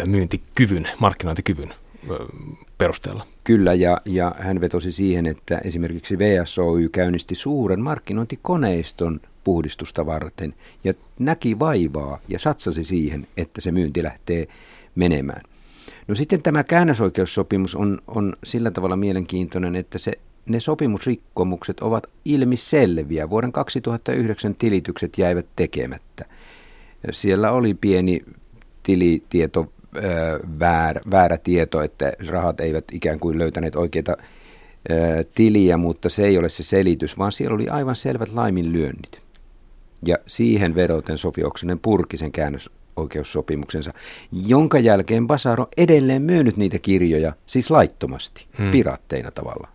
myyntikyvyn, 0.06 0.90
markkinointikyvyn 1.00 1.74
perusteella. 2.78 3.26
Kyllä, 3.44 3.74
ja, 3.74 4.02
ja 4.06 4.36
hän 4.40 4.62
vetosi 4.62 4.92
siihen, 4.92 5.26
että 5.28 5.58
esimerkiksi 5.58 6.20
VSOY 6.20 6.90
käynnisti 6.90 7.36
suuren 7.36 7.80
markkinointikoneiston 7.80 9.20
puhdistusta 9.44 10.06
varten 10.06 10.54
ja 10.84 10.94
näki 11.20 11.60
vaivaa 11.60 12.20
ja 12.28 12.40
satsasi 12.40 12.84
siihen, 12.84 13.28
että 13.38 13.62
se 13.62 13.72
myynti 13.72 14.04
lähtee 14.04 14.48
menemään. 14.96 15.42
No 16.10 16.16
sitten 16.16 16.42
tämä 16.42 16.64
käännösoikeussopimus 16.64 17.76
on, 17.76 18.02
on 18.08 18.34
sillä 18.44 18.72
tavalla 18.72 18.96
mielenkiintoinen, 18.96 19.76
että 19.76 19.98
se, 19.98 20.12
ne 20.46 20.60
sopimusrikkomukset 20.60 21.80
ovat 21.80 22.08
ilmiselviä. 22.26 23.30
Vuoden 23.30 23.52
2009 23.52 24.56
tilitykset 24.56 25.18
jäivät 25.18 25.46
tekemättä. 25.56 26.26
Siellä 27.12 27.52
oli 27.52 27.74
pieni 27.74 28.26
tilitieto, 28.84 29.72
väärä, 30.60 31.02
väärä 31.12 31.38
tieto, 31.38 31.82
että 31.82 32.14
rahat 32.28 32.60
eivät 32.60 32.86
ikään 32.92 33.20
kuin 33.20 33.40
löytäneet 33.40 33.76
oikeita 33.76 34.18
tiliä, 35.36 35.78
mutta 35.78 36.10
se 36.10 36.26
ei 36.26 36.38
ole 36.38 36.50
se 36.50 36.64
selitys, 36.64 37.18
vaan 37.18 37.32
siellä 37.32 37.56
oli 37.56 37.68
aivan 37.68 37.96
selvät 37.96 38.34
laiminlyönnit. 38.34 39.22
Ja 40.06 40.18
siihen 40.28 40.76
vedoten 40.76 41.18
Sofi 41.18 41.44
Oksanen 41.44 41.80
purki 41.80 42.18
sen 42.18 42.32
käännös, 42.32 42.70
oikeussopimuksensa, 43.00 43.94
jonka 44.48 44.80
jälkeen 44.80 45.28
Basar 45.28 45.62
on 45.62 45.68
edelleen 45.78 46.22
myynyt 46.22 46.58
niitä 46.58 46.80
kirjoja, 46.80 47.34
siis 47.46 47.72
laittomasti, 47.72 48.48
hmm. 48.58 48.72
piraatteina 48.72 49.32
tavallaan. 49.32 49.74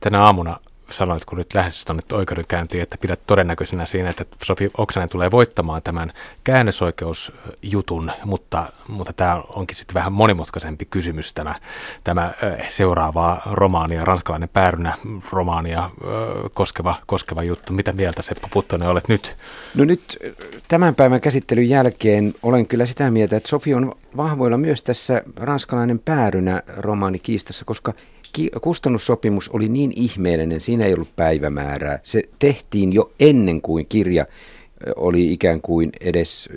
Tänä 0.00 0.24
aamuna 0.24 0.56
sanoit, 0.92 1.24
kun 1.24 1.38
nyt 1.38 1.54
lähdetään 1.54 1.82
tuonne 1.86 2.02
oikeudenkäyntiin, 2.12 2.82
että 2.82 2.98
pidät 2.98 3.20
todennäköisenä 3.26 3.86
siinä, 3.86 4.10
että 4.10 4.24
Sofi 4.44 4.70
Oksanen 4.78 5.08
tulee 5.08 5.30
voittamaan 5.30 5.82
tämän 5.82 6.12
käännösoikeusjutun, 6.44 8.12
mutta, 8.24 8.72
mutta 8.88 9.12
tämä 9.12 9.42
onkin 9.48 9.76
sitten 9.76 9.94
vähän 9.94 10.12
monimutkaisempi 10.12 10.84
kysymys 10.84 11.34
tämä, 11.34 11.54
tämä 12.04 12.32
seuraava 12.68 13.42
romaania, 13.46 14.04
ranskalainen 14.04 14.48
päärynä 14.48 14.94
romaania 15.32 15.90
koskeva, 16.54 16.94
koskeva 17.06 17.42
juttu. 17.42 17.72
Mitä 17.72 17.92
mieltä 17.92 18.22
Seppo 18.22 18.48
Puttonen 18.52 18.88
olet 18.88 19.08
nyt? 19.08 19.36
No 19.74 19.84
nyt 19.84 20.18
tämän 20.68 20.94
päivän 20.94 21.20
käsittelyn 21.20 21.68
jälkeen 21.68 22.34
olen 22.42 22.66
kyllä 22.66 22.86
sitä 22.86 23.10
mieltä, 23.10 23.36
että 23.36 23.48
Sofi 23.48 23.74
on 23.74 23.94
vahvoilla 24.16 24.58
myös 24.58 24.82
tässä 24.82 25.22
ranskalainen 25.36 25.98
päärynä 25.98 26.62
romaanikiistassa, 26.76 27.64
koska 27.64 27.94
kustannussopimus 28.60 29.48
oli 29.48 29.68
niin 29.68 29.92
ihmeellinen, 29.96 30.60
siinä 30.60 30.84
ei 30.84 30.94
ollut 30.94 31.16
päivämäärää. 31.16 32.00
Se 32.02 32.22
tehtiin 32.38 32.92
jo 32.92 33.12
ennen 33.20 33.62
kuin 33.62 33.86
kirja 33.86 34.26
oli 34.96 35.32
ikään 35.32 35.60
kuin 35.60 35.90
edes 36.00 36.48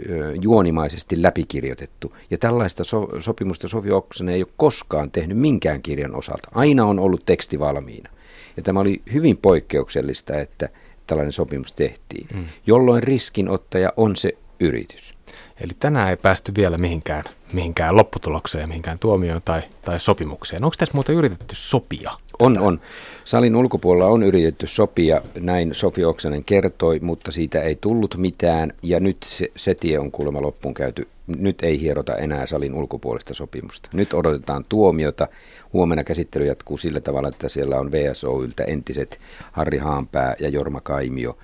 juonimaisesti 0.42 1.22
läpikirjoitettu. 1.22 2.14
Ja 2.30 2.38
tällaista 2.38 2.84
so- 2.84 3.10
sopimusta 3.20 3.68
Sofi 3.68 3.92
Oksanen 3.92 4.36
ei 4.36 4.44
ole 4.44 4.52
koskaan 4.58 5.12
tehnyt 5.12 5.38
minkään 5.38 5.82
kirjan 5.82 6.16
osalta. 6.16 6.50
Aina 6.54 6.86
on 6.86 7.00
ollut 7.00 7.26
teksti 7.26 7.60
valmiina. 7.60 8.10
Ja 8.58 8.64
tämä 8.64 8.80
oli 8.80 9.02
hyvin 9.14 9.38
poikkeuksellista, 9.38 10.40
että 10.40 10.70
tällainen 11.08 11.32
sopimus 11.32 11.74
tehtiin, 11.74 12.28
mm. 12.34 12.46
jolloin 12.68 13.04
riskinottaja 13.04 13.94
on 13.98 14.16
se 14.16 14.38
yritys. 14.60 15.15
Eli 15.60 15.72
tänään 15.80 16.10
ei 16.10 16.18
päästy 16.18 16.52
vielä 16.58 16.78
mihinkään, 16.78 17.24
mihinkään 17.54 17.96
lopputulokseen, 17.96 18.70
mihinkään 18.70 19.00
tuomioon 19.00 19.42
tai, 19.46 19.62
tai 19.86 20.00
sopimukseen. 20.00 20.64
Onko 20.64 20.76
tässä 20.78 20.94
muuten 20.94 21.16
yritetty 21.16 21.56
sopia? 21.56 22.12
On, 22.40 22.60
on. 22.60 22.82
Salin 23.26 23.56
ulkopuolella 23.56 24.12
on 24.12 24.24
yritetty 24.24 24.68
sopia, 24.68 25.22
näin 25.40 25.74
Sofi 25.74 26.06
Oksanen 26.06 26.44
kertoi, 26.44 27.00
mutta 27.00 27.32
siitä 27.32 27.62
ei 27.62 27.78
tullut 27.82 28.16
mitään 28.18 28.74
ja 28.84 29.00
nyt 29.00 29.18
se, 29.24 29.52
se 29.56 29.76
tie 29.76 30.00
on 30.00 30.12
kuulemma 30.12 30.42
loppuun 30.42 30.74
käyty. 30.74 31.08
Nyt 31.38 31.64
ei 31.64 31.82
hierota 31.82 32.16
enää 32.16 32.46
salin 32.46 32.74
ulkopuolista 32.74 33.34
sopimusta. 33.34 33.90
Nyt 33.94 34.14
odotetaan 34.14 34.66
tuomiota. 34.70 35.28
Huomenna 35.74 36.04
käsittely 36.04 36.46
jatkuu 36.46 36.78
sillä 36.78 37.02
tavalla, 37.02 37.28
että 37.28 37.50
siellä 37.50 37.80
on 37.80 37.92
VSOyltä 37.92 38.64
entiset 38.64 39.20
Harri 39.52 39.78
Haanpää 39.78 40.36
ja 40.40 40.50
Jorma 40.50 40.82
Kaimio 40.82 41.38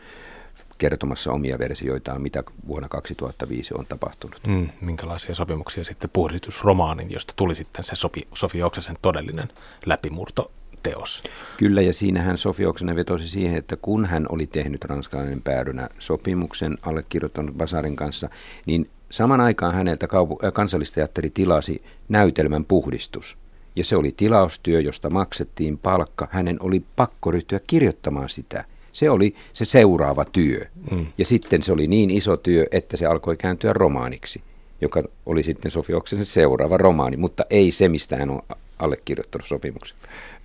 kertomassa 0.82 1.32
omia 1.32 1.60
versioitaan, 1.60 2.22
mitä 2.22 2.44
vuonna 2.68 2.90
2005 2.90 3.74
on 3.78 3.86
tapahtunut. 3.86 4.40
Mm, 4.48 4.70
minkälaisia 4.82 5.36
sopimuksia 5.36 5.84
sitten 5.84 6.10
puhdistusromaanin, 6.14 7.12
josta 7.12 7.34
tuli 7.36 7.56
sitten 7.56 7.84
se 7.84 7.96
Sofi, 7.96 8.28
Sofi 8.34 8.64
Oksasen 8.64 8.96
todellinen 9.02 9.50
läpimurto 9.86 10.52
teos. 10.84 11.24
Kyllä, 11.58 11.82
ja 11.82 11.94
siinähän 11.94 12.38
Sofi 12.38 12.66
Oksanen 12.66 12.96
vetosi 12.96 13.30
siihen, 13.30 13.58
että 13.58 13.76
kun 13.76 14.06
hän 14.06 14.26
oli 14.30 14.48
tehnyt 14.48 14.86
ranskalainen 14.86 15.42
päädynä 15.42 15.90
sopimuksen 16.00 16.78
allekirjoittanut 16.82 17.58
Basarin 17.58 17.96
kanssa, 17.96 18.30
niin 18.66 18.90
saman 19.10 19.42
aikaan 19.42 19.74
häneltä 19.74 20.08
kaupu- 20.08 20.46
äh, 20.46 20.54
kansallisteatteri 20.54 21.30
tilasi 21.30 21.84
näytelmän 22.10 22.66
puhdistus. 22.66 23.38
Ja 23.76 23.84
se 23.84 23.96
oli 23.96 24.14
tilaustyö, 24.18 24.80
josta 24.80 25.10
maksettiin 25.10 25.78
palkka. 25.78 26.28
Hänen 26.32 26.58
oli 26.60 26.84
pakko 26.96 27.32
ryhtyä 27.32 27.60
kirjoittamaan 27.68 28.30
sitä. 28.30 28.66
Se 28.94 29.10
oli 29.10 29.36
se 29.54 29.66
seuraava 29.66 30.26
työ. 30.26 30.66
Mm. 30.92 31.06
Ja 31.18 31.26
sitten 31.26 31.64
se 31.64 31.74
oli 31.74 31.88
niin 31.88 32.12
iso 32.12 32.38
työ, 32.38 32.66
että 32.72 32.98
se 32.98 33.06
alkoi 33.06 33.38
kääntyä 33.38 33.74
romaaniksi, 33.74 34.42
joka 34.82 35.04
oli 35.26 35.44
sitten 35.44 35.72
Sofi 35.72 35.94
Oksasen 35.94 36.26
seuraava 36.26 36.78
romaani, 36.78 37.18
mutta 37.18 37.46
ei 37.50 37.72
se, 37.72 37.90
mistä 37.90 38.18
hän 38.18 38.30
on 38.30 38.42
allekirjoittanut 38.80 39.48
sopimuksen. 39.48 39.98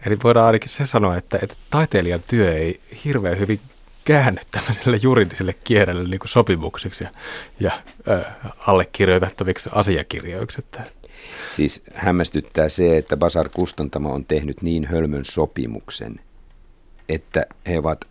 Eli 0.06 0.16
voidaan 0.24 0.46
ainakin 0.46 0.68
se 0.68 0.86
sanoa, 0.86 1.16
että, 1.16 1.38
että 1.42 1.56
taiteilijan 1.70 2.22
työ 2.28 2.56
ei 2.56 2.80
hirveän 3.04 3.38
hyvin 3.38 3.60
käänny 4.04 4.40
tämmöiselle 4.50 4.98
juridiselle 5.02 5.54
kielelle 5.64 6.08
niin 6.08 6.20
kuin 6.20 6.28
sopimukseksi 6.28 7.04
ja, 7.04 7.10
ja 7.60 7.72
ö, 8.08 8.24
allekirjoitettaviksi 8.66 9.70
asiakirjoiksi. 9.72 10.56
Että. 10.58 10.82
Siis 11.48 11.82
hämmästyttää 11.94 12.68
se, 12.68 12.96
että 12.96 13.16
Basar 13.16 13.48
Kustantamo 13.48 14.14
on 14.14 14.24
tehnyt 14.24 14.62
niin 14.62 14.84
hölmön 14.84 15.24
sopimuksen, 15.24 16.20
että 17.08 17.46
he 17.68 17.78
ovat 17.78 18.04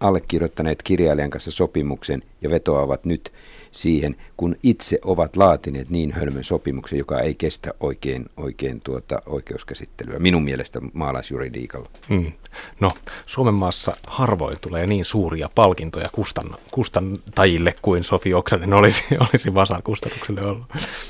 allekirjoittaneet 0.00 0.82
kirjailijan 0.82 1.30
kanssa 1.30 1.50
sopimuksen 1.50 2.22
ja 2.42 2.50
vetoavat 2.50 3.04
nyt 3.04 3.32
siihen, 3.72 4.16
kun 4.36 4.56
itse 4.62 4.98
ovat 5.04 5.36
laatineet 5.36 5.90
niin 5.90 6.12
hölmön 6.12 6.44
sopimuksen, 6.44 6.98
joka 6.98 7.20
ei 7.20 7.34
kestä 7.34 7.74
oikein, 7.80 8.26
oikein 8.36 8.80
tuota 8.84 9.22
oikeuskäsittelyä, 9.26 10.18
minun 10.18 10.44
mielestä 10.44 10.80
maalaisjuridiikalla. 10.92 11.90
Mm. 12.08 12.32
No, 12.80 12.90
Suomen 13.26 13.54
maassa 13.54 13.96
harvoin 14.06 14.56
tulee 14.60 14.86
niin 14.86 15.04
suuria 15.04 15.50
palkintoja 15.54 16.08
kustan, 16.12 16.56
kustantajille 16.70 17.74
kuin 17.82 18.04
Sofi 18.04 18.34
Oksanen 18.34 18.72
olisi, 18.72 19.04
olisi 19.30 19.54
Vasar 19.54 19.82
kustannukselle 19.82 20.42
ollut. 20.42 20.66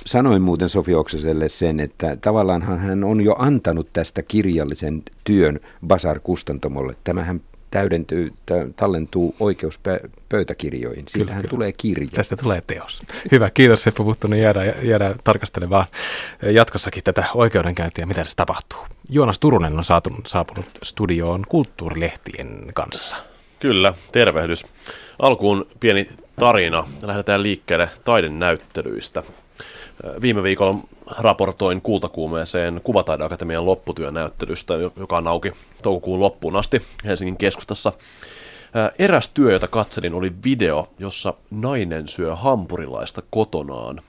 Sanoin 0.06 0.42
muuten 0.42 0.68
Sofi 0.68 0.94
Oksaselle 0.94 1.48
sen, 1.48 1.80
että 1.80 2.16
tavallaan 2.16 2.62
hän 2.62 3.04
on 3.04 3.20
jo 3.20 3.34
antanut 3.38 3.88
tästä 3.92 4.22
kirjallisen 4.22 5.02
työn 5.24 5.60
Basar 5.86 6.20
Kustantomolle. 6.20 6.96
Tämähän 7.04 7.40
täydentyy, 7.72 8.32
tallentuu 8.76 9.34
oikeuspöytäkirjoihin. 9.40 11.04
Siitähän 11.08 11.42
kyllä, 11.42 11.50
tulee 11.50 11.72
kirja. 11.72 12.08
Tästä 12.14 12.36
tulee 12.36 12.62
teos. 12.66 13.02
Hyvä, 13.32 13.50
kiitos 13.50 13.82
Seppo 13.82 14.04
Puttonen. 14.04 14.40
Jäädään, 14.40 14.72
jäädään 14.82 15.14
tarkastelemaan 15.24 15.86
jatkossakin 16.42 17.04
tätä 17.04 17.24
oikeudenkäyntiä, 17.34 18.06
mitä 18.06 18.24
se 18.24 18.36
tapahtuu. 18.36 18.78
Joonas 19.10 19.38
Turunen 19.38 19.76
on 19.76 19.84
saatunut, 19.84 20.26
saapunut 20.26 20.66
studioon 20.82 21.44
kulttuurilehtien 21.48 22.64
kanssa. 22.74 23.16
Kyllä, 23.60 23.94
tervehdys. 24.12 24.66
Alkuun 25.18 25.66
pieni 25.80 26.08
tarina. 26.40 26.86
Lähdetään 27.02 27.42
liikkeelle 27.42 27.90
taidenäyttelyistä. 28.04 29.22
Viime 30.20 30.42
viikolla 30.42 30.78
raportoin 31.18 31.80
Kultakuumeeseen 31.82 32.80
Kuvataideakatemian 32.84 33.66
lopputyönäyttelystä, 33.66 34.74
joka 34.96 35.16
on 35.16 35.28
auki 35.28 35.52
toukokuun 35.82 36.20
loppuun 36.20 36.56
asti 36.56 36.82
Helsingin 37.04 37.36
keskustassa. 37.36 37.92
Eräs 38.98 39.28
työ, 39.28 39.52
jota 39.52 39.68
katselin, 39.68 40.14
oli 40.14 40.32
video, 40.44 40.88
jossa 40.98 41.34
nainen 41.50 42.08
syö 42.08 42.34
hampurilaista 42.34 43.22
kotonaan. 43.30 44.00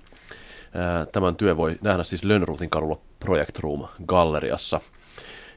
Tämän 1.11 1.35
työn 1.35 1.57
voi 1.57 1.75
nähdä 1.81 2.03
siis 2.03 2.23
Lönnruutin 2.23 2.69
kadulla 2.69 2.97
Project 3.19 3.59
Room 3.59 3.87
galleriassa 4.05 4.81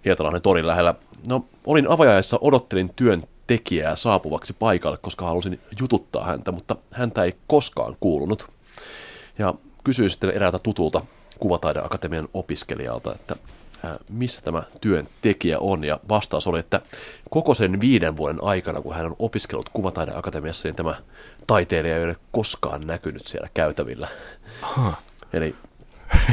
Hietalahden 0.05 0.43
torin 0.43 0.67
lähellä. 0.67 0.95
No, 1.29 1.45
olin 1.67 1.91
avajaissa, 1.91 2.39
odottelin 2.41 2.91
työn 2.97 3.23
tekijää 3.47 3.97
saapuvaksi 3.97 4.53
paikalle, 4.53 4.99
koska 4.99 5.25
halusin 5.25 5.61
jututtaa 5.81 6.25
häntä, 6.25 6.53
mutta 6.53 6.77
häntä 6.93 7.25
ei 7.25 7.35
koskaan 7.47 7.97
kuulunut. 8.01 8.49
Ja 9.39 9.55
kysyin 9.87 10.11
sitten 10.11 10.31
eräältä 10.31 10.59
tutulta 10.59 11.03
Kuvataideakatemian 11.41 12.29
opiskelijalta, 12.35 13.15
että 13.15 13.37
missä 14.11 14.43
tämä 14.43 14.63
työn 14.81 15.09
tekijä 15.23 15.59
on, 15.59 15.85
ja 15.85 16.01
vastaus 16.09 16.47
oli, 16.47 16.59
että 16.59 16.81
koko 17.31 17.55
sen 17.55 17.81
viiden 17.81 18.17
vuoden 18.17 18.45
aikana, 18.45 18.81
kun 18.81 18.95
hän 18.95 19.07
on 19.07 19.17
opiskellut 19.19 19.69
Kuvataideakatemiassa, 19.69 20.69
niin 20.69 20.77
tämä 20.77 20.95
taiteilija 21.47 21.97
ei 21.97 22.05
ole 22.05 22.17
koskaan 22.33 22.87
näkynyt 22.87 23.27
siellä 23.27 23.49
käytävillä. 23.55 24.09
Aha. 24.63 24.95
Eli 25.33 25.55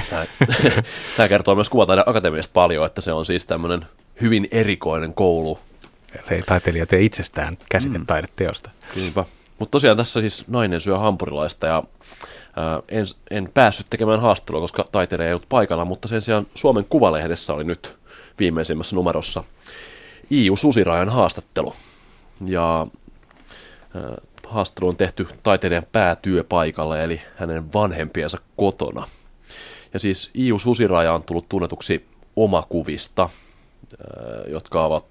tämä, 0.10 0.26
tämä 1.18 1.30
kertoo 1.30 1.56
myös 1.56 1.70
Kuvataideakatemiasta 1.70 2.54
paljon, 2.54 2.86
että 2.86 3.02
se 3.02 3.14
on 3.14 3.26
siis 3.26 3.46
tämmöinen 3.46 3.86
hyvin 4.22 4.48
erikoinen 4.52 5.14
koulu. 5.14 5.60
Eli 6.30 6.42
taiteilija 6.42 6.86
tee 6.86 7.02
itsestään 7.02 7.58
käsitetaideteosta. 7.70 8.70
Mm. 8.70 9.02
Niinpä. 9.02 9.24
Mutta 9.60 9.72
tosiaan 9.72 9.98
tässä 9.98 10.20
siis 10.20 10.48
nainen 10.48 10.82
syö 10.82 10.98
hampurilaista 10.98 11.68
ja 11.68 11.84
en, 12.90 13.06
en 13.32 13.52
päässyt 13.54 13.88
tekemään 13.90 14.22
haastattelua, 14.22 14.62
koska 14.62 14.86
taiteilija 14.92 15.28
ei 15.28 15.34
ollut 15.34 15.50
paikalla, 15.50 15.86
mutta 15.86 16.08
sen 16.08 16.22
sijaan 16.22 16.48
Suomen 16.56 16.86
Kuvalehdessä 16.90 17.54
oli 17.54 17.64
nyt 17.64 17.96
viimeisimmässä 18.40 18.96
numerossa 18.96 19.44
Iiu 20.32 20.56
Susirajan 20.56 21.10
haastattelu. 21.10 21.74
Ja 22.46 22.88
haastattelu 24.48 24.90
on 24.90 24.98
tehty 24.98 25.28
taiteilijan 25.44 25.86
päätyöpaikalla, 25.92 27.00
eli 27.00 27.22
hänen 27.36 27.74
vanhempiensa 27.74 28.38
kotona. 28.58 29.08
Ja 29.94 30.00
siis 30.00 30.32
Iiu 30.38 30.60
Susiraja 30.60 31.14
on 31.14 31.24
tullut 31.24 31.50
tunnetuksi 31.50 32.06
omakuvista, 32.36 33.30
jotka 34.48 34.86
ovat 34.86 35.06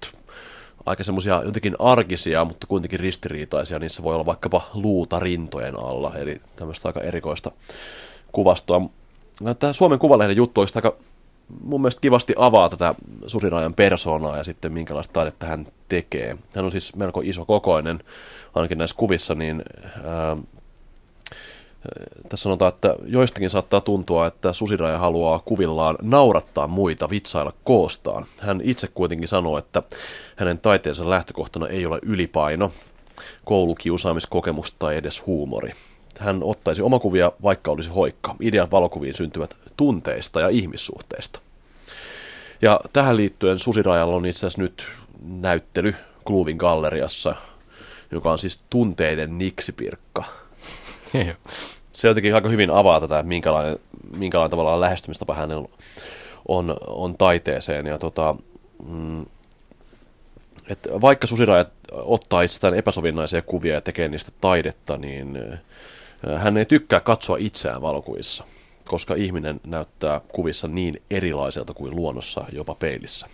aika 0.85 1.03
semmoisia 1.03 1.41
jotenkin 1.45 1.75
arkisia, 1.79 2.45
mutta 2.45 2.67
kuitenkin 2.67 2.99
ristiriitaisia. 2.99 3.79
Niissä 3.79 4.03
voi 4.03 4.15
olla 4.15 4.25
vaikkapa 4.25 4.61
luuta 4.73 5.19
rintojen 5.19 5.79
alla, 5.79 6.15
eli 6.15 6.41
tämmöistä 6.55 6.89
aika 6.89 7.01
erikoista 7.01 7.51
kuvastoa. 8.31 8.81
Tämä 9.59 9.73
Suomen 9.73 9.99
Kuvalehden 9.99 10.37
juttu 10.37 10.61
olisi 10.61 10.77
aika 10.77 10.95
mun 11.63 11.81
mielestä 11.81 12.01
kivasti 12.01 12.33
avaa 12.37 12.69
tätä 12.69 12.95
Susirajan 13.27 13.73
persoonaa 13.73 14.37
ja 14.37 14.43
sitten 14.43 14.73
minkälaista 14.73 15.13
taidetta 15.13 15.45
hän 15.45 15.65
tekee. 15.89 16.37
Hän 16.55 16.65
on 16.65 16.71
siis 16.71 16.95
melko 16.95 17.21
iso 17.23 17.45
kokoinen, 17.45 17.99
ainakin 18.53 18.77
näissä 18.77 18.95
kuvissa, 18.95 19.35
niin 19.35 19.63
ää, 20.03 20.37
Tässä 22.29 22.43
sanotaan, 22.43 22.73
että 22.73 22.95
joistakin 23.05 23.49
saattaa 23.49 23.81
tuntua, 23.81 24.27
että 24.27 24.53
Susiraja 24.53 24.97
haluaa 24.97 25.39
kuvillaan 25.39 25.97
naurattaa 26.01 26.67
muita, 26.67 27.09
vitsailla 27.09 27.53
koostaan. 27.63 28.25
Hän 28.39 28.61
itse 28.63 28.87
kuitenkin 28.87 29.27
sanoo, 29.27 29.57
että 29.57 29.83
hänen 30.35 30.59
taiteensa 30.59 31.09
lähtökohtana 31.09 31.67
ei 31.67 31.85
ole 31.85 31.99
ylipaino, 32.01 32.71
koulukiusaamiskokemus 33.45 34.71
tai 34.71 34.97
edes 34.97 35.25
huumori. 35.25 35.73
Hän 36.19 36.43
ottaisi 36.43 36.81
omakuvia, 36.81 37.31
vaikka 37.43 37.71
olisi 37.71 37.89
hoikka. 37.89 38.35
Ideat 38.39 38.71
valokuviin 38.71 39.15
syntyvät 39.15 39.55
tunteista 39.77 40.41
ja 40.41 40.49
ihmissuhteista. 40.49 41.39
Ja 42.61 42.79
tähän 42.93 43.17
liittyen 43.17 43.59
Susirajalla 43.59 44.15
on 44.15 44.25
itse 44.25 44.39
asiassa 44.39 44.61
nyt 44.61 44.91
näyttely 45.23 45.95
Kluvin 46.25 46.57
galleriassa, 46.57 47.35
joka 48.11 48.31
on 48.31 48.39
siis 48.39 48.63
tunteiden 48.69 49.37
niksipirkka. 49.37 50.23
Se 51.93 52.07
jotenkin 52.07 52.35
aika 52.35 52.49
hyvin 52.49 52.71
avaa 52.71 53.01
tätä, 53.01 53.23
minkälainen, 53.23 53.79
minkälainen 54.17 54.51
tavallaan 54.51 54.81
lähestymistapa 54.81 55.33
hänellä 55.33 55.67
on, 56.47 56.77
on 56.87 57.17
taiteeseen. 57.17 57.85
Ja 57.85 57.97
tota, 57.97 58.35
mm, 58.87 59.25
että 60.69 61.01
vaikka 61.01 61.27
susirajat 61.27 61.69
ottaa 61.91 62.41
itsestään 62.41 62.73
epäsovinnaisia 62.73 63.41
kuvia 63.41 63.73
ja 63.73 63.81
tekee 63.81 64.07
niistä 64.07 64.31
taidetta, 64.41 64.97
niin 64.97 65.39
hän 66.37 66.57
ei 66.57 66.65
tykkää 66.65 66.99
katsoa 66.99 67.37
itseään 67.39 67.81
valokuvissa, 67.81 68.43
koska 68.87 69.15
ihminen 69.15 69.61
näyttää 69.63 70.21
kuvissa 70.27 70.67
niin 70.67 71.01
erilaiselta 71.11 71.73
kuin 71.73 71.95
luonnossa, 71.95 72.45
jopa 72.51 72.75
peilissä. 72.75 73.27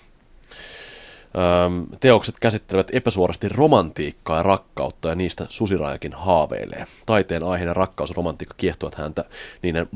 Teokset 1.99 2.39
käsittelevät 2.39 2.91
epäsuorasti 2.93 3.49
romantiikkaa 3.49 4.37
ja 4.37 4.43
rakkautta 4.43 5.09
ja 5.09 5.15
niistä 5.15 5.45
susirajakin 5.49 6.13
haaveilee. 6.13 6.85
Taiteen 7.05 7.43
aiheinen 7.43 7.75
rakkaus 7.75 8.09
ja 8.09 8.13
romantiikka 8.15 8.55
kiehtovat 8.57 8.95
häntä 8.95 9.25
niiden 9.61 9.87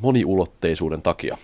moniulotteisuuden 0.00 1.02
takia. 1.02 1.38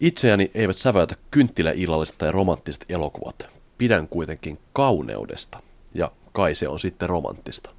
Itseäni 0.00 0.50
eivät 0.54 0.78
säväytä 0.78 1.14
kynttiläillalliset 1.30 2.18
tai 2.18 2.32
romanttiset 2.32 2.84
elokuvat. 2.88 3.48
Pidän 3.78 4.08
kuitenkin 4.08 4.58
kauneudesta 4.72 5.58
ja 5.94 6.10
kai 6.32 6.54
se 6.54 6.68
on 6.68 6.78
sitten 6.78 7.08
romanttista. 7.08 7.70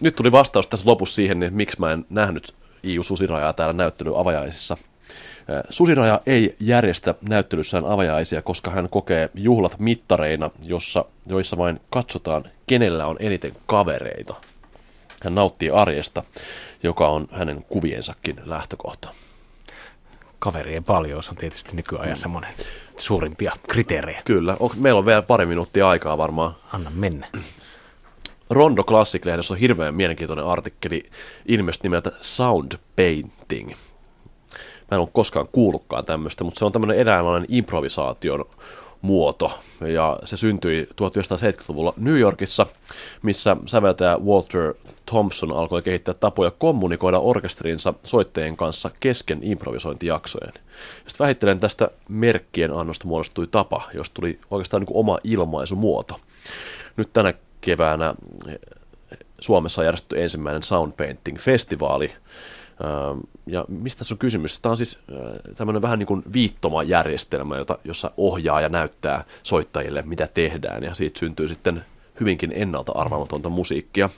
nyt, 0.00 0.16
tuli 0.16 0.32
vastaus 0.32 0.66
tässä 0.66 0.90
lopussa 0.90 1.14
siihen, 1.14 1.42
että 1.42 1.56
miksi 1.56 1.80
mä 1.80 1.92
en 1.92 2.06
nähnyt 2.10 2.54
Iu 2.84 3.02
Susirajaa 3.02 3.52
täällä 3.52 3.72
näyttely 3.72 4.20
avajaisissa– 4.20 4.76
Susiraja 5.68 6.20
ei 6.26 6.56
järjestä 6.60 7.14
näyttelyssään 7.28 7.84
avajaisia, 7.84 8.42
koska 8.42 8.70
hän 8.70 8.88
kokee 8.88 9.30
juhlat 9.34 9.78
mittareina, 9.78 10.50
jossa, 10.66 11.04
joissa 11.26 11.56
vain 11.56 11.80
katsotaan, 11.90 12.44
kenellä 12.66 13.06
on 13.06 13.16
eniten 13.20 13.52
kavereita. 13.66 14.34
Hän 15.24 15.34
nauttii 15.34 15.70
arjesta, 15.70 16.22
joka 16.82 17.08
on 17.08 17.28
hänen 17.32 17.64
kuviensakin 17.68 18.40
lähtökohta. 18.44 19.08
Kaverien 20.38 20.84
paljous 20.84 21.28
on 21.28 21.36
tietysti 21.36 21.76
nykyajan 21.76 22.08
mm. 22.08 22.16
semmoinen 22.16 22.54
suurimpia 22.96 23.52
kriteerejä. 23.68 24.22
Kyllä. 24.24 24.56
Meillä 24.76 24.98
on 24.98 25.06
vielä 25.06 25.22
pari 25.22 25.46
minuuttia 25.46 25.88
aikaa 25.88 26.18
varmaan. 26.18 26.54
Anna 26.72 26.90
mennä. 26.90 27.26
Rondo 28.50 28.84
Classic-lehdessä 28.84 29.54
on 29.54 29.60
hirveän 29.60 29.94
mielenkiintoinen 29.94 30.46
artikkeli 30.46 31.02
ilmeisesti 31.46 31.84
nimeltä 31.84 32.12
Sound 32.20 32.72
Painting– 32.96 33.72
Mä 34.92 34.96
en 34.96 35.00
ole 35.00 35.08
koskaan 35.12 35.48
kuullutkaan 35.52 36.04
tämmöistä, 36.04 36.44
mutta 36.44 36.58
se 36.58 36.64
on 36.64 36.72
tämmöinen 36.72 36.96
eräänlainen 36.98 37.46
improvisaation 37.48 38.44
muoto. 39.02 39.58
Ja 39.80 40.18
se 40.24 40.36
syntyi 40.36 40.88
1970-luvulla 40.90 41.94
New 41.96 42.18
Yorkissa, 42.18 42.66
missä 43.22 43.56
säveltäjä 43.66 44.18
Walter 44.18 44.74
Thompson 45.06 45.52
alkoi 45.52 45.82
kehittää 45.82 46.14
tapoja 46.14 46.50
kommunikoida 46.50 47.18
orkesterinsa 47.18 47.94
soittajien 48.02 48.56
kanssa 48.56 48.90
kesken 49.00 49.38
improvisointijaksojen. 49.42 50.52
Sitten 51.06 51.24
vähittelen 51.24 51.60
tästä 51.60 51.88
merkkien 52.08 52.76
annosta 52.76 53.08
muodostui 53.08 53.46
tapa, 53.46 53.82
josta 53.94 54.14
tuli 54.14 54.38
oikeastaan 54.50 54.80
niin 54.80 54.86
kuin 54.86 54.98
oma 54.98 55.18
ilmaisumuoto. 55.24 56.20
Nyt 56.96 57.12
tänä 57.12 57.34
keväänä 57.60 58.14
Suomessa 59.40 59.80
on 59.80 59.84
järjestetty 59.84 60.22
ensimmäinen 60.22 60.62
Sound 60.62 60.92
Painting-festivaali, 60.92 62.10
ja 63.46 63.64
mistä 63.68 64.04
se 64.04 64.14
on 64.14 64.18
kysymys? 64.18 64.60
Tämä 64.60 64.70
on 64.70 64.76
siis 64.76 64.98
tämmöinen 65.54 65.82
vähän 65.82 65.98
niin 65.98 66.06
kuin 66.06 66.22
viittomajärjestelmä, 66.32 67.56
jota, 67.56 67.78
jossa 67.84 68.10
ohjaa 68.16 68.60
ja 68.60 68.68
näyttää 68.68 69.24
soittajille, 69.42 70.02
mitä 70.02 70.28
tehdään, 70.34 70.82
ja 70.82 70.94
siitä 70.94 71.18
syntyy 71.18 71.48
sitten 71.48 71.84
hyvinkin 72.20 72.52
ennalta 72.54 72.92
arvaamatonta 72.92 73.48
musiikkia. 73.48 74.10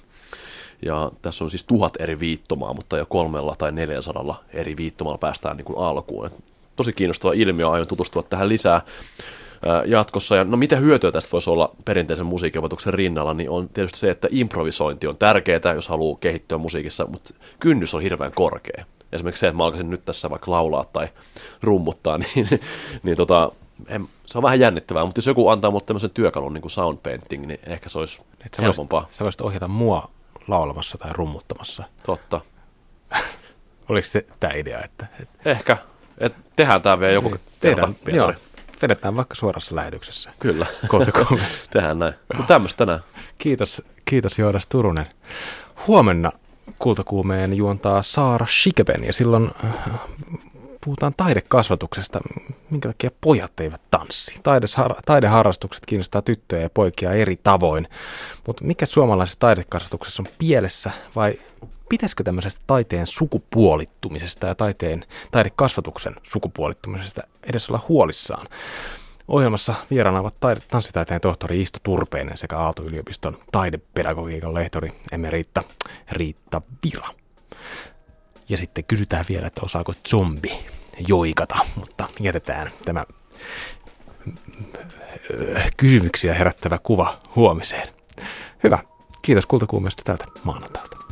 Ja 0.83 1.13
tässä 1.23 1.45
on 1.45 1.51
siis 1.51 1.65
tuhat 1.65 1.93
eri 1.99 2.21
viittomaa, 2.21 2.75
mutta 2.75 2.99
jo 2.99 3.07
kolmella 3.07 3.55
tai 3.59 3.73
neljänsadalla 3.73 4.45
eri 4.53 4.77
viittomalla 4.77 5.19
päästään 5.19 5.57
niin 5.57 5.65
kuin 5.65 5.79
alkuun. 5.79 6.31
Tosi 6.77 6.93
kiinnostava 6.93 7.33
ilmiö, 7.33 7.71
aion 7.71 7.87
tutustua 7.87 8.23
tähän 8.23 8.49
lisää 8.49 8.81
jatkossa. 9.87 10.37
Ja 10.37 10.45
no 10.45 10.57
mitä 10.57 10.77
hyötyä 10.77 11.13
tästä 11.13 11.33
voisi 11.33 11.51
olla 11.51 11.75
perinteisen 11.85 12.27
musiikinopetuksen 12.27 12.95
rinnalla, 12.95 13.35
niin 13.35 13.51
on 13.51 13.69
tietysti 13.69 13.99
se, 13.99 14.11
että 14.11 14.29
improvisointi 14.31 15.07
on 15.07 15.17
tärkeää, 15.17 15.75
jos 15.75 15.89
haluaa 15.89 16.19
kehittyä 16.21 16.59
musiikissa, 16.59 17.07
mutta 17.07 17.35
kynnys 17.61 17.95
on 17.95 18.03
hirveän 18.03 18.33
korkea. 18.35 18.85
Esimerkiksi 19.13 19.41
se, 19.41 19.47
että 19.47 19.57
mä 19.57 19.65
alkaisin 19.65 19.91
nyt 19.91 20.05
tässä 20.05 20.31
vaikka 20.31 20.51
laulaa 20.51 20.85
tai 20.85 21.09
rummuttaa, 21.63 22.19
niin, 22.35 22.49
niin 23.03 23.17
tota, 23.17 23.53
en, 23.89 24.09
se 24.27 24.39
on 24.39 24.43
vähän 24.43 24.61
jännittävää, 24.61 25.05
mutta 25.05 25.19
jos 25.19 25.27
joku 25.27 25.49
antaa 25.49 25.71
mulle 25.71 25.85
tämmöisen 25.87 26.11
työkalun 26.11 26.55
niin 26.55 26.63
kuin 26.63 26.71
sound 26.71 26.99
painting, 27.03 27.47
niin 27.47 27.61
ehkä 27.67 27.89
se 27.89 27.99
olisi 27.99 28.21
Et 28.47 28.55
sä 28.55 28.63
helpompaa. 28.63 29.01
Voisit, 29.01 29.15
sä 29.17 29.25
voisit 29.25 29.41
ohjata 29.41 29.69
mua 29.69 30.11
laulamassa 30.49 30.99
tai 30.99 31.11
rummuttamassa. 31.13 31.85
Totta. 32.07 32.41
Oliko 33.89 34.07
se 34.07 34.27
tämä 34.41 34.53
idea? 34.53 34.81
Että, 34.85 35.07
että... 35.21 35.51
Ehkä. 35.51 35.77
Et 36.19 36.35
tehdään 36.57 36.83
tämä 36.83 37.01
vielä 37.01 37.13
joku 37.13 37.37
tehdään, 37.61 37.97
joo, 38.13 38.33
vedetään 38.83 39.17
vaikka 39.17 39.35
suorassa 39.35 39.77
lähetyksessä. 39.77 40.31
Kyllä, 40.39 40.67
tehdään 41.73 41.99
näin. 41.99 42.15
Mutta 42.37 42.55
tämmöistä 42.55 42.79
tänään. 42.79 43.01
Kiitos, 43.39 43.83
kiitos 44.05 44.39
Joodas 44.39 44.67
Turunen. 44.67 45.07
Huomenna 45.87 46.33
kultakuumeen 46.79 47.55
juontaa 47.55 48.03
Saara 48.03 48.47
Shikeben 48.47 49.05
ja 49.05 49.13
silloin 49.13 49.51
äh, 49.65 50.01
puhutaan 50.85 51.15
taidekasvatuksesta, 51.17 52.21
minkä 52.71 52.89
takia 52.89 53.11
pojat 53.21 53.61
eivät 53.61 53.81
tanssi. 53.91 54.41
taideharrastukset 55.07 55.87
kiinnostaa 55.87 56.23
tyttöjä 56.23 56.63
ja 56.63 56.71
poikia 56.71 57.13
eri 57.13 57.39
tavoin, 57.43 57.89
mutta 58.47 58.65
mikä 58.65 58.87
suomalaisessa 58.87 59.41
taidekasvatuksessa 59.41 60.23
on 60.23 60.33
pielessä 60.39 60.91
vai 61.17 61.39
pitäisikö 61.89 62.23
tämmöisestä 62.23 62.61
taiteen 62.67 63.07
sukupuolittumisesta 63.07 64.47
ja 64.47 64.55
taiteen, 64.55 65.05
taidekasvatuksen 65.31 66.17
sukupuolittumisesta 66.23 67.23
edes 67.43 67.71
olla 67.71 67.85
huolissaan? 67.89 68.47
Ohjelmassa 69.29 69.75
vieraana 69.91 70.21
ovat 70.21 70.41
taide, 70.41 70.61
tanssitaiteen 70.69 71.21
tohtori 71.21 71.63
Isto 71.63 71.79
Turpeinen 71.83 72.37
sekä 72.37 72.59
Aalto-yliopiston 72.59 73.39
taidepedagogiikan 73.53 74.55
lehtori 74.55 74.93
Emeritta 75.13 75.63
Riitta 76.13 76.63
Vira. 76.85 77.09
Ja 78.49 78.57
sitten 78.57 78.85
kysytään 78.85 79.25
vielä, 79.29 79.47
että 79.47 79.61
osaako 79.65 79.93
zombi 80.09 80.67
joikata, 81.09 81.57
mutta 81.77 82.09
jätetään 82.21 82.71
tämä 82.85 83.05
kysymyksiä 85.77 86.35
herättävä 86.35 86.79
kuva 86.83 87.21
huomiseen. 87.37 87.89
Hyvä. 88.65 88.79
Kiitos 89.23 89.47
kultakuumesta 89.47 90.03
tältä 90.05 90.25
maanantailta. 90.45 91.04